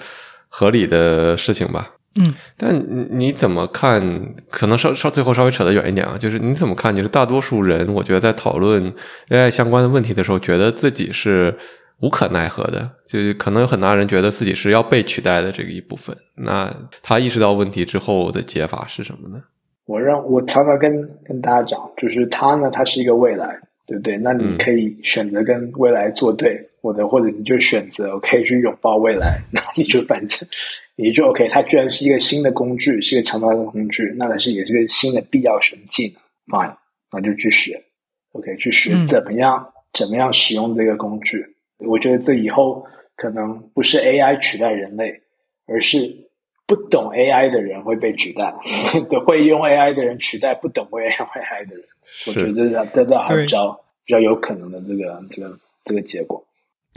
[0.48, 1.91] 合理的事情吧。
[2.17, 4.01] 嗯，但你你怎么看？
[4.49, 6.95] 可能稍稍最后稍微扯得远一点啊，就是你怎么看？
[6.95, 8.93] 就是大多数人，我觉得在讨论
[9.29, 11.53] AI 相关的问题的时候，觉得自己是
[11.99, 16.15] 无可奈何的，就是可能有很多人觉得自己是要被取代的这个一部分。
[16.37, 16.73] 那
[17.03, 19.43] 他意识到问题之后的解法是什么呢？
[19.85, 20.91] 我让我常常跟
[21.25, 24.17] 跟大家讲，就是他呢，他是一个未来，对不对？
[24.17, 30.47] 那你可以选择跟未来作对，或者或者你就选择可以去拥抱未来，然后你就反正。
[30.95, 36.15] 也就 OK，它居然是一个新的工具，是一个强大的工具，那还是也是个新的必要学技
[36.47, 36.76] 能，Fine，
[37.11, 37.84] 那就去学
[38.31, 41.55] ，OK，去学怎么样怎么样使用这个工具。
[41.80, 42.85] 我觉得这以后
[43.17, 45.22] 可能不是 AI 取代人类，
[45.67, 46.30] 而是
[46.65, 48.53] 不懂 AI 的人会被取代，
[49.26, 51.84] 会用 AI 的人取代不懂会用 AI 的人。
[52.27, 56.44] 我觉得这是这这还比较比较有可能的这个这个这个结果。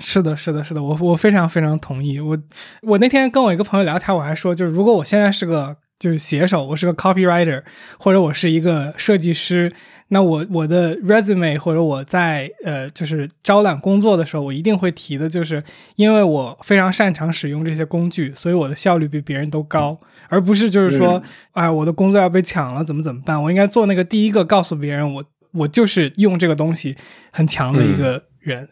[0.00, 2.20] 是的，是的，是的，我我非常非常同意。
[2.20, 2.38] 我
[2.82, 7.62] 我那天跟我一个朋友聊天，我还说，就是如果我现在是个就是写手，我是个 copywriter，
[7.98, 9.70] 或者我是一个设计师，
[10.08, 15.62] 那我我的 resume 或者我在呃就是招揽工作的时候，我一定会提的就是，
[15.96, 19.98] 因为我非常擅长使用这些工具，所以我的效率比别人都高，
[20.28, 21.20] 而不是就是说，
[21.52, 23.42] 哎，我的工作要被抢了，怎么怎么办？
[23.42, 26.96] 我应该做那个第一个告诉别人，我我就是用这个东西
[27.32, 28.68] 很强的一个人。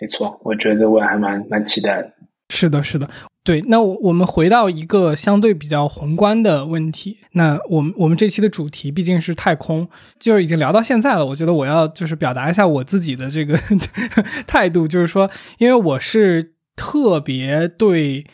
[0.00, 2.10] 没错，我觉得我还蛮蛮期待的。
[2.48, 3.08] 是的，是的，
[3.44, 3.60] 对。
[3.68, 7.18] 那我们回到一个相对比较宏观的问题。
[7.34, 11.24] 那我们我们这期的主题毕竟是太空，就是已经聊到现在了。
[11.24, 13.56] 我觉得我要就是表达一下我自己的这个
[14.48, 18.26] 态度，就是说，因为我是特别对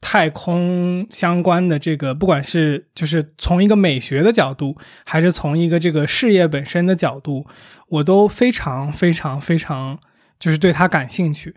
[0.00, 7.44] 太空相关的这个，不管是就是从一个美学的角度，还是从一个这个事业本身的角度，
[7.88, 9.98] 我都非常非常非常。
[10.44, 11.54] 就是对他感兴趣，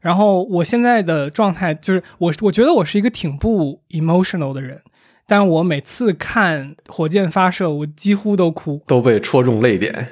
[0.00, 4.80] 然后我现在的状态就是我我觉得我是一个挺不 emotional 的人，
[5.26, 10.10] 但我每次看火箭发射，我几乎都哭，都被戳中泪点。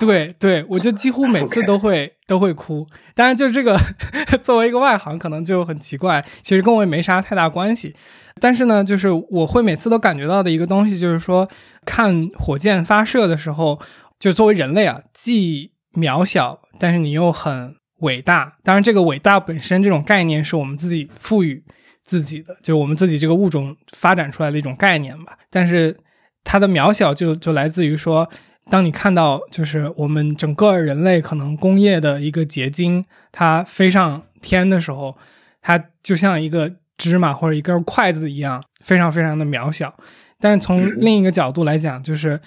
[0.00, 2.84] 对对，我就几乎每次都会 都会哭。
[3.14, 3.78] 当然，就这个
[4.42, 7.94] 作为一个外行，可能就很奇怪，其实跟我也没啥太大关系。
[8.40, 11.48] 但是呢，就是我会每次都感觉到的一个东西，就是说
[11.86, 13.78] 看火箭发射的时候，
[14.18, 16.58] 就作为人类啊，既渺小。
[16.78, 21.62] 但是你又很伟大，当然这个伟大本身这种概念是我们自己赋予
[22.04, 25.36] 自己的，就是我们自己这个物种发展出来的一种概念吧。
[25.50, 25.96] 但是
[26.44, 28.30] 它的渺小就就来自于说，
[28.70, 35.16] 当你看到就是我们整个人类可能工业的一个结晶，它飞上天的时候，
[35.60, 39.92] 它就像一个芝麻或者一根筷子一样，非常非常的渺小。
[40.38, 42.40] 但是从另一个角度来讲，就是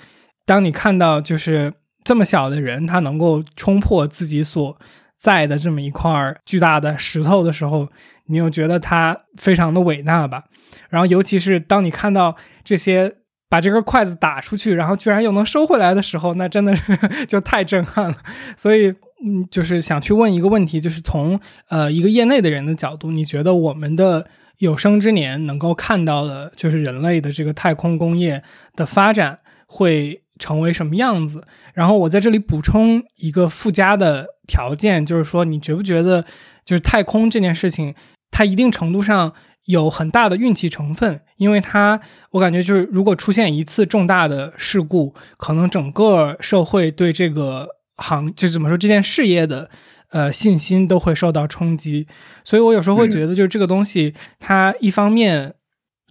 [0.46, 1.74] 当你看到就是。
[2.04, 4.78] 这么小的人，他能够冲破自己所
[5.18, 7.88] 在的这么一块巨大的石头的时候，
[8.26, 10.46] 你又觉得他非常的伟大吧？
[10.90, 13.18] 然后，尤其是当你看到这些
[13.48, 16.98] 把这根筷子打出去，然后居然又能收回来的时候，那真的是
[17.28, 18.18] 就太震撼了。
[18.58, 18.88] 所以，
[19.24, 24.26] 嗯，就是想去问一个问题，就是从呃一个业内的人的角度，你觉得我们的
[24.58, 28.42] 有生之年能够看到的，就是人类的这个太空工业
[28.76, 29.38] 的发展
[29.68, 30.24] 会？
[30.42, 31.46] 成为什么样子？
[31.76, 36.26] 然后我在这里补充一个附加的条件，就是说，你觉不觉得，
[36.66, 37.94] 就是太空这件事情，
[38.32, 39.32] 它一定程度上
[39.66, 41.22] 有很大的运气成分？
[41.38, 42.02] 因为它，
[42.32, 49.70] 我感觉就是，如果出现一次重大的事故，可能整个社会对这个行，就怎么说这件事业的
[50.10, 52.08] 呃信心都会受到冲击。
[52.44, 55.54] 所以我有时候会觉得，就是这个东西，它一方面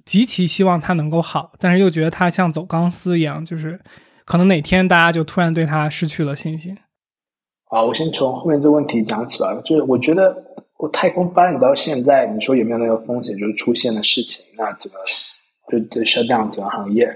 [0.04, 3.78] 极其希望它能够好，但是又觉得它像走钢丝一样，就是。
[4.30, 6.78] 可能哪天大家就突然对他失去了信心。
[7.64, 9.60] 好，我先从后面这个问题讲起吧。
[9.64, 10.32] 就是我觉得，
[10.78, 14.44] 我太空发展到现在，你说有没有那个风险，就是出现的事情？
[14.56, 14.98] 那怎么
[15.68, 17.12] 就就 shut down 整个行业？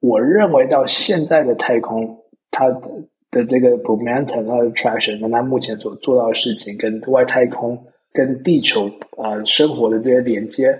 [0.00, 2.18] 我认为到现在的太空，
[2.50, 2.80] 它的
[3.30, 7.80] 的这个 momentum、它的 traction，跟它目前所做到的事情，跟外太空、
[8.12, 8.88] 跟地球
[9.22, 10.76] 啊生活的这些连接，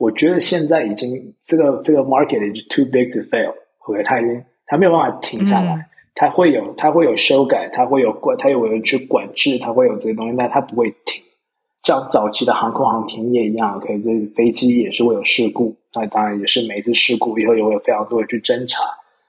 [0.00, 3.54] 我觉得现在已经这个这个 market is too big to fail。
[3.86, 4.44] OK，它已经。
[4.68, 11.24] 它没有办法停下来，它会有，它会有修改，它会有管，它有人去管制，它会有这些东西，但它不会停。
[11.84, 18.82] 像早期的航空航天业一样，OK，这飞机也是会有事故，那当然也是每一次事故以后也会有非常多的去侦查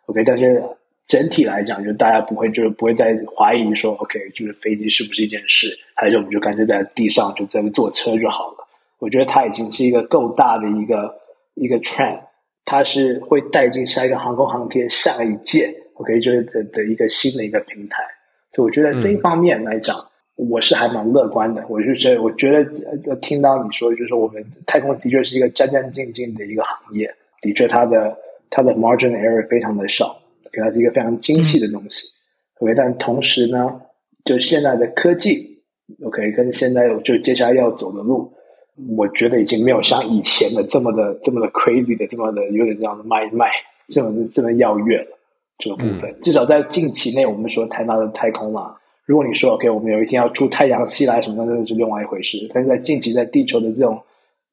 [0.07, 0.23] ，OK。
[0.25, 0.61] 但是
[1.05, 8.67] 整体来讲，就大家不会就是不会再怀疑说，OK，就是飞机是不是一件事，还是我们就干脆在地上就在坐车就好了。
[8.97, 11.15] 我觉得它已经是一个够大的一个
[11.53, 12.19] 一个 trend。
[12.69, 18.03] 它是会带进下一个航空航天下一届，OK，就是的的一个新的一个平台，
[18.53, 19.97] 所以我觉得这一方面来讲，
[20.35, 21.65] 我是还蛮乐观的。
[21.67, 28.15] 我就觉得，我觉得听到你说，就是我们太空的确是一个战战兢兢的一个行业，的确它的
[28.51, 30.21] 它的 margin error 非常的少，
[30.53, 32.07] 给它是一个非常精细的东西。
[32.59, 33.81] OK，但同时呢，
[34.25, 35.59] 就现在的科技
[36.03, 38.31] ，OK，跟现在就接下来要走的路，
[38.87, 43.49] 我觉得已经没有像以前的这么的这么的 crazy 的这么的有点这样的卖卖
[43.87, 45.17] 这么这么要跃了
[45.57, 46.15] 这个部分。
[46.21, 48.77] 至少在近期内，我们说谈到的太空了。
[49.05, 52.49] 如果你说 OK，我们有一天要出太阳系来什么的，那是另外一回事。
[52.53, 53.99] 但是在近期，在地球的这种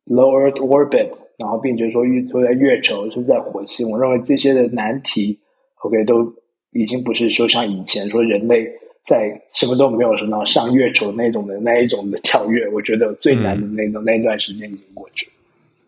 [0.07, 5.39] low Earth orbit，然后并且说预测在月球是在火星，我认为这些的难题
[5.85, 6.33] OK 都
[6.73, 8.67] 已经不是说像以前说人类
[9.07, 15.29] 在什么都没有什么上月球那种的那一种的跳跃，我觉得最难的那种那一段时间已经过去。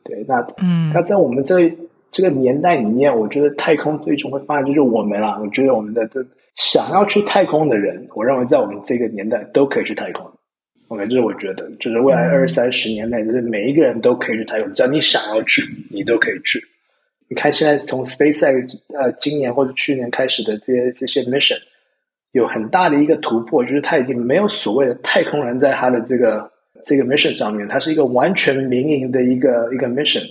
[0.05, 1.71] 对，那嗯，那在我们这
[2.11, 5.39] 这个年代里面，我觉得太空最终会发现就是我们啦。
[5.43, 6.25] 我觉得我们的这。
[6.61, 10.29] 想要去太空的人，我认为在我们这个年代都可以去太空。
[10.89, 16.61] OK，这是我觉得，就是未来二三十年内，就是每一个人都可以去太空，只要你想要去，你都可以去。
[17.29, 21.57] 你看，现在从 SpaceX 呃今年或者去年开始的这些这些 mission，
[22.39, 26.51] 有很大的一个突破，就是他已经没有所谓的太空人在他的这个
[26.87, 30.25] 这个 mission 上面，它是一个完全民营的一个一个 mission，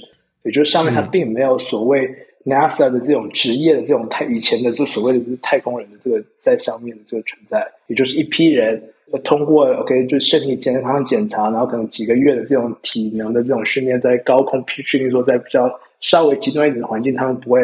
[0.43, 2.09] 也就是上面它并没有所谓。
[2.47, 8.81] NASA 的这种职业的这种太以前的就所谓的太空人的这个在上面的这个存在，也就是一批人
[9.21, 15.69] 通过 OK 就身体健康检查，然后可能几个月的这种体能的这种训练，在高空训练说在比较
[15.99, 17.59] 稍微极端一点的环境，他们不会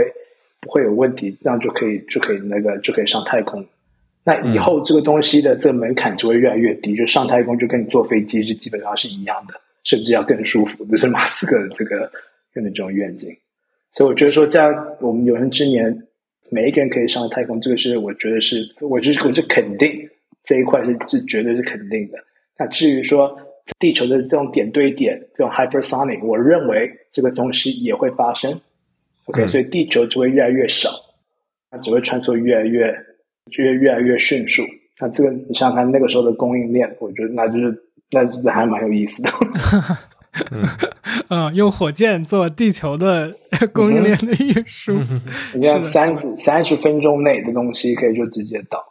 [0.60, 3.66] 不会有问题，这样就可以就可以那个就可以上太空。
[4.24, 10.86] 那以后这个东西的这个门槛就会越来越低，就上太空就跟你坐飞机是基本上是一样的，甚至要更舒服。
[10.86, 12.10] 这是马斯克的这个
[12.54, 13.30] 用的这种愿景。
[13.92, 16.08] 所以我觉得说，在我们有生之年，
[16.50, 19.92] 每一个人可以上太空，这个是我觉得是，我就我就肯定
[20.46, 22.18] 这一块是是绝对是肯定的。
[22.58, 23.38] 那至于说
[23.78, 28.60] 地球的这种点对点这种 hypersonic，我认为这个东西也会发生。
[29.26, 30.90] OK，所以地球只会越来越少，
[31.70, 32.94] 它只会穿梭越来越
[33.52, 34.64] 越越来越迅速。
[35.00, 39.30] 那这个你想想看，那个时候的供应链，我觉得那就是那就是还蛮有意思的。
[41.30, 43.36] 嗯，用火箭做地球的
[43.72, 45.00] 供应链的运输，
[45.54, 48.84] 你像三三十分钟内的东西可以就直接到。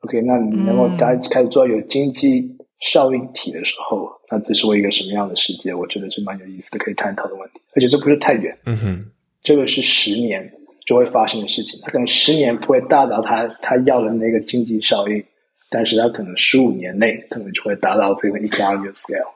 [0.00, 5.72] OK，那你能够开开始做有经济效应体的时候，那这是我一个什么样的世界？
[5.72, 7.60] 我觉得是蛮有意思的，可以探讨的问题。
[7.76, 9.04] 而且这不是太远，嗯哼，
[9.42, 10.52] 这个是十年
[10.86, 11.80] 就会发生的事情。
[11.82, 15.24] 它可能十年不会达到他他要的那个经济效益，
[15.70, 19.32] 但是他可能十五年内可能就会达到这个 economic scale。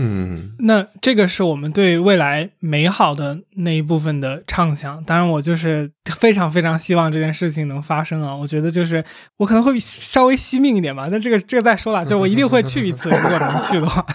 [0.00, 5.02] 嗯，那这个是我们对未来美好的那一部分的畅想。
[5.02, 5.90] 当然，我就是
[6.20, 8.32] 非常非常希望这件事情能发生啊！
[8.32, 9.04] 我觉得就是
[9.38, 11.08] 我可能会稍微惜命一点吧。
[11.10, 14.06] 但这个这个再说了，就我一定会去一次， 如果能去的话，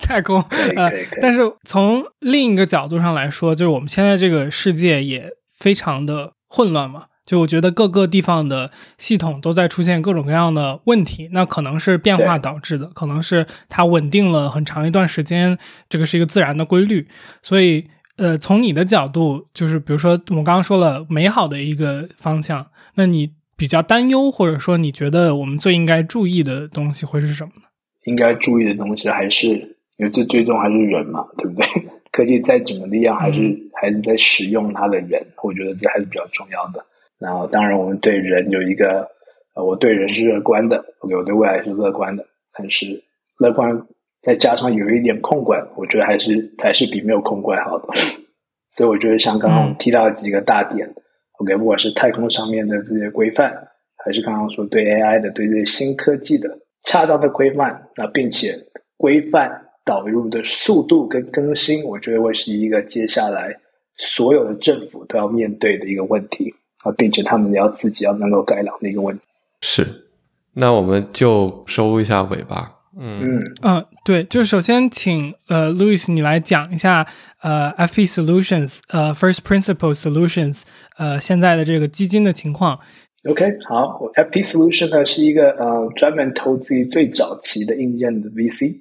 [0.00, 0.40] 太空。
[0.76, 0.88] 呃，
[1.20, 5.28] 但是从另一个角度上来说，就是我们现在这个世界也
[5.58, 7.04] 非常的混乱嘛。
[7.26, 15.58] 就我觉得各个地方的系统都在出现各种各样的问题，那可能是变化导致的，可能是它稳定了很长一段时间，
[15.90, 17.06] 这个是一个自然的规律。
[17.42, 17.86] 所以，
[18.16, 27.64] 呃，从你的角度，就是比如说我们刚刚说了美好的一个方向，那你比较担忧，或者说你觉得我们最应该注意的东西会是什么呢？
[28.06, 29.48] 应该注意的东西还是，
[29.98, 31.66] 因为最最终还是人嘛，对不对？
[32.10, 36.84] 科技再怎么力量，还是还是在使用它的人，我觉得这还是比较重要的。
[37.18, 39.08] 然后，当然，我们对人有一个，
[39.54, 43.02] 呃，我对人是乐观的，OK，我对未来是乐观的，但是
[43.38, 43.86] 乐观
[44.22, 47.88] 再加上有一点控管，我觉得还是还是比没有控管好的。
[48.70, 50.94] 所以，我觉得像刚刚提到几个大点
[51.38, 53.52] ，OK，不管是太空上面的这些规范，
[53.96, 58.56] 还是刚刚说对 AI 的、对这些新科技的恰当的规范，那并且
[58.96, 63.56] 规范导入的速度跟更新，我觉得会是一个接下来
[63.96, 66.54] 所有的政府都要面对的一个问题。
[66.84, 69.22] 啊，并且他们要自己要能够改良的一个问题
[69.62, 69.84] 是，
[70.54, 72.72] 那我们就收一下尾巴。
[72.96, 77.04] 嗯嗯对，就是首先请呃，Louis 你来讲一下
[77.42, 80.62] 呃，FP Solutions 呃，First Principle Solutions
[80.98, 82.78] 呃，现在的这个基金的情况。
[83.28, 88.76] OK，好，FP Solution 呢是一个呃专门投资于最早期的硬件的 VC，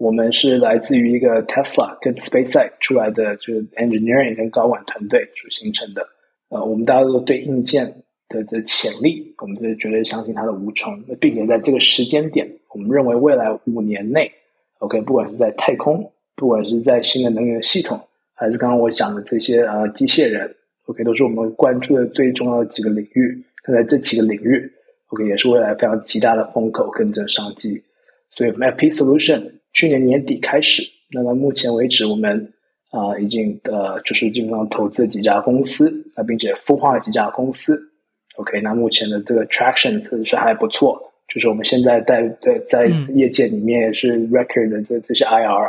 [0.00, 6.08] 我们是来自于一个 Tesla 跟 SpaceX 出来的，就是 engineering 跟高管团队所形成的。
[6.48, 7.84] 呃，我们大家都对硬件
[8.26, 10.90] 的的潜力，我们是绝对相信它的无穷，
[11.20, 14.32] 并且在这个时间点，我们认为未来五年内
[14.78, 18.00] ，OK，不管是在太空，不管是在新的能源系统，
[18.32, 20.50] 还是刚刚我讲的这些呃机械人
[20.86, 23.44] ，OK，都是我们关注的最重要的几个领域。
[23.68, 24.72] 那在这几个领域
[25.08, 27.82] ，OK，也是未来非常极大的风口跟这商机。
[28.30, 30.82] 所以，MFP Solution 去年年底开始，
[31.12, 32.52] 那到目前为止，我们
[32.90, 37.80] 啊，已经呃就是基本上投资几家公司，啊并且孵化了几家公司。
[38.36, 45.68] OK，那目前的这个 traction 是还不错，就是我们现在在在在业界里面也是 record 的这这些 IRR，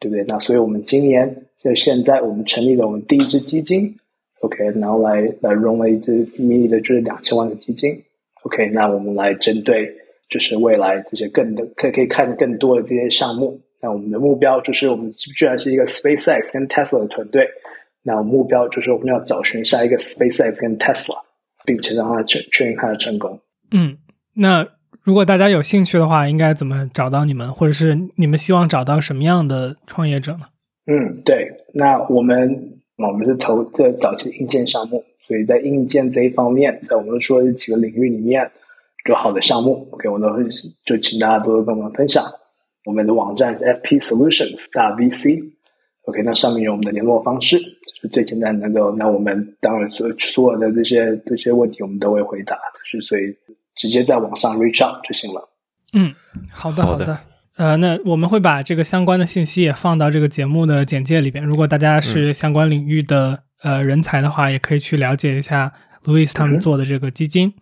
[0.00, 0.24] 对不对？
[0.26, 3.94] 那所以我们今年在现在我们成立了我们第一支基金
[4.40, 8.02] ，OK，然后来来融了一支 mini 的就是两千万的基金
[8.42, 9.94] ，OK，那我们来针对
[10.32, 13.60] 就是未来这些更的可以可以看更多的这些项目。
[13.80, 17.46] 那我们的目标就是我们居然是一个 SpaceX 跟 Tesla 的团队，
[18.02, 21.18] 那我们目标就是我们要找寻下一个 SpaceX 跟 Tesla。
[21.64, 23.38] 并且让它确确认它的成功。
[23.70, 23.96] 嗯，
[24.34, 24.66] 那
[25.04, 30.40] 如果大家有兴趣的话，应该怎么找到你们，或者是你们希望找到什么样的创业者呢？
[30.86, 38.50] 嗯，对，那我们我们是投在早期硬件项目，所以在硬件这一方面，在我们说的几个领域里面
[39.08, 40.44] 有好的项目，OK，我都会
[40.84, 42.24] 就请大家多多跟我们分享。
[42.84, 47.58] 我们的网站是 FP Solutions 大 VC，OK，那上面有我们的联络方式。
[48.00, 53.22] 是最简单的那个，那我们当然所所有的这些这些问题，我们都会回答，就是所以
[53.76, 55.48] 直接在网上 reach out 就行了。
[55.94, 56.12] 嗯，
[56.50, 57.18] 好的好的，
[57.56, 61.44] 呃，那我们会把这个相关的信息也放到这个节目的简介里边。
[61.44, 65.72] 如果大家是相关领域的呃人才的话，也可以去了解一下
[66.04, 67.52] Louis 他们做的这个基金。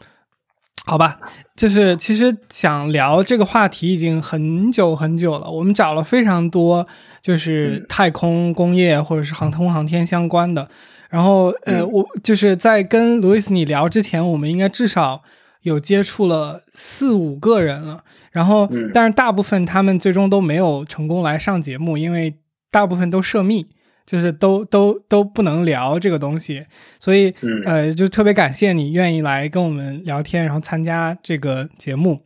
[0.90, 1.20] 好吧，
[1.54, 6.86] 就是其实想聊这个话题已经很久很久了，我们找了非常多。
[7.22, 10.66] 就是太空工业或者是航空航天相关的，
[11.10, 15.22] 然后呃，我就是在跟路易斯你聊之前，我们应该至少
[15.60, 18.02] 有接触了四五个人了，
[18.32, 22.34] 然后但是大部分他们最终都没有成功来上节目，因为
[22.70, 23.66] 大部分都涉密，
[24.10, 26.64] 就是都都都不能聊这个东西，
[26.98, 27.32] 所以
[27.64, 32.20] 呃，就特别感谢你愿意来跟我们聊天，然后参加这个节目。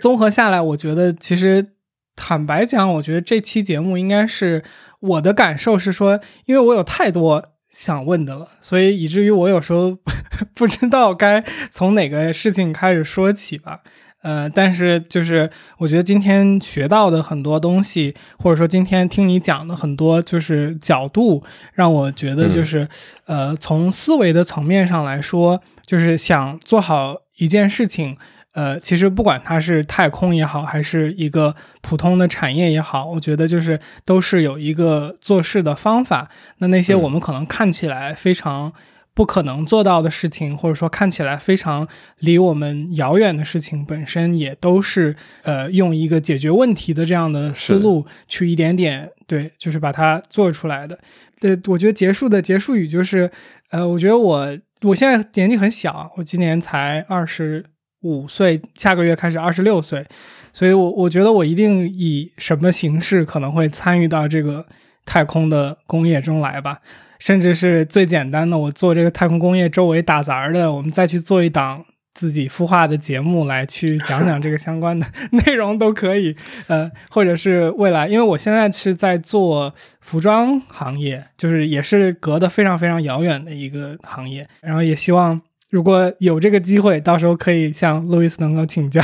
[0.00, 1.72] 综合下来，我觉得其实。
[2.18, 4.64] 坦白讲，我觉得这期节目应该是
[5.00, 9.98] 我的感受是说，因为我有太多想问的了，所以以至于我有时候
[10.56, 13.82] 不知道该从哪个事情开始说起吧。
[14.26, 15.48] 呃，但是就是
[15.78, 21.44] 我觉得今天学到的很多东西，或者说今天听你讲的很多就是角度，
[21.74, 22.88] 让我觉得就是
[23.26, 28.16] 呃，从思维的层面上来说，就是想做好一件事情。
[28.50, 36.28] 呃，其实不管它是太空也好，还是一个普通的产业也好，我觉得就是都是有一个做事的方法。
[36.58, 38.72] 那那些我们可能看起来非常
[39.16, 41.88] 不可能做到的事情，或者说看起来非常
[42.18, 50.98] 离我们遥远的事情，本身也都是呃用一个解决问题的这样的思路去一点点对，就是把它做出来的。
[51.40, 53.30] 对，我觉得结束的结束语就是，
[53.70, 57.64] 呃，我觉得我我现在年纪很小，我今年才二十。
[58.02, 60.06] 五岁，下个月开始二十六岁，
[60.52, 64.64] 所以我我觉得我一定以什么形式可能会参与到这个
[65.04, 66.78] 太空的工业中来吧，
[67.18, 71.84] 甚至是最简单的，我做这个太空工业周围打杂的，我们再去做一档
[72.14, 75.06] 自己孵化的节目来去讲讲这个相关的
[75.46, 76.36] 内容都可以，
[76.68, 85.40] 呃，或者是未来，因为我现在是在做服装行业，就是也是隔得非常非常遥远的一个行业，然后也希望。
[85.68, 89.02] 如果有这个机会，到时候可以向路易斯能够请教。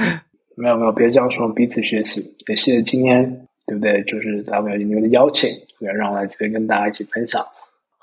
[0.56, 2.34] 没有没有，别这样说，彼此学习。
[2.48, 4.02] 也谢谢今天，对不对？
[4.04, 5.50] 就是大家有你们的邀请，
[5.86, 7.46] 让我来这边跟大家一起分享。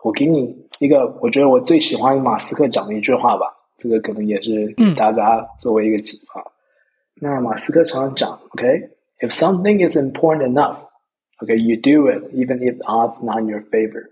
[0.04, 3.48] 我给你一个，我觉得我最喜欢马斯克讲的一句话吧，
[3.78, 6.46] 这个可能也是给大家作为一个启发。
[7.16, 14.12] 那马斯克常常讲，OK，if something is important enough，OK，you do it，even if odds not in your favor。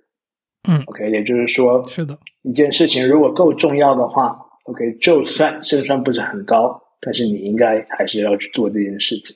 [0.68, 9.36] 嗯，OK，也就是说，是的，一件事情如果够重要的话，OK，就算胜算不是很高，但是你应该还是要去做这件事情。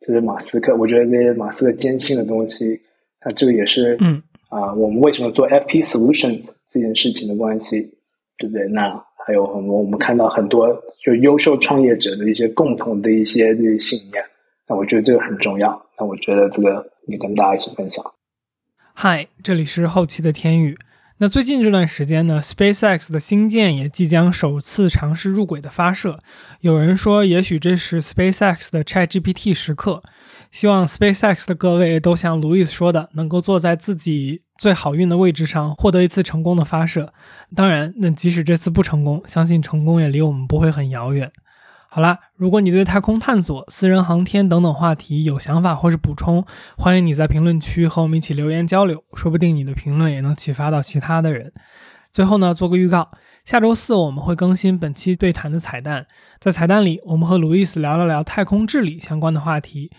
[0.00, 2.80] 这是马斯克，我觉得这些马斯克坚信的东西，
[3.28, 7.92] 那这个也是，嗯啊，我们为什么做 FP Solutions 这件事情的关系，
[8.38, 8.66] 对不对？
[8.68, 10.66] 那还有很多我们看到很多
[11.04, 14.24] 就优秀创业者的一些共同的一些这些信念，
[14.66, 15.78] 那我觉得这个很重要。
[15.98, 18.02] 那我觉得这个也跟大家一起分享。
[18.94, 20.74] 嗨，这里是后期的天宇。
[21.20, 26.20] 那最近这段时间呢，SpaceX 的星舰也即将首次尝试入轨的发射。
[26.60, 30.00] 有人说，也许这是 SpaceX 的 ChatGPT 时刻。
[30.52, 37.12] 希望 SpaceX 的各位都像 Louis 说的，能够坐在自己最好运的位置上，获得一次成功的发射。
[37.52, 41.32] 当然，那即使这次不成功，相信成功也离我们不会很遥远。
[41.90, 46.44] 好啦，如果你对太空探索、私人航天等等话题有想法或是补充，
[46.76, 51.50] 欢迎你在评论区和我们一起留言交流，说不定你的评论也能启发到其他的人。
[52.12, 53.08] 最后呢，做个预告，
[53.46, 56.06] 下周四我们会更新本期对谈的彩蛋，
[56.38, 59.90] 在彩蛋里，我们和路易斯聊了聊太空治理相关的话题。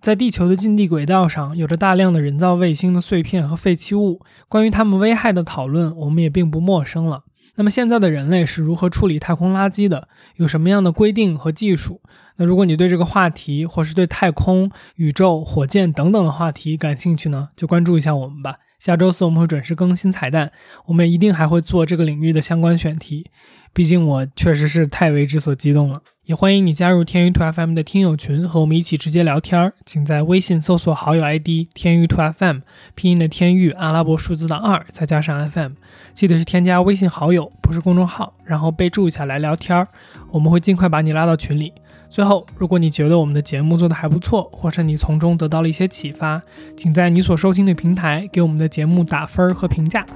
[0.00, 4.22] 在地球的近地轨道上，有着大量的人造卫星的碎片和废弃物。
[4.48, 7.24] 关于它们危害的讨论，我们也并不陌生了。
[7.56, 10.08] 那么，现在的人类是如何处理太空垃圾的？
[10.36, 12.00] 有什么样的规定和技术？
[12.36, 18.56] 那如果你对这个话题，或是对太空、宇宙、火箭等等的话题感兴趣呢，就关注一下我们吧。
[18.80, 20.50] 下周四我们会准时更新彩蛋，
[20.86, 23.30] 我们一定还会做这个领域的相关选题。
[23.74, 29.72] 毕竟我确实是太为之所激动了，也欢迎你加入天娱兔 FM 的听友群，和我们一起直接聊天儿。
[29.84, 32.58] 请在微信搜索好友 ID 天娱兔 FM，
[32.94, 35.72] 拼音的天娱，阿拉伯数字的二，再加上 FM，
[36.14, 39.88] 记得是添加微信好友，不是公众号，然后备注一下来聊天儿，
[40.30, 41.72] 我们会尽快把你拉到群里。
[42.08, 46.40] 最后，如果你觉得我们的节目做得还不错，或是你从中得到了一些启发，
[46.76, 50.06] 请在你所收听的平台给我们的节目打分儿和评价。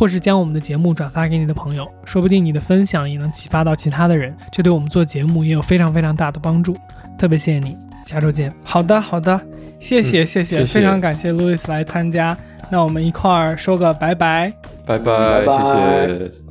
[0.00, 6.74] 或是将我们的节目转发给你的朋友，说不定你的分享也能启发到其他的人，这对我们做节目也有非常非常大的帮助。
[7.18, 8.50] 特别谢谢你，下周见。
[8.64, 9.38] 好的，好的，
[9.78, 12.34] 谢谢，谢谢，非常感谢路易斯来参加。
[12.70, 14.50] 那我们一块儿说个拜拜，
[14.86, 16.49] 拜拜，谢谢。